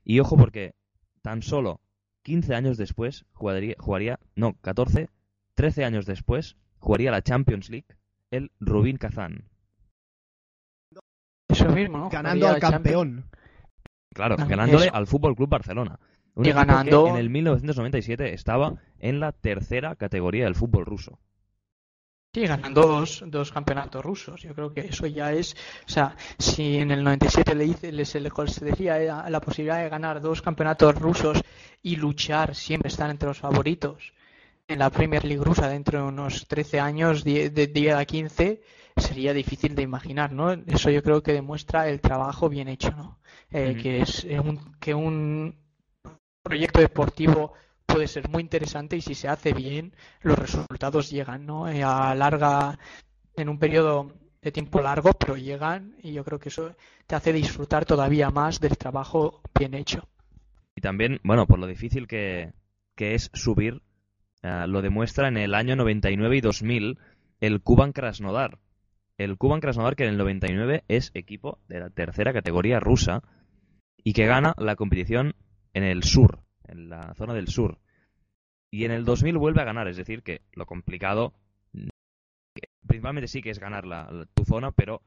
Y 0.05 0.21
ojo 0.21 0.37
porque 0.37 0.75
tan 1.23 1.43
solo 1.43 1.81
15 2.23 2.55
años 2.55 2.77
después 2.77 3.25
jugaría, 3.33 3.75
jugaría 3.79 4.19
no, 4.37 4.55
14, 4.61 5.09
13 5.55 5.85
años 5.85 6.07
después 6.07 6.57
jugaría 6.79 7.11
la 7.11 7.23
Champions 7.23 7.71
League 7.71 7.87
el 8.31 8.51
Rubin 8.61 8.97
Kazan. 8.97 9.45
Eso 11.49 11.69
mismo, 11.71 11.99
¿no? 11.99 12.11
Ganando 12.11 12.49
al 12.49 12.59
campeón. 12.59 13.27
Claro, 14.13 14.37
ganándole 14.37 14.89
al 14.93 15.07
Fútbol 15.07 15.35
Club 15.37 15.49
Barcelona. 15.49 15.99
y 16.37 16.51
ganando. 16.51 17.09
en 17.09 17.17
el 17.17 17.31
1997 17.31 18.35
estaba 18.35 18.75
en 18.99 19.21
la 19.21 19.33
tercera 19.33 19.95
categoría 19.97 20.45
del 20.45 20.55
fútbol 20.55 20.85
ruso. 20.85 21.19
Sí, 22.35 22.49
ganando 22.49 22.83
dos, 22.83 23.23
dos 23.29 23.53
campeonatos 23.53 24.05
rusos. 24.05 24.43
Yo 24.43 24.57
creo 24.57 24.73
que 24.73 24.81
eso 24.81 25.07
ya 25.07 25.33
es. 25.33 25.55
O 25.87 25.89
sea, 25.89 26.17
si 26.37 26.79
en 26.79 26.91
el 26.91 27.05
97 27.05 27.55
le, 27.55 27.67
hice, 27.67 28.05
se 28.05 28.19
le 28.19 28.29
concedía 28.29 29.31
la 29.31 29.41
posibilidad 29.41 29.81
de 29.81 29.89
ganar 29.89 30.21
dos 30.21 30.43
campeonatos 30.43 30.97
rusos 30.97 31.41
y 31.81 31.95
luchar, 31.95 32.57
siempre 32.57 32.89
estar 32.89 33.09
entre 33.09 33.29
los 33.29 33.39
favoritos 33.39 34.13
en 34.67 34.81
la 34.81 34.91
Premier 34.91 35.25
League 35.25 35.45
rusa 35.45 35.69
dentro 35.69 36.01
de 36.01 36.09
unos 36.09 36.49
13 36.49 36.81
años, 36.81 37.23
de 37.23 37.51
10 37.51 37.95
a 37.95 38.05
15, 38.05 38.63
sería 38.97 39.33
difícil 39.33 39.77
de 39.77 39.83
imaginar, 39.83 40.33
¿no? 40.33 40.51
Eso 40.53 40.91
yo 40.91 41.05
creo 41.05 41.23
que 41.23 41.35
demuestra 41.35 41.89
el 41.89 42.01
trabajo 42.01 42.49
bien 42.49 42.67
hecho, 42.67 42.91
¿no? 42.97 43.21
Eh, 43.53 43.79
que 43.81 44.01
es 44.01 44.25
eh, 44.25 44.41
un, 44.41 44.75
que 44.81 44.93
un 44.93 45.55
proyecto 46.43 46.81
deportivo 46.81 47.53
puede 47.95 48.09
ser 48.09 48.29
muy 48.29 48.43
interesante 48.43 48.97
y 48.97 49.01
si 49.01 49.15
se 49.15 49.29
hace 49.29 49.53
bien, 49.53 49.95
los 50.23 50.37
resultados 50.37 51.11
llegan, 51.11 51.47
¿no? 51.47 51.69
Eh, 51.69 51.85
a 51.85 52.13
larga, 52.17 52.77
en 53.37 53.49
un 53.49 53.61
periodo 53.61 54.13
de 54.43 54.51
tiempo 54.51 54.81
largo, 54.81 55.13
pero 55.13 55.37
llegan 55.37 55.95
y 56.03 56.13
yo 56.13 56.25
creo 56.25 56.41
que 56.41 56.49
eso 56.49 56.75
te 57.07 57.15
hace 57.15 57.33
disfrutar 57.33 57.85
todavía 57.85 58.31
más 58.31 58.59
del 58.59 58.77
trabajo 58.77 59.43
bien 59.57 59.75
hecho. 59.75 60.09
Y 60.75 60.81
también, 60.81 61.21
bueno, 61.23 61.47
por 61.47 61.61
lo 61.61 61.69
difícil 61.69 62.09
que, 62.09 62.53
que 62.97 63.15
es 63.15 63.31
subir 63.33 63.81
eh, 64.43 64.65
lo 64.67 64.83
demuestra 64.83 65.29
en 65.29 65.37
el 65.37 65.55
año 65.55 65.77
99 65.77 66.37
y 66.37 66.41
2000 66.41 66.99
el 67.39 67.63
Kuban 67.63 67.93
Krasnodar. 67.93 68.59
El 69.19 69.39
Kuban 69.39 69.61
Krasnodar 69.61 69.95
que 69.95 70.03
en 70.03 70.11
el 70.11 70.19
99 70.19 70.83
es 70.89 71.13
equipo 71.15 71.61
de 71.69 71.79
la 71.79 71.91
tercera 71.91 72.33
categoría 72.33 72.81
rusa 72.81 73.23
y 74.03 74.15
que 74.15 74.27
gana 74.27 74.53
la 74.59 74.75
competición 74.75 75.37
en 75.75 75.85
el 75.85 76.03
sur, 76.03 76.41
en 76.67 76.89
la 76.89 77.15
zona 77.15 77.35
del 77.35 77.47
sur. 77.47 77.79
Y 78.75 78.85
en 78.85 78.91
el 78.91 79.05
2000 79.05 79.39
vuelve 79.39 79.61
a 79.61 79.65
ganar, 79.65 79.87
es 79.87 79.97
decir, 79.97 80.25
que 80.25 80.41
lo 80.53 80.67
complicado, 80.67 81.33
principalmente 82.85 83.29
sí 83.29 83.41
que 83.41 83.51
es 83.51 83.61
ganar 83.61 83.87
la, 83.87 84.27
tu 84.35 84.45
zona, 84.45 84.73
pero 84.73 85.01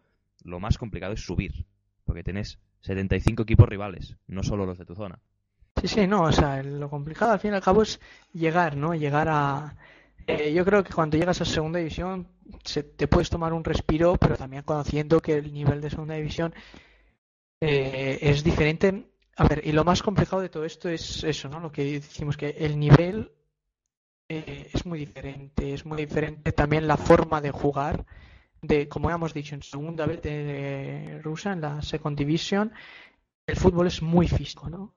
lo 0.45 0.61
más 0.61 0.77
complicado 0.77 1.11
es 1.11 1.26
subir, 1.26 1.65
porque 2.06 2.23
tienes 2.23 2.60
75 2.80 3.44
equipos 3.44 3.68
rivales, 3.68 4.15
no 4.26 4.41
solo 4.41 4.65
los 4.65 4.77
de 4.77 4.85
tu 4.85 4.95
zona. 4.95 5.19
Sí, 5.81 5.89
sí, 5.89 6.07
no, 6.07 6.22
o 6.22 6.31
sea, 6.31 6.64
lo 6.64 6.89
complicado 6.89 7.34
al 7.34 7.41
fin 7.41 7.52
y 7.52 7.56
al 7.56 7.61
cabo 7.61 7.81
es 7.81 7.99
llegar, 8.31 8.77
¿no? 8.77 8.95
Llegar 8.95 9.27
a... 9.27 9.76
Eh, 10.26 10.53
yo 10.53 10.64
creo 10.64 10.81
que 10.81 10.94
cuando 10.94 11.18
llegas 11.18 11.41
a 11.41 11.45
segunda 11.45 11.80
división 11.80 12.26
se, 12.64 12.84
te 12.84 13.10
puedes 13.10 13.30
tomar 13.30 13.52
un 13.52 13.65
respiro, 13.65 14.15
pero 14.15 14.38
también 14.38 14.64
conociendo 14.64 15.19
que 15.19 15.34
el 15.34 15.52
nivel 15.52 15.81
de 15.81 15.89
segunda 15.89 16.15
división 16.15 16.56
eh, 17.60 18.18
es 18.22 18.45
diferente. 18.45 19.10
A 19.35 19.45
ver, 19.45 19.61
y 19.68 19.73
lo 19.73 19.84
más 19.84 20.02
complicado 20.02 20.41
de 20.41 20.48
todo 20.48 20.64
esto 20.64 20.88
es 20.88 21.26
eso, 21.26 21.49
¿no? 21.49 21.60
Lo 21.60 21.69
que 21.69 21.84
decimos 21.84 22.38
que 22.38 22.52
el 22.52 22.80
nivel 22.80 23.34
eh, 24.30 24.70
es 24.74 24.86
muy 24.86 24.99
diferente, 24.99 25.74
es 25.74 25.86
muy 25.86 25.98
diferente 25.98 26.52
también 26.52 26.88
la 26.88 26.98
forma 26.98 27.41
de 27.41 27.52
jugar 27.52 28.06
de, 28.62 28.88
como 28.90 29.12
hemos 29.12 29.34
dicho, 29.34 29.56
en 29.56 29.64
segunda 29.64 30.06
vez 30.06 30.22
de 30.22 31.22
rusa, 31.24 31.54
en 31.54 31.62
la 31.62 31.82
second 31.82 32.18
division, 32.18 32.74
el 33.48 33.56
fútbol 33.56 33.88
es 33.88 34.02
muy 34.02 34.28
físico, 34.28 34.70
¿no? 34.70 34.95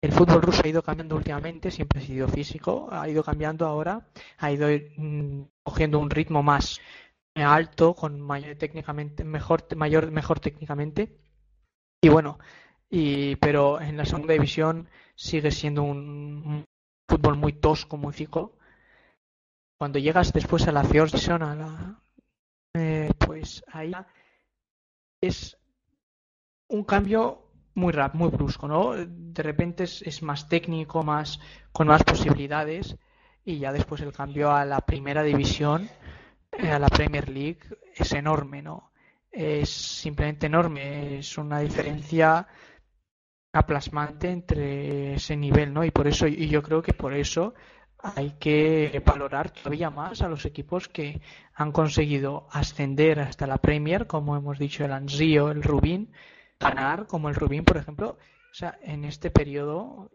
El 0.00 0.12
fútbol 0.12 0.42
ruso 0.42 0.62
ha 0.64 0.68
ido 0.68 0.82
cambiando 0.82 1.16
últimamente, 1.16 1.70
siempre 1.70 2.00
ha 2.00 2.06
sido 2.06 2.28
físico, 2.28 2.88
ha 2.90 3.08
ido 3.08 3.24
cambiando 3.24 3.66
ahora, 3.66 4.08
ha 4.38 4.52
ido 4.52 4.68
mm, 4.96 5.42
cogiendo 5.64 5.98
un 5.98 6.08
ritmo 6.10 6.42
más 6.42 6.80
alto, 7.34 7.94
con 7.94 8.20
mayor 8.20 8.56
técnicamente, 8.56 9.24
mejor, 9.24 9.64
mayor, 9.76 10.10
mejor 10.10 10.40
técnicamente. 10.40 11.18
Y 12.00 12.08
bueno, 12.08 12.38
y, 12.88 13.36
pero 13.36 13.80
en 13.80 13.96
la 13.96 14.04
segunda 14.04 14.32
división 14.34 14.88
sigue 15.16 15.50
siendo 15.50 15.82
un, 15.82 16.64
fútbol 17.08 17.36
muy 17.36 17.54
tosco, 17.54 17.96
muy 17.96 18.12
físico. 18.12 18.56
Cuando 19.78 19.98
llegas 19.98 20.32
después 20.32 20.68
a 20.68 20.72
la 20.72 20.84
First 20.84 21.14
Division, 21.14 21.42
a 21.42 21.54
la 21.54 22.02
pues 23.18 23.64
ahí 23.72 23.92
es 25.20 25.56
un 26.68 26.84
cambio 26.84 27.50
muy 27.74 27.92
rap, 27.92 28.14
muy 28.14 28.28
brusco, 28.28 28.68
¿no? 28.68 28.94
De 28.94 29.42
repente 29.42 29.84
es, 29.84 30.02
es, 30.02 30.22
más 30.22 30.48
técnico, 30.48 31.02
más 31.02 31.40
con 31.72 31.86
más 31.88 32.04
posibilidades 32.04 32.96
y 33.44 33.58
ya 33.58 33.72
después 33.72 34.00
el 34.02 34.12
cambio 34.12 34.52
a 34.52 34.64
la 34.64 34.80
primera 34.80 35.22
división, 35.22 35.88
eh, 36.52 36.70
a 36.70 36.78
la 36.78 36.88
Premier 36.88 37.28
League, 37.28 37.60
es 37.94 38.12
enorme, 38.12 38.62
¿no? 38.62 38.90
Es 39.30 39.70
simplemente 39.70 40.46
enorme, 40.46 41.18
es 41.18 41.38
una 41.38 41.60
diferencia 41.60 42.46
aplasmante 43.52 44.30
entre 44.30 45.14
ese 45.14 45.36
nivel, 45.36 45.72
¿no? 45.72 45.84
Y 45.84 45.90
por 45.90 46.06
eso, 46.06 46.26
y 46.26 46.48
yo 46.48 46.62
creo 46.62 46.82
que 46.82 46.92
por 46.92 47.14
eso 47.14 47.54
hay 47.98 48.36
que 48.38 49.02
valorar 49.04 49.50
todavía 49.50 49.90
más 49.90 50.22
a 50.22 50.28
los 50.28 50.44
equipos 50.44 50.88
que 50.88 51.20
han 51.54 51.72
conseguido 51.72 52.46
ascender 52.52 53.20
hasta 53.20 53.46
la 53.46 53.58
Premier, 53.58 54.06
como 54.06 54.36
hemos 54.36 54.58
dicho 54.58 54.84
el 54.84 54.92
Anzio, 54.92 55.50
el 55.50 55.62
Rubín, 55.62 56.12
ganar 56.60 57.06
como 57.06 57.28
el 57.28 57.34
Rubín, 57.34 57.64
por 57.64 57.76
ejemplo, 57.76 58.18
o 58.50 58.54
sea, 58.54 58.78
en 58.82 59.04
este 59.04 59.30
periodo 59.30 60.10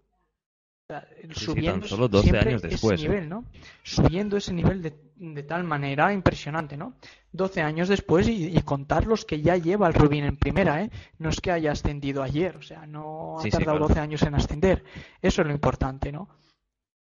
subiendo 1.31 1.87
solo 1.87 2.07
12 2.07 2.37
años 2.37 2.61
después, 2.61 2.99
ese 2.99 3.09
nivel, 3.09 3.29
¿no? 3.29 3.45
Subiendo 3.83 4.37
ese 4.37 4.53
nivel 4.53 4.81
de, 4.81 4.93
de, 5.15 5.43
tal 5.43 5.63
manera 5.63 6.13
impresionante, 6.13 6.77
¿no? 6.77 6.95
12 7.31 7.61
años 7.61 7.87
después 7.89 8.27
y, 8.27 8.55
y, 8.55 8.61
contar 8.61 9.05
los 9.07 9.25
que 9.25 9.41
ya 9.41 9.57
lleva 9.57 9.87
el 9.87 9.93
Rubín 9.93 10.25
en 10.25 10.37
primera, 10.37 10.83
¿eh? 10.83 10.89
No 11.19 11.29
es 11.29 11.39
que 11.41 11.51
haya 11.51 11.71
ascendido 11.71 12.21
ayer, 12.21 12.57
o 12.57 12.61
sea, 12.61 12.85
no 12.85 13.39
ha 13.39 13.43
Sí, 13.43 13.49
tardado 13.49 13.77
claro. 13.77 13.87
12 13.87 13.99
años 13.99 14.21
en 14.23 14.35
ascender. 14.35 14.83
Eso 15.21 15.41
es 15.41 15.47
lo 15.47 15.53
importante, 15.53 16.11
¿no? 16.11 16.27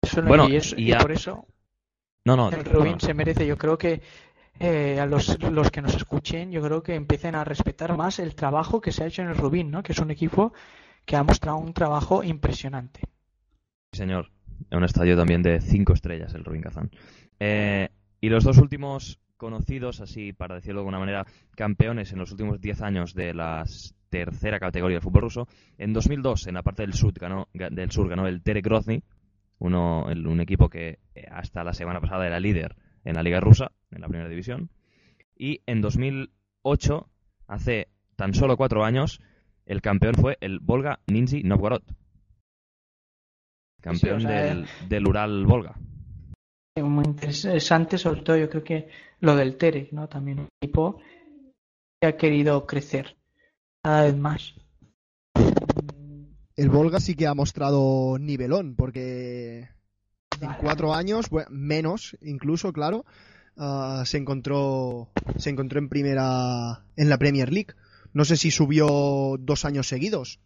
Eso 0.03 0.19
es 0.19 0.25
lo- 0.25 0.29
Bueno, 0.29 0.49
y, 0.49 0.57
y 0.77 0.93
y 0.93 0.95
por 0.97 1.13
eso 1.13 1.47
No, 2.25 2.37
no, 2.37 2.51
el 2.51 2.65
no. 2.65 3.01
se 3.01 3.15
merece, 3.15 3.47
yo 3.47 3.57
creo 3.57 3.79
que 3.79 4.03
eh, 4.59 5.01
a 5.01 5.07
los, 5.07 5.41
los 5.43 5.71
que 5.71 5.81
nos 5.81 5.95
escuchen, 5.95 6.51
yo 6.53 6.61
creo 6.63 6.83
que 6.83 6.95
empiecen 6.95 7.35
a 7.35 7.45
respetar 7.45 7.97
más 7.97 8.19
el 8.19 8.35
trabajo 8.35 8.81
que 8.81 8.93
se 8.93 9.05
ha 9.05 9.07
hecho 9.07 9.23
en 9.23 9.29
el 9.29 9.37
Rubin, 9.37 9.71
¿no? 9.71 9.83
Que 9.83 9.93
es 9.93 9.99
un 10.01 10.11
equipo 10.11 10.53
que 11.07 11.17
ha 11.17 11.23
mostrado 11.23 11.57
un 11.59 11.73
trabajo 11.73 12.23
impresionante. 12.23 13.01
Señor. 13.93 14.31
Un 14.71 14.85
estadio 14.85 15.17
también 15.17 15.43
de 15.43 15.61
cinco 15.61 15.95
estrellas, 15.95 16.35
el 16.35 16.45
Rubin 16.45 16.63
Kazán. 16.63 16.91
Eh, 17.41 17.89
y 18.21 18.29
los 18.29 18.45
dos 18.45 18.59
últimos 18.59 19.19
conocidos, 19.37 20.01
así 20.01 20.33
para 20.33 20.57
decirlo 20.57 20.81
de 20.81 20.83
alguna 20.83 20.99
manera, 20.99 21.27
campeones 21.57 22.13
en 22.13 22.19
los 22.19 22.31
últimos 22.31 22.61
10 22.61 22.83
años 22.83 23.15
de 23.15 23.33
la 23.35 23.65
tercera 24.11 24.61
categoría 24.61 24.97
del 24.97 25.03
fútbol 25.03 25.23
ruso. 25.23 25.49
En 25.79 25.93
2002, 25.93 26.47
en 26.47 26.55
la 26.55 26.63
parte 26.63 26.83
del 26.83 26.93
sur, 26.93 27.13
ganó, 27.15 27.49
ga- 27.55 27.71
del 27.71 27.91
sur, 27.91 28.09
ganó 28.09 28.27
el 28.29 28.43
Terek 28.43 28.65
Grozny, 28.65 29.03
uno, 29.59 30.11
el- 30.11 30.27
un 30.27 30.41
equipo 30.41 30.69
que 30.69 30.99
eh, 31.15 31.25
hasta 31.31 31.65
la 31.65 31.73
semana 31.73 32.01
pasada 32.01 32.27
era 32.27 32.39
líder 32.39 32.77
en 33.05 33.15
la 33.15 33.23
liga 33.23 33.41
rusa, 33.41 33.73
en 33.91 34.03
la 34.03 34.09
primera 34.09 34.29
división. 34.29 34.71
Y 35.37 35.63
en 35.67 35.81
2008, 35.81 37.09
hace 37.47 37.89
tan 38.17 38.35
solo 38.35 38.57
cuatro 38.59 38.85
años, 38.85 39.21
el 39.65 39.81
campeón 39.81 40.15
fue 40.15 40.37
el 40.43 40.61
Volga 40.61 41.01
Ninzi 41.07 41.43
Novgorod. 41.43 41.83
Campeón 43.81 44.21
Sí, 44.21 44.27
o 44.27 44.29
sea, 44.29 44.45
del, 44.45 44.67
del 44.89 45.07
Ural 45.07 45.47
Volga. 45.47 45.75
Muy 46.81 47.05
interesante, 47.05 47.99
sobre 47.99 48.23
todo 48.23 48.37
yo 48.37 48.49
creo 48.49 48.65
que 48.65 48.89
lo 49.21 49.37
del 49.37 49.57
Terek, 49.57 49.93
¿no? 49.93 50.09
También 50.09 50.41
un 50.41 50.49
equipo 50.63 51.01
que 52.01 52.09
ha 52.09 52.17
querido 52.17 52.67
crecer 52.67 53.17
cada 53.83 54.05
vez 54.05 54.17
más. 54.17 54.55
El 56.57 56.69
Volga 56.69 57.01
sí 57.01 57.15
que 57.15 57.27
ha 57.27 57.35
mostrado 57.35 58.19
nivelón, 58.19 58.75
porque 58.77 59.69
en 60.41 60.53
cuatro 60.61 60.95
años, 60.95 61.29
bueno, 61.31 61.49
menos 61.51 62.17
incluso, 62.23 62.73
claro, 62.73 63.05
ah, 63.57 64.03
se 64.07 64.19
encontró 64.19 65.11
se 65.37 65.51
encontró 65.51 65.79
en 65.79 65.89
primera 65.89 66.85
en 66.97 67.09
la 67.09 67.19
Premier 67.19 67.53
League. 67.53 67.75
No 68.13 68.25
sé 68.25 68.37
si 68.37 68.51
subió 68.51 69.37
dos 69.39 69.65
años 69.65 69.87
seguidos. 69.87 70.41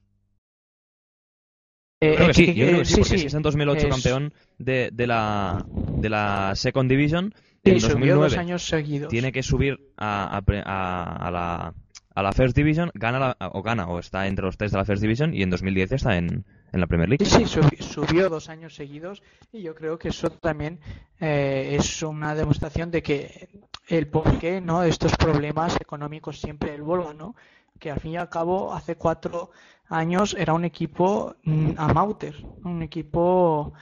Eh, 2.01 2.17
eh, 2.19 2.35
sí, 2.35 2.47
yo 2.55 2.67
creo 2.67 2.77
que 2.77 2.83
eh, 2.83 2.85
sí, 2.85 2.95
porque 3.01 3.19
si 3.19 3.27
es 3.27 3.35
en 3.35 3.43
2008 3.43 3.87
es- 3.87 3.93
campeón 3.95 4.33
de, 4.59 4.91
de 4.93 5.07
la, 5.07 5.65
de 5.69 6.09
la 6.11 6.53
Second 6.55 6.91
Division, 6.91 7.35
en 7.65 7.81
Sí, 7.81 7.81
subió 7.81 8.15
dos 8.17 8.35
2009 8.35 8.39
años 8.39 8.63
seguidos. 8.67 9.09
tiene 9.09 9.33
que 9.33 9.43
subir 9.43 9.79
a, 9.97 10.37
a 10.37 10.39
a- 10.39 11.31
la, 11.31 11.75
a 12.15 12.23
la 12.23 12.33
First 12.33 12.55
Division, 12.57 12.91
gana 12.95 13.19
la- 13.19 13.37
o 13.53 13.63
gana 13.63 13.89
o 13.89 13.99
está 13.99 14.27
entre 14.27 14.45
los 14.45 14.57
tres 14.59 14.73
de 14.73 14.79
la 14.79 14.85
First 14.85 15.01
Division 15.03 15.33
y 15.35 15.43
en 15.43 15.51
2010 15.51 15.93
está 15.93 16.17
en, 16.19 16.45
en 16.73 16.81
la 16.81 16.87
Premier 16.87 17.09
League. 17.09 17.25
Sí, 17.25 17.47
sí, 17.47 17.59
subi- 17.61 17.81
subió 17.81 18.29
dos 18.29 18.51
años 18.51 18.75
seguidos 18.75 19.23
y 19.53 19.63
yo 19.63 19.75
creo 19.75 19.99
que 19.99 20.09
eso 20.09 20.29
también 20.31 20.81
eh, 21.21 21.77
es 21.79 22.03
una 22.03 22.35
demostración 22.35 22.91
de 22.91 23.03
que 23.03 23.49
el 23.89 24.09
por 24.09 24.39
qué 24.39 24.61
no 24.61 24.83
estos 24.83 25.17
problemas 25.17 25.77
económicos 25.81 26.39
siempre 26.39 26.73
del 26.73 26.83
Volga, 26.83 27.15
¿no? 27.15 27.35
Que 27.79 27.91
al 27.91 27.99
fin 28.01 28.13
y 28.13 28.17
al 28.17 28.29
cabo 28.29 28.73
hace 28.75 28.97
cuatro 28.97 29.51
años 29.89 30.35
era 30.39 30.53
un 30.55 30.65
equipo 30.65 31.37
mm, 31.45 31.73
amateur, 31.77 32.35
un 32.65 32.83
equipo 32.83 33.73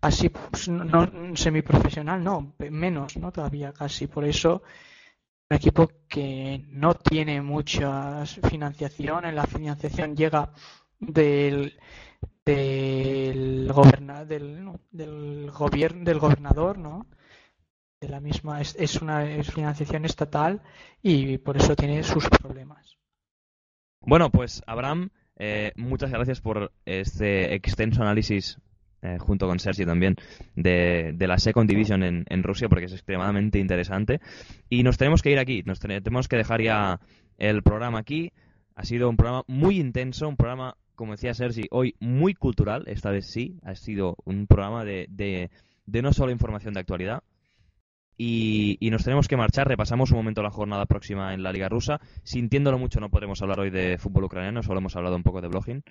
así 0.00 0.28
pues, 0.28 0.68
no, 0.68 1.36
semiprofesional, 1.36 2.22
no, 2.22 2.54
menos, 2.70 3.16
¿no? 3.16 3.32
Todavía 3.32 3.72
casi. 3.72 4.06
Por 4.06 4.24
eso 4.24 4.62
un 5.50 5.56
equipo 5.56 5.90
que 6.08 6.64
no 6.68 6.94
tiene 6.94 7.40
mucha 7.42 8.24
financiación, 8.26 9.24
en 9.26 9.36
la 9.36 9.46
financiación 9.46 10.16
llega 10.16 10.52
del 10.98 11.78
del 12.44 13.72
goberna, 13.72 14.24
del, 14.24 14.68
del 14.90 15.50
gobierno 15.52 16.04
del 16.04 16.18
gobernador 16.18 16.76
no 16.76 17.06
de 18.02 18.08
la 18.08 18.20
misma 18.20 18.60
es, 18.60 19.00
una 19.00 19.24
financiación 19.44 20.04
estatal 20.04 20.60
y 21.02 21.38
por 21.38 21.56
eso 21.56 21.76
tiene 21.76 22.02
sus 22.02 22.28
problemas. 22.28 22.98
Bueno, 24.00 24.28
pues 24.30 24.60
Abraham, 24.66 25.10
eh, 25.38 25.72
muchas 25.76 26.10
gracias 26.10 26.40
por 26.40 26.72
este 26.84 27.54
extenso 27.54 28.02
análisis, 28.02 28.58
eh, 29.02 29.18
junto 29.18 29.46
con 29.46 29.58
Sergi 29.58 29.84
también, 29.84 30.16
de, 30.54 31.12
de 31.14 31.26
la 31.26 31.38
Second 31.38 31.68
Division 31.68 32.02
en, 32.02 32.24
en 32.28 32.42
Rusia, 32.42 32.68
porque 32.68 32.84
es 32.86 32.92
extremadamente 32.92 33.58
interesante. 33.58 34.20
Y 34.68 34.82
nos 34.82 34.98
tenemos 34.98 35.22
que 35.22 35.30
ir 35.30 35.38
aquí, 35.38 35.62
nos 35.64 35.80
tene- 35.80 36.00
tenemos 36.00 36.28
que 36.28 36.36
dejar 36.36 36.62
ya 36.62 37.00
el 37.38 37.62
programa 37.62 37.98
aquí. 37.98 38.32
Ha 38.74 38.84
sido 38.84 39.08
un 39.10 39.16
programa 39.16 39.42
muy 39.48 39.78
intenso, 39.80 40.28
un 40.28 40.36
programa, 40.36 40.76
como 40.94 41.12
decía 41.12 41.34
Sergi, 41.34 41.66
hoy 41.70 41.94
muy 42.00 42.34
cultural, 42.34 42.84
esta 42.86 43.10
vez 43.10 43.26
sí, 43.26 43.58
ha 43.64 43.74
sido 43.74 44.16
un 44.24 44.46
programa 44.46 44.84
de, 44.84 45.06
de, 45.10 45.50
de 45.86 46.02
no 46.02 46.12
solo 46.12 46.30
información 46.32 46.74
de 46.74 46.80
actualidad. 46.80 47.22
Y, 48.24 48.88
nos 48.90 49.02
tenemos 49.02 49.26
que 49.26 49.36
marchar, 49.36 49.66
repasamos 49.66 50.12
un 50.12 50.18
momento 50.18 50.42
la 50.44 50.50
jornada 50.50 50.86
próxima 50.86 51.34
en 51.34 51.42
la 51.42 51.50
Liga 51.52 51.68
Rusa. 51.68 52.00
Sintiéndolo 52.22 52.78
mucho, 52.78 53.00
no 53.00 53.10
podremos 53.10 53.42
hablar 53.42 53.58
hoy 53.58 53.70
de 53.70 53.98
fútbol 53.98 54.24
ucraniano, 54.24 54.62
solo 54.62 54.78
hemos 54.78 54.94
hablado 54.94 55.16
un 55.16 55.24
poco 55.24 55.40
de 55.40 55.48
blogging. 55.48 55.82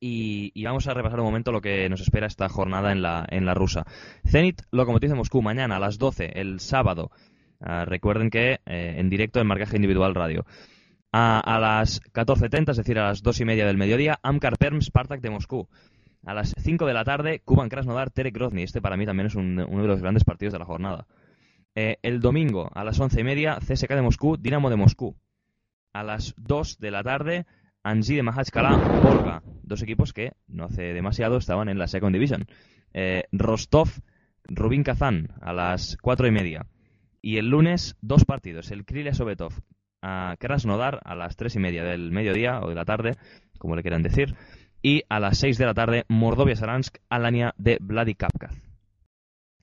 Y, 0.00 0.50
y 0.54 0.64
vamos 0.64 0.86
a 0.86 0.94
repasar 0.94 1.20
un 1.20 1.26
momento 1.26 1.52
lo 1.52 1.60
que 1.60 1.90
nos 1.90 2.00
espera 2.00 2.26
esta 2.26 2.48
jornada 2.48 2.90
en 2.90 3.02
la, 3.02 3.26
en 3.28 3.44
la 3.44 3.52
rusa. 3.52 3.84
Zenit 4.26 4.62
Lokomotiv 4.70 5.10
de 5.10 5.14
Moscú, 5.16 5.42
mañana 5.42 5.76
a 5.76 5.78
las 5.78 5.98
12, 5.98 6.40
el 6.40 6.58
sábado. 6.60 7.10
Ah, 7.60 7.84
recuerden 7.84 8.30
que 8.30 8.60
eh, 8.64 8.94
en 8.96 9.10
directo 9.10 9.38
en 9.38 9.46
Marcaje 9.46 9.76
Individual 9.76 10.14
Radio. 10.14 10.46
A, 11.12 11.38
a 11.40 11.58
las 11.60 12.00
14.30, 12.14 12.70
es 12.70 12.76
decir, 12.78 12.98
a 12.98 13.08
las 13.08 13.22
2 13.22 13.40
y 13.40 13.44
media 13.44 13.66
del 13.66 13.76
mediodía, 13.76 14.18
Amkar 14.22 14.56
Perm 14.58 14.80
Spartak 14.80 15.20
de 15.20 15.30
Moscú. 15.30 15.68
A 16.24 16.32
las 16.32 16.54
5 16.58 16.86
de 16.86 16.94
la 16.94 17.04
tarde, 17.04 17.40
Kuban 17.44 17.68
Krasnodar 17.68 18.10
Terek 18.10 18.34
Grozny. 18.34 18.62
Este 18.62 18.80
para 18.80 18.96
mí 18.96 19.04
también 19.04 19.26
es 19.26 19.34
un- 19.34 19.64
uno 19.68 19.82
de 19.82 19.88
los 19.88 20.00
grandes 20.00 20.24
partidos 20.24 20.52
de 20.54 20.58
la 20.58 20.64
jornada. 20.64 21.06
Eh, 21.78 21.98
el 22.00 22.20
domingo 22.20 22.70
a 22.74 22.84
las 22.84 22.98
once 22.98 23.20
y 23.20 23.24
media, 23.24 23.58
CSK 23.60 23.90
de 23.90 24.00
Moscú, 24.00 24.38
Dinamo 24.38 24.70
de 24.70 24.76
Moscú. 24.76 25.14
A 25.92 26.02
las 26.02 26.34
2 26.38 26.78
de 26.78 26.90
la 26.90 27.02
tarde, 27.02 27.44
Anzi 27.82 28.16
de 28.16 28.22
Mahachkala, 28.22 28.78
Volga. 29.02 29.42
Dos 29.62 29.82
equipos 29.82 30.14
que 30.14 30.32
no 30.48 30.64
hace 30.64 30.94
demasiado 30.94 31.36
estaban 31.36 31.68
en 31.68 31.78
la 31.78 31.86
Second 31.86 32.14
Division. 32.14 32.46
Eh, 32.94 33.24
Rostov, 33.30 33.90
Rubin 34.44 34.84
Kazán 34.84 35.28
a 35.42 35.52
las 35.52 35.98
4 36.00 36.26
y 36.26 36.30
media. 36.30 36.66
Y 37.20 37.36
el 37.36 37.50
lunes, 37.50 37.96
dos 38.00 38.24
partidos. 38.24 38.70
El 38.70 38.86
Krylia 38.86 39.12
Sovetov 39.12 39.52
a 40.00 40.36
Krasnodar 40.38 41.00
a 41.04 41.14
las 41.14 41.36
3 41.36 41.56
y 41.56 41.58
media 41.58 41.84
del 41.84 42.10
mediodía 42.10 42.60
o 42.62 42.70
de 42.70 42.74
la 42.74 42.86
tarde, 42.86 43.16
como 43.58 43.76
le 43.76 43.82
quieran 43.82 44.02
decir. 44.02 44.34
Y 44.80 45.02
a 45.10 45.20
las 45.20 45.36
6 45.38 45.58
de 45.58 45.66
la 45.66 45.74
tarde, 45.74 46.06
Mordovia 46.08 46.56
Saransk, 46.56 46.98
Alania 47.10 47.54
de 47.58 47.76
Vladikavkaz. 47.82 48.62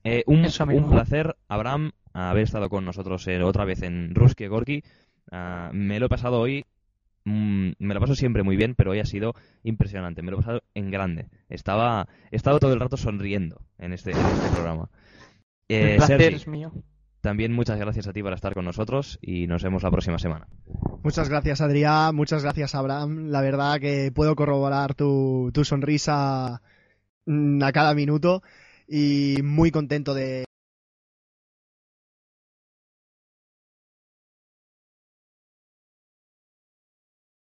Eh, 0.04 0.22
un, 0.26 0.46
un 0.74 0.90
placer, 0.90 1.34
Abraham, 1.48 1.92
haber 2.14 2.44
estado 2.44 2.68
con 2.68 2.84
nosotros 2.84 3.26
eh, 3.28 3.42
otra 3.42 3.64
vez 3.64 3.82
en 3.82 4.14
Ruski 4.14 4.46
Gorky. 4.46 4.82
Ah, 5.30 5.70
me 5.72 6.00
lo 6.00 6.06
he 6.06 6.08
pasado 6.08 6.40
hoy, 6.40 6.64
mm, 7.24 7.72
me 7.78 7.94
lo 7.94 8.00
paso 8.00 8.14
siempre 8.14 8.42
muy 8.42 8.56
bien, 8.56 8.74
pero 8.74 8.92
hoy 8.92 9.00
ha 9.00 9.04
sido 9.04 9.34
impresionante. 9.62 10.22
Me 10.22 10.30
lo 10.30 10.38
he 10.38 10.40
pasado 10.40 10.62
en 10.74 10.90
grande. 10.90 11.28
Estaba, 11.48 12.08
he 12.30 12.36
estado 12.36 12.58
todo 12.58 12.72
el 12.72 12.80
rato 12.80 12.96
sonriendo 12.96 13.60
en 13.78 13.92
este, 13.92 14.12
en 14.12 14.18
este 14.18 14.50
programa. 14.50 14.88
Eh, 15.68 15.92
el 15.92 15.96
placer 15.96 16.20
Sergi, 16.20 16.36
es 16.36 16.46
mío 16.46 16.72
también 17.24 17.54
muchas 17.54 17.78
gracias 17.78 18.06
a 18.06 18.12
ti 18.12 18.22
por 18.22 18.34
estar 18.34 18.52
con 18.52 18.66
nosotros 18.66 19.18
y 19.22 19.46
nos 19.46 19.62
vemos 19.62 19.82
la 19.82 19.90
próxima 19.90 20.18
semana. 20.18 20.46
Muchas 21.02 21.30
gracias, 21.30 21.62
Adrián. 21.62 22.14
Muchas 22.14 22.42
gracias, 22.42 22.74
Abraham. 22.74 23.28
La 23.30 23.40
verdad 23.40 23.80
que 23.80 24.12
puedo 24.14 24.36
corroborar 24.36 24.94
tu, 24.94 25.50
tu 25.54 25.64
sonrisa 25.64 26.60
mm, 27.24 27.62
a 27.62 27.72
cada 27.72 27.94
minuto 27.94 28.42
y 28.86 29.38
muy 29.42 29.70
contento 29.70 30.12
de 30.12 30.44